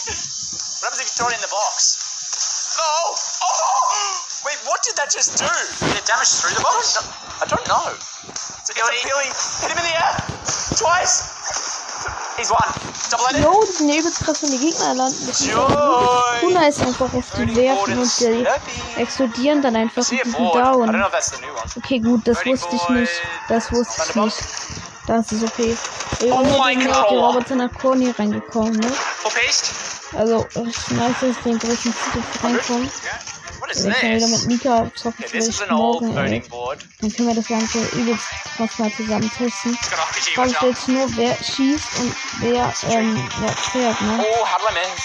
What 0.81 0.89
happens 0.89 1.01
if 1.01 1.07
you 1.07 1.15
throw 1.21 1.29
it 1.29 1.35
in 1.37 1.41
the 1.41 1.53
box? 1.53 2.01
No. 2.77 3.15
Oh! 3.45 4.41
Wait, 4.45 4.57
what 4.65 4.81
did 4.83 4.95
that 4.97 5.11
just 5.13 5.37
do? 5.37 5.45
Did 5.85 5.97
it 6.01 6.05
damage 6.05 6.33
through 6.41 6.55
the 6.57 6.61
box? 6.65 6.97
No, 6.97 7.01
I 7.41 7.45
don't 7.45 7.67
know. 7.69 7.93
It's 8.75 8.83
a, 8.83 8.91
it's 8.91 9.03
a 9.03 9.07
Billy. 9.07 9.29
Hit 9.61 9.71
him 9.71 9.77
in 9.77 9.85
the 9.85 9.95
air. 9.95 10.13
Twice. 10.75 11.31
He's 12.37 12.51
one. 12.51 12.67
Double 13.09 13.25
ended. 13.27 13.43
Jo, 13.43 13.63
die 13.63 13.71
sind 13.71 13.89
ja 13.89 13.95
übelst 13.95 14.19
krass, 14.19 14.43
wenn 14.43 14.51
die 14.51 14.57
Gegner 14.59 14.93
landen. 14.93 15.27
Das 15.27 15.39
ist 15.39 15.47
ja 15.47 15.53
Joy. 15.53 16.39
Kuna 16.41 16.67
ist 16.67 16.81
einfach 16.81 17.13
erst 17.13 17.37
die 17.37 17.55
werfen 17.55 17.97
und 17.99 18.19
die 18.19 18.45
explodieren 19.01 19.61
dann 19.61 19.75
einfach 19.77 20.03
See 20.03 20.15
und 20.15 20.21
a 20.21 20.23
die 20.25 20.29
sind 20.31 20.37
board. 20.37 20.55
I 20.55 20.59
don't 20.59 20.75
know 20.75 20.91
down. 20.91 21.05
if 21.05 21.11
that's 21.11 21.31
the 21.31 21.41
new 21.41 21.53
one. 21.53 21.63
Okay, 21.77 21.99
gut, 21.99 22.27
das 22.27 22.37
Birdie 22.43 22.51
wusste 22.51 22.75
ich 22.75 22.81
boy. 22.83 22.99
nicht. 22.99 23.11
Das 23.47 23.71
wusste 23.71 24.03
ich 24.09 24.15
nicht. 24.15 24.37
Das 25.07 25.31
ist 25.31 25.43
okay. 25.43 25.77
Oh 26.21 26.25
Irgendwann 26.25 26.57
mein 26.57 26.81
sind 26.81 26.91
auch 26.91 27.07
die 27.07 27.15
Gott. 27.15 27.35
Roboter 27.35 27.55
nach 27.55 27.73
Corny 27.79 28.11
reingekommen, 28.17 28.73
ne? 28.73 28.91
Full 29.21 29.31
paste? 29.31 29.69
Also, 30.17 30.45
ich 30.51 30.87
nice, 30.91 31.15
dass 31.21 31.43
den 31.43 31.59
großen 31.59 31.93
Titel 31.93 32.23
reinkommen. 32.43 32.89
What 32.89 33.34
is 33.77 33.85
Wir 33.85 33.93
können 33.93 34.15
wieder 34.15 34.27
mit 34.27 34.35
this? 34.39 34.45
Mika 34.47 34.91
zocken, 34.95 35.23
Okay, 35.25 35.37
this 35.37 35.47
is 35.47 35.55
vielleicht 35.55 35.71
an 35.71 35.77
old 35.77 36.01
morgen, 36.01 36.17
ey. 36.17 36.23
voting 36.25 36.49
board. 36.49 36.79
Dann 37.01 37.13
können 37.13 37.27
wir 37.29 37.35
das 37.35 37.47
Ganze 37.47 37.79
übelst 37.97 38.25
krass 38.57 38.79
mal 38.79 38.91
zusammen 38.93 39.31
testen. 39.37 39.73
It's 39.73 39.89
got 39.89 39.99
RPG, 39.99 40.33
Frage 40.35 40.49
watch 40.49 40.51
ich 40.51 40.57
out. 40.61 40.69
jetzt 40.69 40.87
nur, 40.87 41.17
wer 41.17 41.35
schießt 41.43 41.99
und 41.99 42.15
wer, 42.39 42.73
ähm, 42.89 43.29
wer 43.39 43.51
fährt, 43.51 44.01
ne? 44.01 44.25
Oh, 44.27 44.45
how 44.45 44.57
do 44.59 44.67
I 44.69 44.73
miss? 44.73 45.03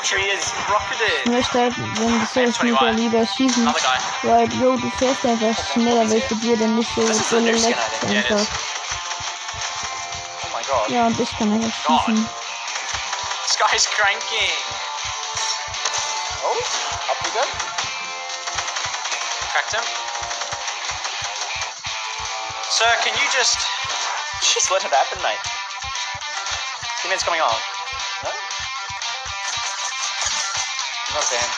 The 0.00 0.14
tree 0.14 0.30
is 0.30 0.44
Ich 0.46 0.72
rocketed. 0.72 1.26
möchte 1.26 1.58
halt, 1.60 1.74
wenn 1.76 2.20
das 2.20 2.32
so 2.34 2.40
ist, 2.40 2.62
nicht 2.62 2.80
ja 2.80 2.90
lieber 2.90 3.26
schießen. 3.26 3.66
Another 3.66 3.80
guy. 4.22 4.30
Weil, 4.30 4.48
Bro, 4.48 4.76
du 4.76 4.90
fährst 4.98 5.24
einfach 5.26 5.72
schneller, 5.72 6.08
weil 6.08 6.20
für 6.22 6.36
dir 6.36 6.56
dann 6.56 6.76
nicht 6.76 6.90
so, 6.94 7.06
Das 7.06 7.16
ist 7.18 7.30
so 7.30 7.38
the 7.38 7.42
new 7.50 7.58
skin, 7.58 7.68
leckt 7.70 7.78
I 7.78 8.06
think. 8.06 8.12
Yeah, 8.12 8.20
it 8.20 8.30
einfach. 8.30 8.40
is. 8.42 8.48
Oh 10.44 10.56
my 10.56 10.62
god. 10.64 10.88
Ja, 10.90 11.06
und 11.08 11.18
ich 11.20 11.30
kann 11.38 11.52
einfach 11.52 11.84
God. 11.84 12.00
schießen. 12.06 12.28
This 13.46 13.58
guy's 13.58 13.86
cranking. 13.90 14.52
Oh, 16.44 16.58
up 17.10 17.18
we 17.24 17.30
go. 17.34 17.42
Cracked 19.50 19.74
him. 19.74 19.84
Sir, 22.70 22.90
can 23.02 23.14
you 23.18 23.26
just. 23.34 23.58
Just 24.38 24.70
let 24.70 24.84
it 24.84 24.90
happen, 24.94 25.18
mate. 25.22 25.42
Teammate's 27.02 27.24
coming 27.24 27.40
on. 27.40 27.58
No? 28.22 28.30
Not 31.14 31.24
fan. 31.26 31.48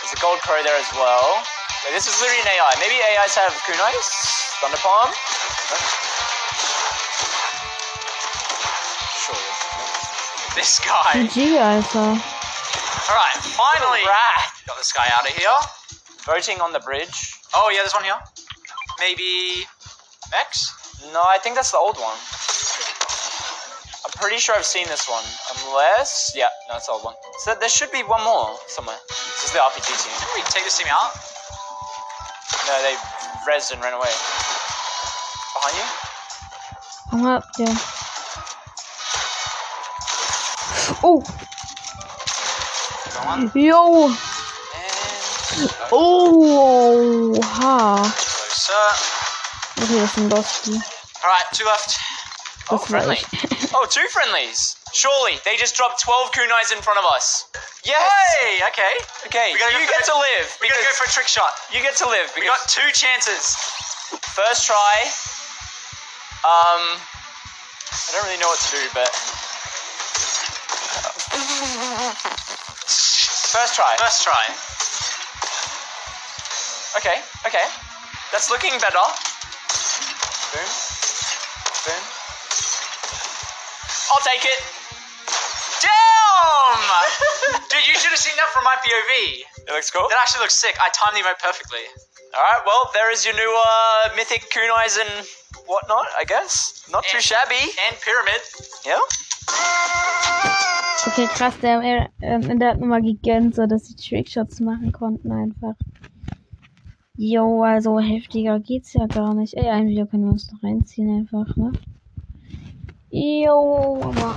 There's 0.00 0.12
a 0.16 0.20
gold 0.20 0.40
crow 0.40 0.62
there 0.64 0.80
as 0.80 0.88
well. 0.96 1.44
Wait, 1.84 1.92
this 1.92 2.06
is 2.08 2.16
literally 2.20 2.40
an 2.40 2.48
AI. 2.48 2.72
Maybe 2.80 2.96
AIs 2.96 3.34
have 3.36 3.52
kunais? 3.68 4.08
Thunder 4.60 4.80
palm? 4.80 5.12
No? 5.12 5.76
Surely. 9.20 9.52
This 10.56 10.80
guy. 10.80 11.28
GG, 11.28 12.33
Alter. 13.04 13.12
Alright, 13.12 13.36
finally 13.36 14.00
Rat. 14.06 14.52
got 14.66 14.76
this 14.78 14.92
guy 14.92 15.06
out 15.12 15.28
of 15.28 15.36
here. 15.36 15.48
Voting 16.24 16.60
on 16.60 16.72
the 16.72 16.80
bridge. 16.80 17.34
Oh, 17.54 17.68
yeah, 17.70 17.80
there's 17.80 17.92
one 17.92 18.04
here. 18.04 18.16
Maybe. 18.98 19.66
Max? 20.30 20.72
No, 21.12 21.22
I 21.22 21.38
think 21.38 21.54
that's 21.54 21.70
the 21.70 21.78
old 21.78 21.96
one. 21.98 22.16
I'm 24.04 24.12
pretty 24.20 24.38
sure 24.38 24.54
I've 24.56 24.64
seen 24.64 24.86
this 24.88 25.06
one. 25.08 25.24
Unless. 25.68 26.32
Yeah, 26.34 26.48
no, 26.68 26.76
it's 26.76 26.86
the 26.86 26.92
old 26.92 27.04
one. 27.04 27.14
So 27.44 27.54
there 27.54 27.68
should 27.68 27.92
be 27.92 28.00
one 28.02 28.24
more 28.24 28.56
somewhere. 28.68 28.96
This 29.08 29.44
is 29.44 29.52
the 29.52 29.58
RPG 29.58 29.84
team. 30.00 30.12
Didn't 30.18 30.34
we 30.34 30.42
take 30.48 30.64
this 30.64 30.78
team 30.78 30.88
out? 30.90 31.12
No, 32.66 32.72
they 32.80 32.96
rezzed 33.44 33.72
and 33.72 33.82
ran 33.82 33.92
away. 33.92 34.08
Behind 35.52 35.76
you? 35.76 35.88
I'm 37.12 37.26
up 37.26 37.44
there. 37.58 37.76
Oh, 41.02 41.20
Go 41.20 41.28
on. 41.28 41.43
Yo. 43.28 44.08
And. 44.08 45.70
Oh, 45.92 47.40
ha. 47.42 47.96
Okay, 49.80 49.98
das 50.00 50.12
sind 50.14 50.30
Losti. 50.30 50.72
Alright, 51.22 51.46
two 51.52 51.64
left. 51.64 51.96
Oh, 52.70 52.78
Das 52.78 52.86
friendly. 52.88 53.18
Oh, 53.74 53.86
two 53.90 54.06
friendlies. 54.08 54.76
Surely 54.92 55.38
they 55.44 55.56
just 55.56 55.74
dropped 55.76 56.00
12 56.02 56.30
kunais 56.32 56.72
in 56.72 56.80
front 56.82 56.98
of 56.98 57.04
us. 57.14 57.46
Yes. 57.84 58.00
Hey, 58.40 58.62
okay. 58.68 58.94
Okay, 59.26 59.52
We 59.52 59.58
go 59.58 59.68
you 59.68 59.86
get 59.86 60.00
the- 60.06 60.12
to 60.12 60.18
live. 60.18 60.56
We 60.60 60.68
gotta 60.68 60.82
go 60.82 60.92
for 60.96 61.04
a 61.04 61.12
trick 61.12 61.28
shot. 61.28 61.52
You 61.72 61.80
get 61.82 61.96
to 61.96 62.08
live. 62.08 62.32
We 62.36 62.44
got 62.46 62.60
two 62.68 62.88
chances. 62.92 63.56
first 64.34 64.66
try. 64.66 64.94
Um, 66.44 66.82
I 67.00 68.08
don't 68.12 68.24
really 68.24 68.38
know 68.40 68.48
what 68.48 68.60
to 68.60 68.70
do, 68.76 68.88
but 68.94 69.10
first 73.54 73.78
try. 73.78 73.94
First 74.02 74.26
try. 74.26 74.44
Okay, 76.98 77.22
okay, 77.46 77.66
that's 78.34 78.50
looking 78.50 78.74
better. 78.82 79.06
Boom, 80.50 80.66
boom. 81.86 82.02
I'll 84.10 84.24
take 84.26 84.42
it. 84.42 84.58
Damn! 85.86 86.82
Dude, 87.70 87.86
you 87.86 87.94
should 87.94 88.10
have 88.10 88.18
seen 88.18 88.34
that 88.36 88.50
from 88.50 88.64
my 88.64 88.74
POV. 88.82 89.46
It 89.68 89.72
looks 89.72 89.90
cool. 89.90 90.08
That 90.08 90.18
actually 90.18 90.42
looks 90.42 90.54
sick. 90.54 90.74
I 90.82 90.90
timed 90.90 91.16
the 91.16 91.22
emote 91.22 91.38
perfectly. 91.38 91.86
All 92.36 92.42
right, 92.42 92.62
well, 92.66 92.90
there 92.92 93.10
is 93.12 93.24
your 93.24 93.34
new 93.34 93.54
uh, 93.54 94.14
mythic 94.16 94.50
kunais 94.50 94.98
and 94.98 95.26
whatnot. 95.66 96.06
I 96.18 96.24
guess 96.24 96.82
not 96.90 97.04
too 97.04 97.20
shabby. 97.20 97.70
And 97.86 97.96
pyramid. 98.02 98.42
Yeah. 98.84 98.98
Okay, 101.06 101.26
krass, 101.26 101.54
der, 101.60 101.80
er, 101.82 102.10
ähm, 102.22 102.58
der 102.58 102.70
hat 102.70 102.80
nochmal 102.80 103.02
gegönnt, 103.02 103.54
so 103.54 103.66
dass 103.66 103.84
die 103.84 103.94
Trickshots 103.94 104.60
machen 104.60 104.90
konnten 104.90 105.30
einfach. 105.30 105.74
Jo, 107.16 107.62
also 107.62 108.00
heftiger 108.00 108.58
geht's 108.58 108.94
ja 108.94 109.06
gar 109.06 109.34
nicht. 109.34 109.54
Ey, 109.54 109.68
ein 109.68 109.86
Video 109.86 110.06
können 110.06 110.24
wir 110.24 110.32
uns 110.32 110.50
noch 110.50 110.62
reinziehen 110.62 111.20
einfach, 111.20 111.54
ne? 111.56 111.72
Jo, 113.10 114.00
aber 114.02 114.34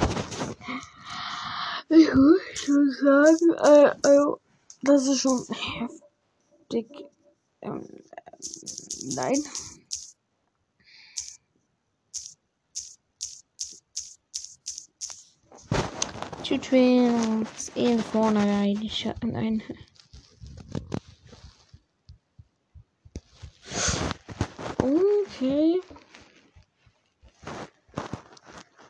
ich 1.89 2.13
muss 2.13 2.41
schon 2.53 2.91
sagen, 2.91 3.53
äh, 3.63 3.91
also, 4.03 4.39
das 4.83 5.07
ist 5.07 5.21
schon 5.21 5.41
heftig. 5.49 7.05
Ähm, 7.61 7.81
äh, 7.81 9.15
nein. 9.15 9.41
Two 16.47 16.57
twins 16.59 17.69
in 17.75 17.99
vorne 17.99 18.39
rein, 18.39 18.79
die 18.79 18.89
Schatten 18.89 19.35
ein. 19.35 19.61
Okay. 24.77 25.81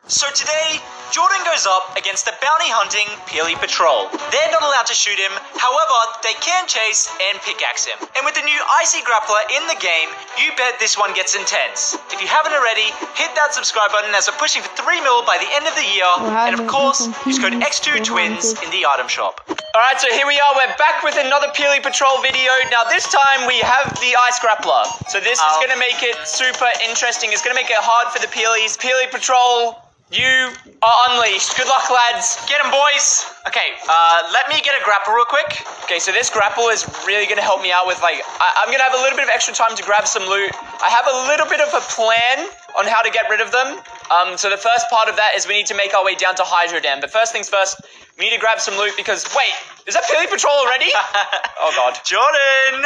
So 0.08 0.24
today, 0.32 0.80
Jordan 1.12 1.44
goes 1.44 1.68
up 1.68 1.92
against 1.92 2.24
the 2.24 2.32
bounty 2.40 2.72
hunting 2.72 3.04
Peely 3.28 3.52
Patrol. 3.60 4.08
They're 4.32 4.48
not 4.56 4.64
allowed 4.64 4.88
to 4.88 4.96
shoot 4.96 5.20
him, 5.20 5.28
however, 5.52 5.98
they 6.24 6.32
can 6.40 6.64
chase 6.64 7.12
and 7.28 7.36
pickaxe 7.44 7.84
him. 7.84 8.00
And 8.16 8.24
with 8.24 8.32
the 8.32 8.40
new 8.40 8.56
Icy 8.80 9.04
Grappler 9.04 9.44
in 9.52 9.60
the 9.68 9.76
game, 9.76 10.08
you 10.40 10.48
bet 10.56 10.80
this 10.80 10.96
one 10.96 11.12
gets 11.12 11.36
intense. 11.36 11.92
If 12.08 12.24
you 12.24 12.28
haven't 12.28 12.56
already, 12.56 12.88
hit 13.20 13.36
that 13.36 13.52
subscribe 13.52 13.92
button 13.92 14.08
as 14.16 14.24
we're 14.32 14.40
pushing 14.40 14.64
for 14.64 14.72
3 14.80 14.96
mil 15.04 15.28
by 15.28 15.36
the 15.36 15.48
end 15.52 15.68
of 15.68 15.76
the 15.76 15.84
year. 15.92 16.08
And 16.48 16.56
of 16.56 16.64
course, 16.64 17.04
use 17.28 17.36
code 17.36 17.60
X2Twins 17.60 18.56
in 18.64 18.68
the 18.72 18.88
item 18.88 19.12
shop. 19.12 19.44
Alright, 19.76 20.00
so 20.00 20.08
here 20.08 20.24
we 20.24 20.40
are. 20.40 20.52
We're 20.56 20.72
back 20.80 21.04
with 21.04 21.20
another 21.20 21.52
Peely 21.52 21.84
Patrol 21.84 22.24
video. 22.24 22.48
Now, 22.72 22.88
this 22.88 23.04
time 23.12 23.44
we 23.44 23.60
have 23.60 23.92
the 24.00 24.16
Ice 24.24 24.40
Grappler. 24.40 24.88
So, 25.12 25.20
this 25.20 25.36
is 25.36 25.44
Oh. 25.52 25.60
going 25.60 25.76
to 25.76 25.80
make 25.84 26.00
it 26.00 26.16
super 26.24 26.72
interesting. 26.88 27.28
It's 27.36 27.44
going 27.44 27.52
to 27.52 27.60
make 27.60 27.68
it 27.68 27.76
hard 27.76 28.08
for 28.08 28.18
the 28.24 28.32
Peelys. 28.32 28.80
Peely 28.80 29.06
Patrol, 29.12 29.76
you 30.10 30.48
are 30.80 30.96
unleashed. 31.12 31.52
Good 31.56 31.68
luck, 31.68 31.84
lads. 31.90 32.40
Get 32.48 32.64
him, 32.64 32.70
boys. 32.72 33.28
Okay, 33.46 33.76
uh, 33.88 34.22
let 34.32 34.48
me 34.48 34.56
get 34.64 34.72
a 34.80 34.82
grapple 34.84 35.12
real 35.12 35.28
quick. 35.28 35.60
Okay, 35.84 35.98
so 35.98 36.12
this 36.12 36.30
grapple 36.30 36.68
is 36.72 36.88
really 37.06 37.26
going 37.28 37.36
to 37.36 37.44
help 37.44 37.60
me 37.60 37.72
out 37.72 37.86
with, 37.86 38.00
like, 38.00 38.20
I- 38.40 38.64
I'm 38.64 38.68
going 38.72 38.80
to 38.80 38.88
have 38.88 38.94
a 38.96 39.02
little 39.04 39.16
bit 39.16 39.24
of 39.28 39.32
extra 39.32 39.52
time 39.52 39.76
to 39.76 39.82
grab 39.84 40.06
some 40.08 40.24
loot. 40.24 40.48
I 40.80 40.88
have 40.88 41.04
a 41.04 41.16
little 41.28 41.44
bit 41.44 41.60
of 41.60 41.68
a 41.76 41.84
plan 41.92 42.48
on 42.78 42.86
how 42.88 43.02
to 43.04 43.10
get 43.10 43.28
rid 43.28 43.40
of 43.44 43.52
them. 43.52 43.80
Um, 44.08 44.38
so, 44.40 44.48
the 44.48 44.56
first 44.56 44.88
part 44.88 45.08
of 45.12 45.16
that 45.16 45.36
is 45.36 45.44
we 45.46 45.52
need 45.52 45.66
to 45.68 45.76
make 45.76 45.92
our 45.92 46.04
way 46.04 46.14
down 46.16 46.34
to 46.40 46.44
Hydro 46.44 46.80
Dam. 46.80 47.00
But 47.04 47.10
first 47.12 47.32
things 47.32 47.48
first, 47.48 47.76
we 48.16 48.24
need 48.24 48.34
to 48.34 48.40
grab 48.40 48.60
some 48.60 48.76
loot 48.80 48.96
because, 48.96 49.28
wait, 49.36 49.52
is 49.84 49.92
that 49.92 50.04
Peely 50.08 50.24
Patrol 50.28 50.56
already? 50.56 50.88
oh, 51.60 51.72
God. 51.76 52.00
Jordan. 52.04 52.80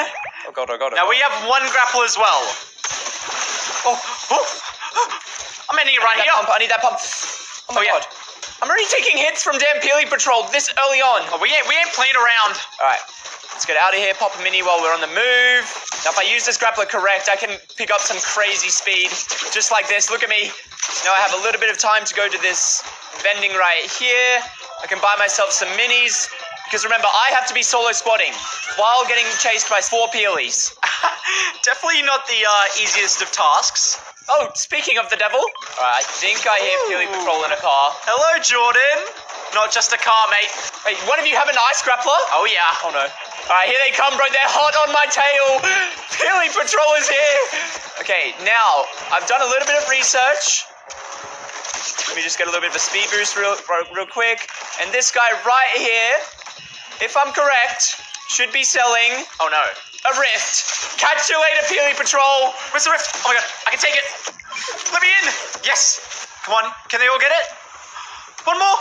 Oh, 0.47 0.53
God, 0.53 0.71
oh, 0.71 0.79
God. 0.79 0.91
Oh, 0.93 0.97
Now 0.99 1.07
God. 1.07 1.15
we 1.15 1.19
have 1.23 1.35
one 1.47 1.63
grapple 1.71 2.03
as 2.03 2.19
well. 2.19 2.43
Oh, 3.87 3.95
oh. 4.35 4.47
I'm 5.71 5.79
ending 5.79 5.95
it 5.95 6.03
right 6.03 6.15
I 6.15 6.23
need 6.23 6.29
here. 6.29 6.35
pump. 6.39 6.49
I 6.51 6.59
need 6.59 6.71
that 6.73 6.83
pump. 6.83 6.99
Oh 7.71 7.75
my 7.75 7.81
Oh, 7.81 7.85
yeah. 7.85 7.93
god. 7.99 8.07
I'm 8.63 8.69
already 8.71 8.87
taking 8.91 9.19
hits 9.19 9.43
from 9.43 9.59
damn 9.59 9.83
Peely 9.83 10.07
Patrol 10.09 10.47
this 10.55 10.71
early 10.87 11.03
on. 11.03 11.27
Oh, 11.35 11.39
we 11.43 11.51
ain't 11.51 11.67
we 11.69 11.75
ain't 11.75 11.91
playing 11.95 12.15
around. 12.15 12.55
Alright. 12.79 13.03
Let's 13.53 13.67
get 13.67 13.77
out 13.79 13.93
of 13.95 14.01
here, 14.01 14.15
pop 14.15 14.33
a 14.39 14.43
mini 14.43 14.63
while 14.63 14.81
we're 14.81 14.95
on 14.95 15.01
the 15.03 15.11
move. 15.13 15.65
Now 16.07 16.11
if 16.15 16.19
I 16.19 16.25
use 16.27 16.47
this 16.47 16.57
grappler 16.59 16.89
correct, 16.89 17.29
I 17.31 17.37
can 17.37 17.55
pick 17.77 17.91
up 17.91 18.01
some 18.01 18.19
crazy 18.23 18.71
speed. 18.71 19.11
Just 19.53 19.71
like 19.71 19.89
this. 19.89 20.11
Look 20.11 20.23
at 20.23 20.31
me. 20.31 20.51
Now 21.05 21.13
I 21.15 21.21
have 21.23 21.35
a 21.35 21.43
little 21.43 21.61
bit 21.61 21.71
of 21.71 21.79
time 21.79 22.05
to 22.07 22.15
go 22.15 22.29
to 22.29 22.39
this 22.43 22.83
vending 23.23 23.53
right 23.59 23.87
here. 23.99 24.41
I 24.83 24.87
can 24.87 24.99
buy 25.03 25.15
myself 25.19 25.51
some 25.53 25.69
minis. 25.79 26.31
Because 26.67 26.85
remember, 26.85 27.07
I 27.07 27.31
have 27.35 27.47
to 27.49 27.55
be 27.55 27.63
solo 27.63 27.93
squatting 27.93 28.33
while 28.81 29.05
getting 29.07 29.27
chased 29.39 29.69
by 29.69 29.81
four 29.81 30.09
Peelies. 30.09 30.73
Definitely 31.63 32.03
not 32.03 32.27
the 32.27 32.41
uh, 32.49 32.83
easiest 32.83 33.21
of 33.23 33.31
tasks. 33.31 34.01
Oh, 34.29 34.51
speaking 34.55 34.99
of 34.99 35.11
the 35.11 35.19
devil, 35.19 35.43
Alright, 35.43 35.99
I 35.99 36.03
think 36.07 36.47
I 36.47 36.63
hear 36.63 36.79
Peely 36.87 37.11
Patrol 37.11 37.43
in 37.43 37.51
a 37.51 37.59
car. 37.59 37.91
Hello, 38.07 38.39
Jordan. 38.39 38.99
Not 39.51 39.75
just 39.75 39.91
a 39.91 39.99
car, 39.99 40.25
mate. 40.31 40.47
Wait, 40.87 40.95
one 41.11 41.19
of 41.19 41.27
you 41.27 41.35
have 41.35 41.51
an 41.51 41.59
ice 41.59 41.83
grappler? 41.83 42.15
Oh 42.31 42.47
yeah. 42.47 42.87
Oh 42.87 42.95
no. 42.95 43.03
Alright, 43.03 43.67
here 43.67 43.83
they 43.83 43.91
come, 43.91 44.15
bro. 44.15 44.31
They're 44.31 44.53
hot 44.55 44.79
on 44.87 44.95
my 44.95 45.07
tail. 45.11 45.59
Peely 46.23 46.55
Patrol 46.55 46.93
is 47.03 47.11
here. 47.11 47.43
Okay, 47.99 48.39
now, 48.47 48.87
I've 49.11 49.27
done 49.27 49.43
a 49.43 49.49
little 49.51 49.67
bit 49.67 49.75
of 49.75 49.91
research. 49.91 50.71
Let 52.07 52.15
me 52.15 52.23
just 52.23 52.39
get 52.39 52.47
a 52.47 52.51
little 52.55 52.63
bit 52.63 52.71
of 52.71 52.79
a 52.79 52.85
speed 52.85 53.11
boost 53.11 53.35
real, 53.35 53.59
real 53.91 54.07
quick. 54.07 54.47
And 54.79 54.95
this 54.95 55.11
guy 55.11 55.35
right 55.43 55.75
here, 55.75 56.15
if 57.03 57.19
I'm 57.19 57.35
correct, 57.35 57.99
should 58.31 58.55
be 58.55 58.63
selling 58.63 59.27
Oh 59.43 59.51
no. 59.51 59.67
A 60.03 60.13
rift. 60.19 60.99
Catch 60.99 61.31
you 61.31 61.39
later, 61.39 61.63
Peely 61.71 61.95
Patrol. 61.95 62.55
Where's 62.75 62.85
the 62.85 62.91
rift? 62.91 63.11
Oh 63.23 63.31
my 63.31 63.35
god, 63.39 63.47
I 63.67 63.77
can 63.77 63.81
take 63.83 63.95
it. 63.95 64.07
Let 64.93 65.03
me 65.03 65.09
in. 65.23 65.27
Yes. 65.63 66.27
Come 66.45 66.59
on. 66.59 66.67
Can 66.91 66.99
they 66.99 67.07
all 67.07 67.23
get 67.23 67.31
it? 67.31 67.45
One 68.45 68.59
more. 68.59 68.79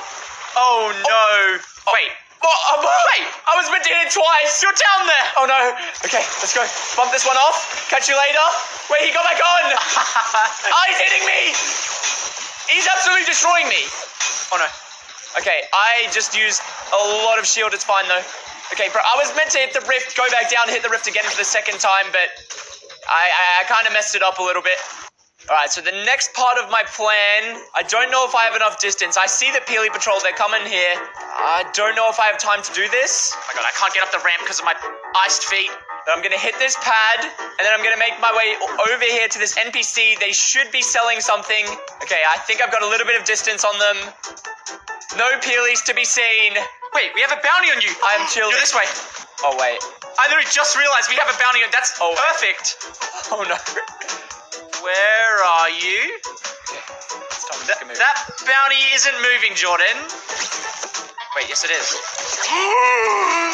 Oh 0.57 0.89
no. 0.89 1.61
Oh, 1.61 1.93
wait. 1.93 2.11
Oh, 2.41 2.49
oh, 2.49 2.81
wait, 3.13 3.29
I 3.45 3.53
was 3.53 3.69
meant 3.69 3.85
to 3.85 3.93
hit 3.93 4.09
it 4.09 4.13
twice. 4.17 4.65
You're 4.65 4.73
down 4.73 5.05
there. 5.05 5.27
Oh 5.37 5.45
no. 5.45 5.61
Okay, 6.09 6.25
let's 6.41 6.57
go. 6.57 6.65
Bump 6.97 7.13
this 7.13 7.21
one 7.21 7.37
off. 7.37 7.85
Catch 7.93 8.09
you 8.09 8.17
later. 8.17 8.45
Wait, 8.89 9.05
he 9.05 9.13
got 9.13 9.21
back 9.21 9.37
on. 9.37 9.63
oh, 9.77 10.83
he's 10.89 10.97
hitting 10.97 11.23
me. 11.29 11.41
He's 12.73 12.89
absolutely 12.89 13.29
destroying 13.29 13.69
me. 13.69 13.85
Oh 14.49 14.57
no. 14.57 14.65
Okay, 15.37 15.69
I 15.69 16.09
just 16.09 16.33
used 16.33 16.65
a 16.91 17.01
lot 17.23 17.37
of 17.37 17.45
shield. 17.45 17.77
It's 17.77 17.85
fine 17.85 18.09
though. 18.09 18.25
Okay, 18.71 18.87
bro, 18.87 19.03
I 19.03 19.19
was 19.19 19.35
meant 19.35 19.51
to 19.51 19.59
hit 19.59 19.75
the 19.75 19.83
rift, 19.83 20.15
go 20.15 20.23
back 20.31 20.47
down, 20.47 20.71
hit 20.71 20.81
the 20.81 20.89
rift 20.89 21.07
again 21.07 21.27
for 21.27 21.35
the 21.35 21.43
second 21.43 21.79
time, 21.83 22.07
but 22.15 22.31
I, 23.03 23.27
I, 23.27 23.45
I 23.59 23.63
kind 23.67 23.85
of 23.85 23.91
messed 23.91 24.15
it 24.15 24.23
up 24.23 24.39
a 24.39 24.43
little 24.43 24.63
bit. 24.63 24.79
Alright, 25.49 25.71
so 25.73 25.81
the 25.81 25.91
next 26.05 26.33
part 26.37 26.55
of 26.61 26.69
my 26.69 26.85
plan, 26.87 27.59
I 27.75 27.83
don't 27.83 28.11
know 28.11 28.23
if 28.23 28.35
I 28.35 28.45
have 28.45 28.55
enough 28.55 28.79
distance. 28.79 29.17
I 29.17 29.25
see 29.25 29.51
the 29.51 29.59
Peely 29.67 29.91
Patrol, 29.91 30.15
they're 30.23 30.37
coming 30.37 30.63
here. 30.63 30.95
I 30.95 31.67
don't 31.73 31.95
know 31.99 32.07
if 32.07 32.19
I 32.21 32.31
have 32.31 32.37
time 32.37 32.61
to 32.61 32.71
do 32.71 32.87
this. 32.93 33.33
Oh 33.35 33.43
my 33.49 33.59
god, 33.59 33.65
I 33.67 33.73
can't 33.75 33.91
get 33.91 34.03
up 34.07 34.13
the 34.15 34.23
ramp 34.23 34.39
because 34.45 34.59
of 34.61 34.65
my 34.65 34.77
iced 35.25 35.43
feet. 35.49 35.71
But 36.05 36.15
I'm 36.15 36.23
gonna 36.23 36.39
hit 36.39 36.55
this 36.55 36.77
pad, 36.79 37.25
and 37.25 37.61
then 37.65 37.73
I'm 37.73 37.83
gonna 37.83 37.99
make 37.99 38.15
my 38.21 38.31
way 38.31 38.55
over 38.87 39.03
here 39.03 39.27
to 39.27 39.39
this 39.39 39.57
NPC. 39.57 40.19
They 40.19 40.31
should 40.31 40.71
be 40.71 40.81
selling 40.81 41.19
something. 41.19 41.65
Okay, 42.05 42.21
I 42.23 42.37
think 42.45 42.61
I've 42.61 42.71
got 42.71 42.83
a 42.83 42.87
little 42.87 43.05
bit 43.05 43.19
of 43.19 43.25
distance 43.25 43.65
on 43.65 43.75
them. 43.81 43.97
No 45.17 45.27
Peelies 45.43 45.81
to 45.85 45.93
be 45.93 46.05
seen. 46.05 46.53
Wait, 46.95 47.11
we 47.15 47.21
have 47.21 47.31
a 47.31 47.41
bounty 47.43 47.71
on 47.71 47.81
you. 47.81 47.91
I'm 48.03 48.27
chilling. 48.27 48.51
You're 48.51 48.59
this 48.59 48.73
way. 48.75 48.85
Oh, 49.43 49.55
wait. 49.59 49.79
I 50.19 50.27
literally 50.29 50.47
just 50.51 50.77
realized 50.77 51.09
we 51.09 51.15
have 51.15 51.27
a 51.29 51.37
bounty 51.39 51.63
on. 51.63 51.69
That's 51.71 51.93
Oh. 51.99 52.13
perfect. 52.15 52.77
Oh, 53.31 53.43
no. 53.47 53.55
Where 54.83 55.35
are 55.45 55.69
you? 55.69 56.19
It's 56.19 57.47
time 57.47 57.59
to 57.59 57.65
Th- 57.65 57.79
make 57.79 57.81
a 57.81 57.85
move. 57.87 57.97
that 57.97 58.17
bounty 58.43 58.81
isn't 58.91 59.15
moving, 59.23 59.55
Jordan. 59.55 59.95
Wait, 61.31 61.47
yes, 61.47 61.63
it 61.63 61.71
is. 61.71 61.95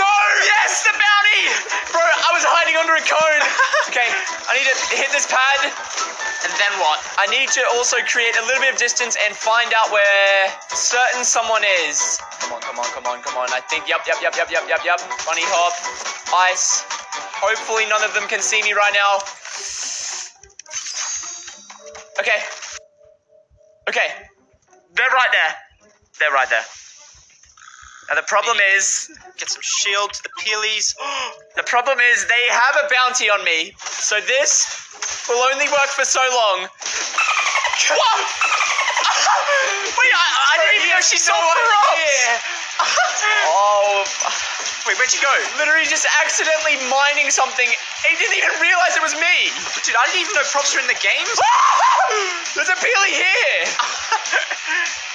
no! 0.01 0.17
Yes, 0.49 0.81
the 0.81 0.97
bounty! 0.97 1.41
Bro, 1.93 2.01
I 2.01 2.33
was 2.33 2.41
hiding 2.41 2.73
under 2.73 2.97
a 2.97 3.03
cone. 3.05 3.41
okay, 3.93 4.09
I 4.49 4.57
need 4.57 4.65
to 4.65 4.75
hit 4.97 5.13
this 5.13 5.29
pad. 5.29 5.61
And 6.41 6.49
then 6.57 6.73
what? 6.81 6.97
I 7.21 7.29
need 7.29 7.53
to 7.53 7.61
also 7.77 8.01
create 8.09 8.33
a 8.33 8.43
little 8.49 8.65
bit 8.65 8.73
of 8.73 8.81
distance 8.81 9.13
and 9.13 9.29
find 9.37 9.69
out 9.77 9.93
where 9.93 10.49
certain 10.73 11.21
someone 11.21 11.61
is. 11.85 12.17
Come 12.41 12.57
on, 12.57 12.61
come 12.65 12.81
on, 12.81 12.89
come 12.97 13.05
on, 13.05 13.21
come 13.21 13.37
on. 13.37 13.45
I 13.53 13.61
think, 13.69 13.85
yep, 13.85 14.09
yep, 14.09 14.25
yep, 14.25 14.33
yep, 14.33 14.49
yep, 14.49 14.65
yep, 14.65 14.81
yep. 14.81 14.97
Bunny 15.29 15.45
hop, 15.45 15.77
ice. 16.49 16.81
Hopefully 17.37 17.85
none 17.85 18.01
of 18.01 18.09
them 18.17 18.25
can 18.25 18.41
see 18.41 18.57
me 18.65 18.73
right 18.73 18.93
now. 18.97 19.21
Okay. 22.17 22.41
Okay. 23.85 24.09
They're 24.97 25.13
right 25.13 25.29
there. 25.29 25.53
They're 26.17 26.33
right 26.33 26.49
there. 26.49 26.65
Now 28.09 28.15
the 28.15 28.27
problem 28.27 28.57
is, 28.75 29.09
Get 29.37 29.53
some 29.53 29.61
shield 29.61 30.17
to 30.17 30.21
the 30.25 30.33
peelies. 30.41 30.97
the 31.55 31.61
problem 31.69 32.01
is 32.01 32.25
they 32.25 32.45
have 32.49 32.75
a 32.81 32.89
bounty 32.89 33.29
on 33.29 33.45
me. 33.45 33.69
So 33.85 34.17
this 34.25 34.65
will 35.29 35.45
only 35.53 35.69
work 35.69 35.93
for 35.93 36.01
so 36.09 36.25
long. 36.25 36.65
What? 36.65 38.17
Wait, 39.93 40.13
I, 40.17 40.25
I 40.25 40.53
didn't 40.57 40.81
even 40.81 40.89
know 40.89 41.05
she 41.05 41.21
saw 41.21 41.37
Yeah. 41.37 42.41
oh, 43.53 44.01
Wait, 44.89 44.97
where'd 44.97 45.13
you 45.13 45.21
go? 45.21 45.29
literally 45.61 45.85
just 45.85 46.09
accidentally 46.25 46.81
mining 46.89 47.29
something. 47.29 47.69
He 47.69 48.13
didn't 48.17 48.41
even 48.41 48.57
realize 48.57 48.97
it 48.97 49.05
was 49.05 49.13
me. 49.21 49.53
Dude, 49.85 49.93
I 49.93 50.01
didn't 50.09 50.25
even 50.25 50.33
know 50.33 50.49
props 50.49 50.73
were 50.73 50.81
in 50.81 50.89
the 50.89 50.97
game. 50.97 51.29
There's 52.57 52.73
a 52.73 52.77
peely 52.81 53.13
here. 53.13 53.61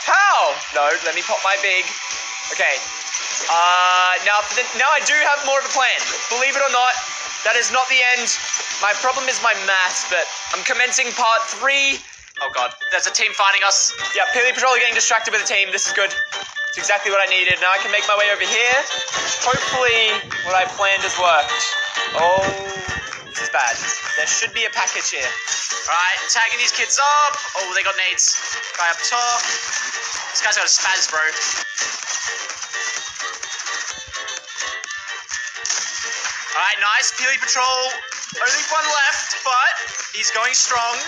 How? 0.07 0.55
No, 0.79 0.87
let 1.03 1.19
me 1.19 1.27
pop 1.27 1.43
my 1.43 1.59
big. 1.59 1.83
Okay. 2.53 2.77
Uh, 3.49 4.15
now, 4.29 4.39
the, 4.55 4.63
now 4.77 4.87
I 4.93 5.01
do 5.09 5.17
have 5.17 5.41
more 5.49 5.59
of 5.59 5.67
a 5.67 5.73
plan. 5.73 5.99
Believe 6.29 6.55
it 6.55 6.63
or 6.63 6.71
not, 6.71 6.93
that 7.49 7.57
is 7.57 7.73
not 7.73 7.89
the 7.89 7.99
end. 8.15 8.29
My 8.85 8.93
problem 9.01 9.27
is 9.27 9.41
my 9.41 9.57
maths, 9.65 10.07
but 10.13 10.23
I'm 10.53 10.63
commencing 10.63 11.11
part 11.17 11.43
three. 11.49 11.99
Oh 12.45 12.53
god, 12.53 12.77
there's 12.93 13.09
a 13.09 13.15
team 13.15 13.33
finding 13.33 13.65
us. 13.65 13.97
Yeah, 14.13 14.29
Peely 14.37 14.53
Patrol 14.53 14.77
getting 14.79 14.95
distracted 14.95 15.33
with 15.33 15.43
the 15.43 15.49
team. 15.49 15.73
This 15.73 15.89
is 15.89 15.93
good. 15.93 16.13
It's 16.69 16.79
exactly 16.81 17.13
what 17.13 17.21
I 17.21 17.29
needed. 17.29 17.61
Now 17.61 17.73
I 17.73 17.81
can 17.81 17.93
make 17.93 18.05
my 18.09 18.17
way 18.17 18.33
over 18.33 18.45
here. 18.45 18.79
Hopefully, 19.45 20.17
what 20.49 20.57
I 20.57 20.65
planned 20.77 21.05
has 21.05 21.17
worked. 21.21 21.63
Oh, 22.17 22.45
this 23.29 23.45
is 23.45 23.51
bad. 23.53 23.77
There 24.17 24.29
should 24.29 24.53
be 24.53 24.65
a 24.65 24.73
package 24.73 25.13
here. 25.13 25.29
Alright, 25.89 26.21
tagging 26.33 26.61
these 26.61 26.73
kids 26.73 26.97
up. 26.97 27.33
Oh, 27.61 27.69
they 27.77 27.83
got 27.83 27.97
nades. 27.97 28.37
Guy 28.77 28.89
up 28.89 29.01
top. 29.05 29.41
This 30.33 30.41
guy's 30.41 30.57
got 30.57 30.65
a 30.65 30.73
spaz, 30.73 31.11
bro. 31.13 32.02
Alright, 36.53 36.81
nice. 36.85 37.09
Peely 37.17 37.41
Patrol. 37.41 37.81
Only 38.37 38.65
one 38.69 38.85
left, 38.85 39.41
but 39.41 39.73
he's 40.13 40.29
going 40.37 40.53
strong. 40.53 41.01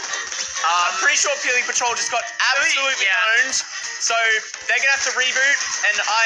I'm 0.64 0.96
pretty 1.00 1.20
sure 1.20 1.32
Peely 1.44 1.60
Patrol 1.68 1.92
just 1.92 2.08
got 2.08 2.24
absolutely 2.56 3.04
Yeah. 3.04 3.44
owned. 3.44 3.54
So 4.00 4.16
they're 4.68 4.80
gonna 4.80 4.96
have 4.96 5.04
to 5.04 5.16
reboot, 5.16 5.58
and 5.88 5.96
I 6.00 6.24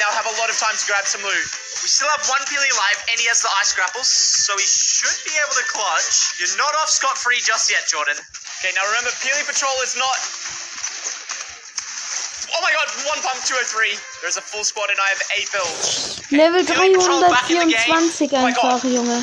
now 0.00 0.12
have 0.12 0.26
a 0.28 0.36
lot 0.40 0.48
of 0.48 0.56
time 0.58 0.76
to 0.76 0.86
grab 0.86 1.08
some 1.08 1.22
loot. 1.24 1.48
We 1.82 1.88
still 1.88 2.08
have 2.08 2.28
one 2.28 2.44
Peely 2.44 2.68
alive, 2.72 2.98
and 3.08 3.20
he 3.20 3.26
has 3.28 3.40
the 3.40 3.52
ice 3.60 3.72
grapples, 3.72 4.08
so 4.08 4.56
he 4.56 4.64
should 4.64 5.16
be 5.24 5.32
able 5.44 5.56
to 5.56 5.64
clutch. 5.68 6.36
You're 6.40 6.56
not 6.56 6.74
off 6.76 6.90
scot 6.90 7.16
free 7.16 7.40
just 7.40 7.70
yet, 7.70 7.88
Jordan. 7.88 8.16
Okay, 8.60 8.72
now 8.72 8.84
remember, 8.84 9.10
Peely 9.24 9.44
Patrol 9.44 9.80
is 9.80 9.96
not. 9.96 10.18
Oh 12.58 12.60
my 12.60 12.74
god, 12.74 12.90
one 13.06 13.22
pump 13.22 13.38
203. 13.46 13.94
There's 14.18 14.34
a 14.34 14.42
full 14.42 14.66
squad, 14.66 14.90
and 14.90 14.98
I 14.98 15.06
have 15.14 15.22
eight 15.38 15.46
builds. 15.54 16.18
Level 16.34 16.66
Peely 16.66 16.98
Patrol 16.98 17.30
back 17.30 17.46
in 17.54 17.62
the 17.62 17.70
game. 17.70 17.86
324 17.86 18.34
Oh 18.34 18.50
einfach, 18.50 18.82
Junge. 18.82 19.22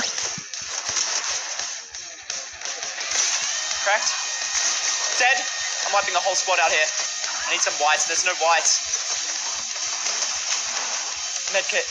Cracked. 3.83 4.11
Dead. 5.19 5.36
I'm 5.83 5.91
wiping 5.99 6.15
the 6.15 6.23
whole 6.23 6.39
squad 6.39 6.63
out 6.63 6.71
here. 6.71 6.88
I 6.88 7.51
need 7.51 7.59
some 7.59 7.75
whites. 7.83 8.07
There's 8.07 8.23
no 8.23 8.31
whites. 8.39 8.79
Medkit. 11.51 11.83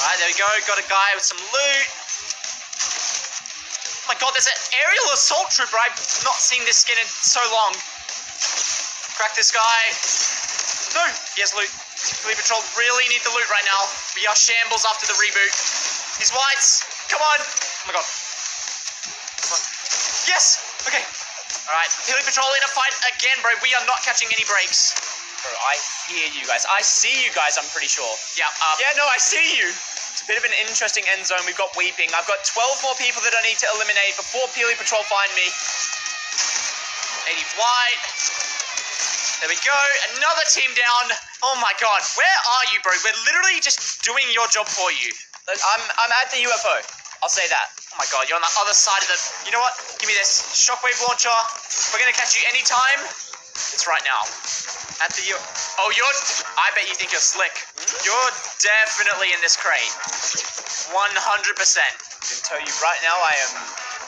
Alright, 0.00 0.18
there 0.24 0.30
we 0.32 0.40
go. 0.40 0.48
Got 0.64 0.80
a 0.80 0.88
guy 0.88 1.08
with 1.20 1.28
some 1.28 1.36
loot. 1.52 1.86
Oh 4.08 4.16
my 4.16 4.16
god, 4.16 4.32
there's 4.32 4.48
an 4.48 4.56
aerial 4.72 5.08
assault 5.12 5.52
trooper. 5.52 5.76
I've 5.76 5.92
not 6.24 6.40
seen 6.40 6.64
this 6.64 6.80
skin 6.80 6.96
in 6.96 7.04
so 7.04 7.44
long. 7.52 7.76
Crack 9.18 9.34
this 9.34 9.50
guy. 9.50 9.80
No, 10.94 11.02
he 11.34 11.42
has 11.42 11.50
loot. 11.50 11.66
Peely 12.22 12.38
Patrol 12.38 12.62
really 12.78 13.02
need 13.10 13.18
the 13.26 13.34
loot 13.34 13.50
right 13.50 13.66
now. 13.66 13.82
We 14.14 14.30
are 14.30 14.38
shambles 14.38 14.86
after 14.86 15.10
the 15.10 15.18
reboot. 15.18 15.52
These 16.22 16.30
whites. 16.30 16.86
Come 17.10 17.18
on. 17.18 17.38
Oh 17.42 17.84
my 17.90 17.98
god. 17.98 18.06
Come 19.42 19.58
on. 19.58 19.62
Yes. 20.30 20.62
Okay. 20.86 21.02
Alright, 21.66 21.90
Peely 22.06 22.22
Patrol 22.22 22.46
in 22.46 22.62
a 22.62 22.70
fight 22.70 22.94
again, 23.10 23.34
bro. 23.42 23.50
We 23.58 23.74
are 23.74 23.82
not 23.90 24.06
catching 24.06 24.30
any 24.30 24.46
breaks. 24.46 24.94
Bro, 25.42 25.50
I 25.66 25.74
hear 26.06 26.30
you 26.30 26.46
guys. 26.46 26.62
I 26.70 26.78
see 26.80 27.12
you 27.26 27.34
guys, 27.34 27.58
I'm 27.58 27.66
pretty 27.74 27.90
sure. 27.90 28.08
Yeah, 28.38 28.46
um, 28.48 28.78
Yeah, 28.78 28.94
no, 28.94 29.04
I 29.10 29.18
see 29.18 29.58
you. 29.58 29.66
It's 29.66 30.22
a 30.22 30.28
bit 30.30 30.38
of 30.38 30.46
an 30.46 30.54
interesting 30.62 31.02
end 31.10 31.26
zone. 31.26 31.42
We've 31.42 31.58
got 31.58 31.74
Weeping. 31.74 32.08
I've 32.14 32.30
got 32.30 32.38
12 32.46 32.86
more 32.86 32.94
people 33.02 33.18
that 33.26 33.34
I 33.34 33.42
need 33.42 33.58
to 33.60 33.68
eliminate 33.74 34.14
before 34.14 34.46
Peely 34.54 34.78
Patrol 34.78 35.02
find 35.10 35.30
me. 35.34 35.46
80 37.34 37.42
white. 37.58 38.57
There 39.40 39.50
we 39.50 39.58
go. 39.62 39.78
Another 40.18 40.46
team 40.50 40.70
down. 40.74 41.04
Oh 41.46 41.56
my 41.62 41.70
god. 41.78 42.02
Where 42.18 42.38
are 42.58 42.64
you, 42.74 42.82
bro? 42.82 42.92
We're 43.06 43.20
literally 43.26 43.62
just 43.62 44.02
doing 44.02 44.26
your 44.34 44.50
job 44.50 44.66
for 44.66 44.90
you. 44.90 45.14
I'm, 45.48 45.84
I'm 46.04 46.12
at 46.24 46.28
the 46.34 46.42
UFO. 46.44 46.76
I'll 47.22 47.32
say 47.32 47.46
that. 47.50 47.66
Oh 47.94 47.98
my 47.98 48.06
god, 48.14 48.30
you're 48.30 48.38
on 48.38 48.44
the 48.44 48.54
other 48.62 48.74
side 48.74 49.02
of 49.02 49.10
the. 49.10 49.18
You 49.46 49.52
know 49.54 49.62
what? 49.62 49.74
Give 49.98 50.06
me 50.06 50.14
this. 50.14 50.54
Shockwave 50.54 50.98
launcher. 51.02 51.34
We're 51.90 52.02
gonna 52.02 52.14
catch 52.14 52.36
you 52.38 52.44
anytime, 52.52 53.00
it's 53.58 53.90
right 53.90 54.02
now. 54.06 54.22
At 55.02 55.10
the 55.18 55.24
U. 55.34 55.36
Oh, 55.82 55.90
you're. 55.94 56.14
I 56.54 56.70
bet 56.78 56.86
you 56.86 56.94
think 56.94 57.10
you're 57.10 57.22
slick. 57.22 57.50
Hmm? 57.74 58.06
You're 58.06 58.30
definitely 58.62 59.34
in 59.34 59.40
this 59.42 59.58
crate. 59.58 59.90
100%. 60.94 60.94
I 60.94 61.04
can 62.22 62.40
tell 62.46 62.60
you 62.62 62.70
right 62.78 63.00
now, 63.02 63.18
I 63.18 63.34
am 63.34 63.52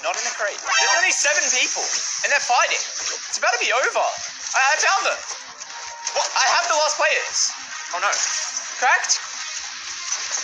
not 0.06 0.14
in 0.14 0.22
a 0.22 0.34
crate. 0.38 0.54
There's 0.54 0.96
only 1.02 1.10
seven 1.10 1.42
people, 1.50 1.82
and 2.22 2.30
they're 2.30 2.46
fighting. 2.46 2.78
It's 3.26 3.38
about 3.42 3.54
to 3.58 3.62
be 3.62 3.74
over. 3.74 4.06
I, 4.54 4.60
I 4.60 4.74
found 4.82 5.02
them. 5.06 5.20
What? 6.14 6.28
I 6.34 6.46
have 6.58 6.64
the 6.66 6.78
last 6.78 6.96
players. 6.98 7.38
Oh 7.94 8.00
no. 8.02 8.10
Cracked? 8.82 9.20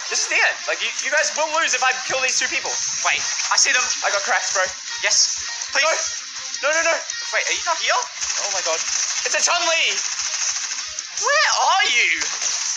This 0.06 0.22
is 0.22 0.28
the 0.30 0.38
end. 0.38 0.56
Like, 0.70 0.78
you, 0.78 0.90
you 1.02 1.10
guys 1.10 1.34
will 1.34 1.50
lose 1.58 1.74
if 1.74 1.82
I 1.82 1.90
kill 2.06 2.22
these 2.22 2.38
two 2.38 2.46
people. 2.46 2.70
Wait, 3.02 3.18
I 3.50 3.58
see 3.58 3.74
them. 3.74 3.82
I 4.06 4.14
got 4.14 4.22
cracked, 4.22 4.54
bro. 4.54 4.62
Yes. 5.02 5.42
Please. 5.74 6.62
No, 6.62 6.70
no, 6.70 6.78
no. 6.86 6.94
no. 6.94 6.96
Wait, 7.34 7.42
are 7.42 7.56
you 7.58 7.64
not 7.66 7.78
here? 7.82 7.98
Oh 8.46 8.50
my 8.54 8.62
god. 8.62 8.78
It's 9.26 9.34
a 9.34 9.42
Chun 9.42 9.58
Li! 9.66 9.82
Where 11.26 11.50
are 11.58 11.84
you? 11.90 12.22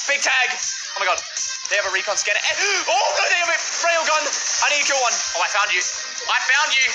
Big 0.10 0.26
tag. 0.26 0.50
Oh 0.98 1.00
my 1.04 1.06
god. 1.06 1.22
They 1.70 1.78
have 1.78 1.86
a 1.86 1.94
recon 1.94 2.18
scanner. 2.18 2.42
Oh 2.90 3.08
no, 3.14 3.24
they 3.30 3.38
have 3.38 3.54
a 3.54 3.60
railgun. 3.86 4.24
I 4.66 4.74
need 4.74 4.82
to 4.82 4.88
kill 4.90 5.02
one. 5.06 5.14
Oh, 5.38 5.46
I 5.46 5.50
found 5.54 5.70
you. 5.70 5.86
I 6.26 6.38
found 6.50 6.74
you. 6.74 6.86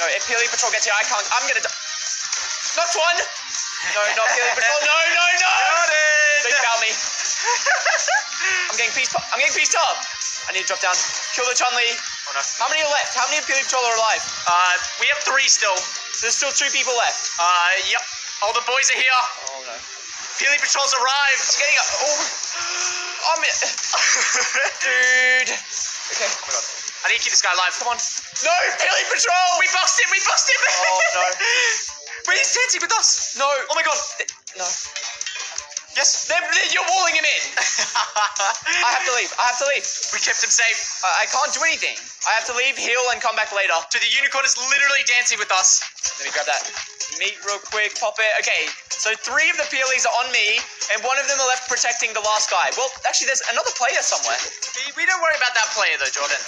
No, 0.00 0.08
if 0.16 0.24
Peely 0.24 0.48
Patrol 0.48 0.72
gets 0.72 0.88
here, 0.88 0.96
I 0.96 1.04
can't. 1.04 1.28
I'm 1.36 1.44
gonna 1.44 1.60
die. 1.60 1.76
Knocked 2.80 2.96
one. 2.96 3.18
No, 3.92 4.00
not 4.16 4.28
Peely 4.32 4.52
Patrol. 4.58 4.80
No, 4.80 4.96
no, 5.12 5.24
no. 5.44 5.52
Got 5.52 5.90
it. 5.92 6.40
They 6.44 6.52
found 6.64 6.80
me. 6.80 6.90
I'm 8.72 8.76
getting 8.80 8.94
pieced. 8.96 9.12
I'm 9.12 9.38
getting 9.40 9.56
pieced 9.56 9.76
up. 9.76 9.96
I 10.48 10.52
need 10.52 10.64
to 10.64 10.68
drop 10.72 10.80
down. 10.80 10.96
Kill 11.36 11.44
the 11.48 11.56
Chun 11.56 11.72
Li. 11.76 11.88
Oh 12.28 12.32
no. 12.36 12.42
How 12.60 12.68
many 12.72 12.80
are 12.84 12.92
left? 12.92 13.16
How 13.16 13.24
many 13.28 13.40
of 13.40 13.44
Peely 13.48 13.64
Patrol 13.64 13.84
are 13.84 13.96
alive? 13.96 14.22
Uh, 14.48 14.74
we 15.00 15.08
have 15.12 15.20
three 15.24 15.48
still. 15.48 15.76
So 15.76 16.24
There's 16.24 16.36
still 16.36 16.52
two 16.52 16.68
people 16.72 16.92
left. 16.96 17.36
Uh, 17.40 17.70
yep. 17.88 18.00
All 18.44 18.52
the 18.56 18.64
boys 18.68 18.88
are 18.92 19.00
here. 19.00 19.20
Oh 19.52 19.60
no. 19.68 19.76
Peely 20.40 20.60
Patrol's 20.60 20.92
arrived. 20.96 21.42
I'm 21.44 21.56
getting 21.60 21.78
up. 21.80 21.88
Oh. 22.04 22.20
I'm. 23.34 23.40
Dude. 24.84 25.50
Okay. 25.52 26.28
Oh 26.28 26.40
my 26.44 26.48
god. 26.52 26.64
I 27.04 27.12
need 27.12 27.20
to 27.20 27.24
keep 27.28 27.36
this 27.36 27.44
guy 27.44 27.52
alive. 27.52 27.76
Come 27.76 27.92
on. 27.92 28.00
No, 28.00 28.56
Peely 28.80 29.04
Patrol! 29.12 29.48
We 29.60 29.68
boxed 29.76 30.00
him, 30.00 30.08
we 30.08 30.20
boxed 30.24 30.48
him! 30.48 30.56
Oh, 30.64 31.00
no. 31.14 31.92
Wait, 32.28 32.38
he's 32.38 32.54
dancing 32.54 32.80
with 32.82 32.92
us! 32.98 33.36
No. 33.38 33.46
Oh 33.46 33.74
my 33.74 33.82
god. 33.82 33.98
No. 34.58 34.64
Yes. 35.96 36.26
They're, 36.28 36.40
they're- 36.40 36.70
you're 36.72 36.88
walling 36.90 37.14
him 37.14 37.24
in. 37.24 37.42
I 38.24 38.90
have 38.96 39.04
to 39.04 39.14
leave. 39.14 39.30
I 39.36 39.44
have 39.52 39.60
to 39.60 39.68
leave. 39.68 39.84
We 40.12 40.18
kept 40.20 40.40
him 40.40 40.50
safe. 40.50 41.04
I, 41.04 41.24
I 41.24 41.26
can't 41.28 41.52
do 41.52 41.60
anything. 41.64 41.96
I 42.24 42.32
have 42.40 42.46
to 42.48 42.56
leave, 42.56 42.76
heal, 42.76 43.04
and 43.12 43.20
come 43.20 43.36
back 43.36 43.52
later. 43.52 43.76
Dude, 43.92 44.00
the 44.00 44.12
unicorn 44.16 44.44
is 44.48 44.56
literally 44.56 45.04
dancing 45.04 45.36
with 45.36 45.52
us. 45.52 45.84
Let 46.20 46.24
me 46.28 46.32
grab 46.32 46.48
that 46.48 46.62
meat 47.20 47.36
real 47.46 47.60
quick, 47.70 47.94
pop 48.00 48.16
it. 48.18 48.32
Okay, 48.42 48.66
so 48.90 49.12
three 49.14 49.50
of 49.50 49.56
the 49.60 49.66
peelies 49.68 50.06
are 50.08 50.16
on 50.24 50.32
me, 50.32 50.58
and 50.94 51.02
one 51.04 51.18
of 51.20 51.26
them 51.28 51.38
are 51.38 51.50
left 51.50 51.68
protecting 51.68 52.10
the 52.16 52.24
last 52.24 52.50
guy. 52.50 52.70
Well, 52.78 52.88
actually, 53.06 53.28
there's 53.30 53.44
another 53.52 53.70
player 53.76 54.00
somewhere. 54.00 54.38
We, 54.80 55.04
we 55.04 55.04
don't 55.06 55.20
worry 55.20 55.36
about 55.36 55.54
that 55.54 55.68
player 55.76 55.94
though, 56.00 56.10
Jordan. 56.10 56.40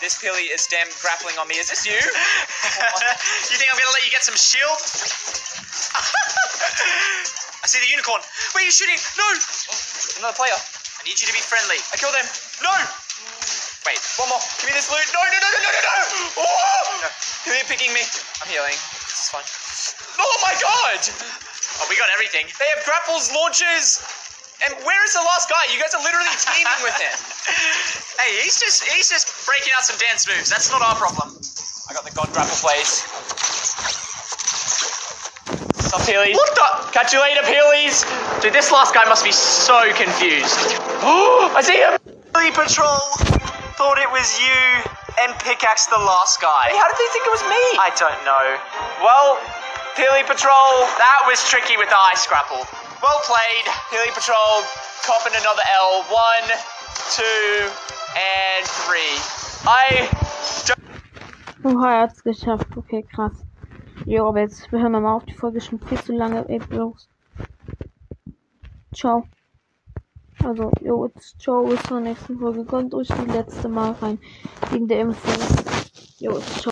This 0.00 0.20
peely 0.20 0.52
is 0.52 0.68
damn 0.68 0.88
grappling 1.02 1.36
on 1.40 1.48
me. 1.48 1.58
Is 1.58 1.68
this 1.68 1.84
you? 1.84 1.96
you 3.50 3.56
think 3.58 3.68
I'm 3.72 3.78
gonna 3.78 3.94
let 3.96 4.04
you 4.04 4.12
get 4.12 4.22
some 4.24 4.36
shield? 4.36 4.78
I 7.64 7.66
see 7.66 7.80
the 7.80 7.88
unicorn. 7.88 8.20
Wait, 8.52 8.68
you're 8.68 8.76
shooting. 8.76 9.00
No! 9.16 9.24
Oh, 9.24 10.20
another 10.20 10.36
player. 10.36 10.83
I 11.04 11.12
need 11.12 11.20
you 11.20 11.28
to 11.28 11.36
be 11.36 11.44
friendly. 11.44 11.76
I 11.92 12.00
killed 12.00 12.16
him. 12.16 12.24
No! 12.64 12.72
Wait, 13.84 14.00
one 14.16 14.32
more. 14.32 14.40
Give 14.56 14.72
me 14.72 14.72
this 14.72 14.88
loot. 14.88 15.04
No, 15.12 15.20
no, 15.20 15.36
no, 15.36 15.48
no, 15.52 15.60
no, 15.60 15.68
no, 15.68 15.80
no! 15.84 15.96
Oh! 16.40 17.04
No. 17.04 17.08
You're 17.44 17.60
picking 17.68 17.92
me. 17.92 18.00
I'm 18.40 18.48
healing. 18.48 18.72
This 19.04 19.28
is 19.28 19.28
fine. 19.28 19.44
Oh 20.16 20.36
my 20.40 20.56
god! 20.56 21.04
Oh, 21.76 21.84
we 21.92 22.00
got 22.00 22.08
everything. 22.08 22.48
They 22.56 22.64
have 22.72 22.88
grapples, 22.88 23.28
launchers, 23.36 24.00
and 24.64 24.72
where 24.88 25.02
is 25.04 25.12
the 25.12 25.20
last 25.28 25.52
guy? 25.52 25.60
You 25.68 25.76
guys 25.76 25.92
are 25.92 26.00
literally 26.00 26.32
teaming 26.56 26.80
with 26.80 26.96
him. 26.96 27.12
Hey, 28.24 28.40
he's 28.40 28.56
just 28.56 28.88
he's 28.88 29.12
just 29.12 29.28
breaking 29.44 29.76
out 29.76 29.84
some 29.84 30.00
dance 30.00 30.24
moves. 30.24 30.48
That's 30.48 30.72
not 30.72 30.80
our 30.80 30.96
problem. 30.96 31.36
I 31.84 31.92
got 31.92 32.08
the 32.08 32.16
god 32.16 32.32
grapple 32.32 32.56
plays. 32.64 33.04
Stop, 35.94 36.10
Peelies. 36.10 36.34
What 36.34 36.50
the? 36.58 36.90
Catch 36.90 37.12
you 37.14 37.22
later, 37.22 37.46
Peelies. 37.46 38.02
Dude, 38.42 38.50
this 38.50 38.72
last 38.74 38.94
guy 38.94 39.06
must 39.06 39.22
be 39.22 39.30
so 39.30 39.78
confused. 39.94 40.74
Oh, 41.06 41.46
I 41.54 41.62
see 41.62 41.78
him. 41.78 41.94
Peely 42.34 42.50
Patrol 42.50 42.98
thought 43.78 44.02
it 44.02 44.10
was 44.10 44.26
you 44.42 44.58
and 45.22 45.30
pickaxe 45.46 45.86
the 45.86 46.02
last 46.02 46.42
guy. 46.42 46.74
Hey, 46.74 46.78
how 46.82 46.90
did 46.90 46.98
they 46.98 47.10
think 47.14 47.30
it 47.30 47.30
was 47.30 47.46
me? 47.46 47.62
I 47.78 47.94
don't 47.94 48.22
know. 48.26 48.58
Well, 49.06 49.38
Peely 49.94 50.26
Patrol. 50.26 50.82
That 50.98 51.30
was 51.30 51.38
tricky 51.46 51.78
with 51.78 51.86
the 51.86 52.00
ice 52.10 52.26
grapple. 52.26 52.66
Well 52.98 53.22
played. 53.22 53.66
Peely 53.94 54.10
Patrol 54.10 54.66
copping 55.06 55.38
another 55.38 55.62
L. 55.78 56.02
One, 56.10 56.46
two, 57.14 57.70
and 58.18 58.66
three. 58.82 59.14
I 59.62 60.10
Oh, 61.66 61.70
Oha, 61.70 61.86
er 61.86 61.96
hat's 62.02 62.20
geschafft. 62.20 62.76
Okay, 62.76 63.06
krass. 63.14 63.46
Jo, 64.06 64.28
aber 64.28 64.40
jetzt 64.40 64.70
hören 64.70 64.92
wir 64.92 65.00
mal 65.00 65.14
auf. 65.14 65.24
Die 65.24 65.34
Folge 65.34 65.58
ist 65.58 65.66
schon 65.66 65.80
viel 65.80 65.98
zu 65.98 66.12
lange. 66.12 66.48
Ey, 66.48 66.58
bloß. 66.58 67.08
Ciao. 68.92 69.24
Also, 70.42 70.70
jo, 70.80 71.06
jetzt 71.06 71.40
ciao, 71.40 71.64
bis 71.64 71.82
zur 71.84 72.00
nächsten 72.00 72.38
Folge. 72.38 72.64
Kommt 72.64 72.94
euch 72.94 73.08
die 73.08 73.30
letzte 73.30 73.68
Mal 73.68 73.92
rein. 73.92 74.18
Wegen 74.70 74.88
der 74.88 75.00
Info. 75.00 75.30
Jo, 76.18 76.38
ciao. 76.40 76.62